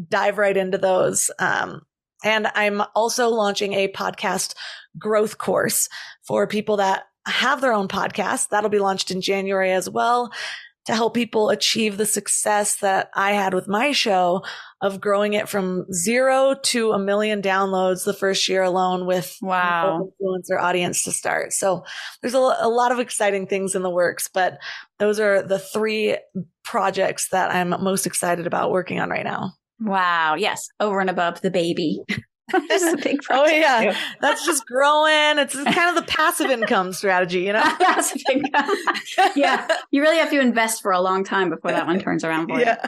dive 0.10 0.38
right 0.38 0.56
into 0.56 0.78
those. 0.78 1.32
Um, 1.39 1.82
and 2.24 2.47
I'm 2.54 2.84
also 2.95 3.30
launching 3.30 3.74
a 3.74 3.91
podcast 3.91 4.54
growth 4.97 5.38
course 5.38 5.89
for 6.24 6.45
people 6.47 6.78
that 6.78 7.04
have 7.26 7.62
their 7.62 7.74
own 7.74 7.88
podcast. 7.88 8.49
That'll 8.49 8.70
be 8.70 8.80
launched 8.80 9.10
in 9.10 9.22
January 9.22 9.72
as 9.72 9.89
well 9.89 10.32
to 10.86 10.96
help 10.96 11.14
people 11.14 11.50
achieve 11.50 11.98
the 11.98 12.06
success 12.06 12.78
that 12.78 13.10
I 13.14 13.34
had 13.34 13.54
with 13.54 13.68
my 13.68 13.92
show 13.92 14.44
of 14.82 15.00
growing 15.00 15.34
it 15.34 15.48
from 15.48 15.86
zero 15.94 16.56
to 16.64 16.92
a 16.92 17.00
million 17.00 17.42
downloads 17.42 18.04
the 18.04 18.14
first 18.14 18.50
year 18.50 18.64
alone 18.64 19.06
with 19.06 19.38
wow 19.42 20.10
influencer 20.22 20.60
audience 20.60 21.04
to 21.04 21.12
start. 21.12 21.54
So 21.54 21.84
there's 22.22 22.34
a, 22.34 22.40
a 22.40 22.70
lot 22.70 22.92
of 22.92 23.00
exciting 23.00 23.46
things 23.46 23.76
in 23.76 23.84
the 23.84 23.90
works, 23.90 24.28
but 24.28 24.58
those 24.98 25.20
are 25.20 25.44
the 25.44 25.60
three 25.60 26.18
projects 26.64 27.30
that 27.30 27.54
I'm 27.54 27.70
most 27.70 28.08
excited 28.08 28.48
about 28.48 28.72
working 28.72 29.00
on 29.00 29.10
right 29.10 29.26
now. 29.26 29.54
Wow. 29.80 30.36
Yes. 30.36 30.68
Over 30.80 31.00
and 31.00 31.10
above 31.10 31.42
the 31.42 31.52
baby. 31.52 32.02
this 32.68 32.82
is 32.82 32.93
a 32.93 32.97
big 32.97 33.20
oh, 33.24 33.26
project. 33.26 33.54
Oh 33.54 33.82
yeah, 33.82 33.91
too. 33.91 33.97
that's 34.22 34.45
just 34.45 34.66
growing. 34.66 35.39
It's 35.39 35.56
kind 35.76 35.95
of 35.95 35.95
the 35.95 36.12
passive 36.12 36.49
income 36.49 36.93
strategy, 36.93 37.41
you 37.41 37.54
know. 37.54 37.62
passive 37.80 38.22
income. 38.32 38.70
yeah, 39.36 39.68
you 39.91 40.02
really 40.02 40.18
have 40.18 40.30
to 40.30 40.39
invest 40.39 40.82
for 40.82 40.91
a 40.91 41.02
long 41.02 41.24
time 41.24 41.49
before 41.49 41.72
that 41.72 41.88
one 41.88 41.99
turns 41.99 42.24
around 42.24 42.47
for 42.47 42.60
yeah. 42.60 42.86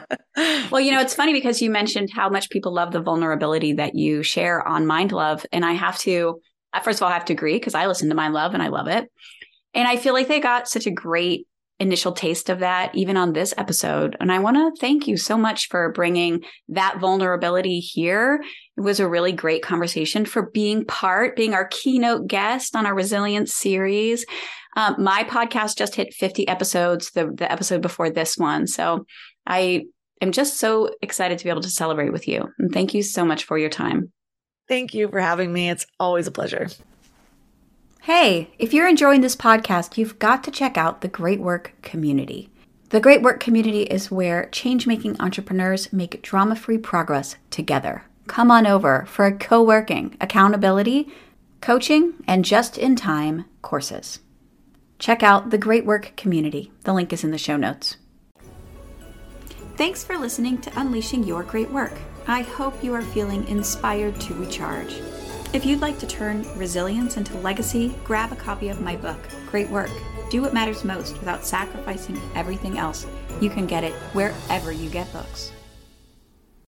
Well, 0.70 0.80
you 0.80 0.90
know, 0.92 1.00
it's 1.00 1.14
funny 1.14 1.32
because 1.32 1.62
you 1.62 1.70
mentioned 1.70 2.10
how 2.12 2.28
much 2.28 2.50
people 2.50 2.72
love 2.72 2.92
the 2.92 3.00
vulnerability 3.00 3.74
that 3.74 3.94
you 3.94 4.22
share 4.22 4.66
on 4.66 4.86
Mind 4.86 5.12
Love, 5.12 5.46
and 5.52 5.64
I 5.64 5.72
have 5.72 5.98
to. 6.00 6.40
First 6.82 6.98
of 6.98 7.04
all, 7.04 7.10
I 7.10 7.14
have 7.14 7.24
to 7.26 7.32
agree 7.32 7.54
because 7.54 7.74
I 7.74 7.86
listen 7.86 8.08
to 8.08 8.16
Mind 8.16 8.34
Love 8.34 8.52
and 8.52 8.62
I 8.62 8.68
love 8.68 8.88
it, 8.88 9.10
and 9.74 9.86
I 9.86 9.96
feel 9.96 10.12
like 10.12 10.28
they 10.28 10.40
got 10.40 10.68
such 10.68 10.86
a 10.86 10.90
great 10.90 11.46
initial 11.80 12.12
taste 12.12 12.48
of 12.48 12.60
that 12.60 12.94
even 12.94 13.16
on 13.16 13.32
this 13.32 13.52
episode. 13.58 14.16
And 14.20 14.30
I 14.30 14.38
want 14.38 14.56
to 14.56 14.80
thank 14.80 15.08
you 15.08 15.16
so 15.16 15.36
much 15.36 15.68
for 15.68 15.92
bringing 15.92 16.44
that 16.68 16.98
vulnerability 17.00 17.80
here. 17.80 18.42
It 18.76 18.80
was 18.80 19.00
a 19.00 19.08
really 19.08 19.32
great 19.32 19.62
conversation 19.62 20.24
for 20.24 20.50
being 20.50 20.84
part, 20.84 21.36
being 21.36 21.54
our 21.54 21.66
keynote 21.66 22.26
guest 22.26 22.74
on 22.74 22.86
our 22.86 22.94
resilience 22.94 23.54
series. 23.54 24.26
Um, 24.76 24.96
my 24.98 25.24
podcast 25.24 25.76
just 25.76 25.94
hit 25.94 26.12
50 26.12 26.48
episodes, 26.48 27.12
the, 27.12 27.32
the 27.32 27.50
episode 27.50 27.82
before 27.82 28.10
this 28.10 28.36
one. 28.36 28.66
So 28.66 29.06
I 29.46 29.84
am 30.20 30.32
just 30.32 30.58
so 30.58 30.90
excited 31.02 31.38
to 31.38 31.44
be 31.44 31.50
able 31.50 31.60
to 31.62 31.70
celebrate 31.70 32.12
with 32.12 32.26
you. 32.26 32.48
And 32.58 32.72
thank 32.72 32.94
you 32.94 33.02
so 33.02 33.24
much 33.24 33.44
for 33.44 33.56
your 33.56 33.70
time. 33.70 34.12
Thank 34.66 34.94
you 34.94 35.08
for 35.08 35.20
having 35.20 35.52
me. 35.52 35.70
It's 35.70 35.86
always 36.00 36.26
a 36.26 36.32
pleasure. 36.32 36.68
Hey, 38.02 38.50
if 38.58 38.74
you're 38.74 38.88
enjoying 38.88 39.20
this 39.20 39.36
podcast, 39.36 39.96
you've 39.96 40.18
got 40.18 40.44
to 40.44 40.50
check 40.50 40.76
out 40.76 41.00
the 41.00 41.08
Great 41.08 41.40
Work 41.40 41.74
Community. 41.82 42.50
The 42.90 43.00
Great 43.00 43.22
Work 43.22 43.40
Community 43.40 43.82
is 43.82 44.10
where 44.10 44.46
change 44.50 44.86
making 44.86 45.20
entrepreneurs 45.20 45.92
make 45.92 46.22
drama 46.22 46.54
free 46.54 46.78
progress 46.78 47.36
together. 47.50 48.04
Come 48.26 48.50
on 48.50 48.66
over 48.66 49.04
for 49.06 49.26
a 49.26 49.36
co 49.36 49.62
working, 49.62 50.16
accountability, 50.20 51.08
coaching, 51.60 52.14
and 52.26 52.44
just 52.44 52.78
in 52.78 52.96
time 52.96 53.44
courses. 53.62 54.20
Check 54.98 55.22
out 55.22 55.50
the 55.50 55.58
Great 55.58 55.84
Work 55.84 56.12
Community. 56.16 56.72
The 56.84 56.94
link 56.94 57.12
is 57.12 57.24
in 57.24 57.30
the 57.30 57.38
show 57.38 57.56
notes. 57.56 57.96
Thanks 59.76 60.04
for 60.04 60.16
listening 60.16 60.60
to 60.62 60.80
Unleashing 60.80 61.24
Your 61.24 61.42
Great 61.42 61.70
Work. 61.70 61.98
I 62.26 62.42
hope 62.42 62.82
you 62.82 62.94
are 62.94 63.02
feeling 63.02 63.46
inspired 63.48 64.18
to 64.22 64.34
recharge. 64.34 65.00
If 65.52 65.66
you'd 65.66 65.80
like 65.80 65.98
to 65.98 66.06
turn 66.06 66.46
resilience 66.56 67.16
into 67.16 67.36
legacy, 67.38 67.94
grab 68.04 68.32
a 68.32 68.36
copy 68.36 68.68
of 68.68 68.80
my 68.80 68.96
book, 68.96 69.18
Great 69.46 69.68
Work. 69.68 69.90
Do 70.30 70.42
what 70.42 70.54
matters 70.54 70.84
most 70.84 71.18
without 71.18 71.44
sacrificing 71.44 72.20
everything 72.34 72.78
else. 72.78 73.06
You 73.40 73.50
can 73.50 73.66
get 73.66 73.84
it 73.84 73.92
wherever 74.14 74.72
you 74.72 74.88
get 74.90 75.12
books. 75.12 75.52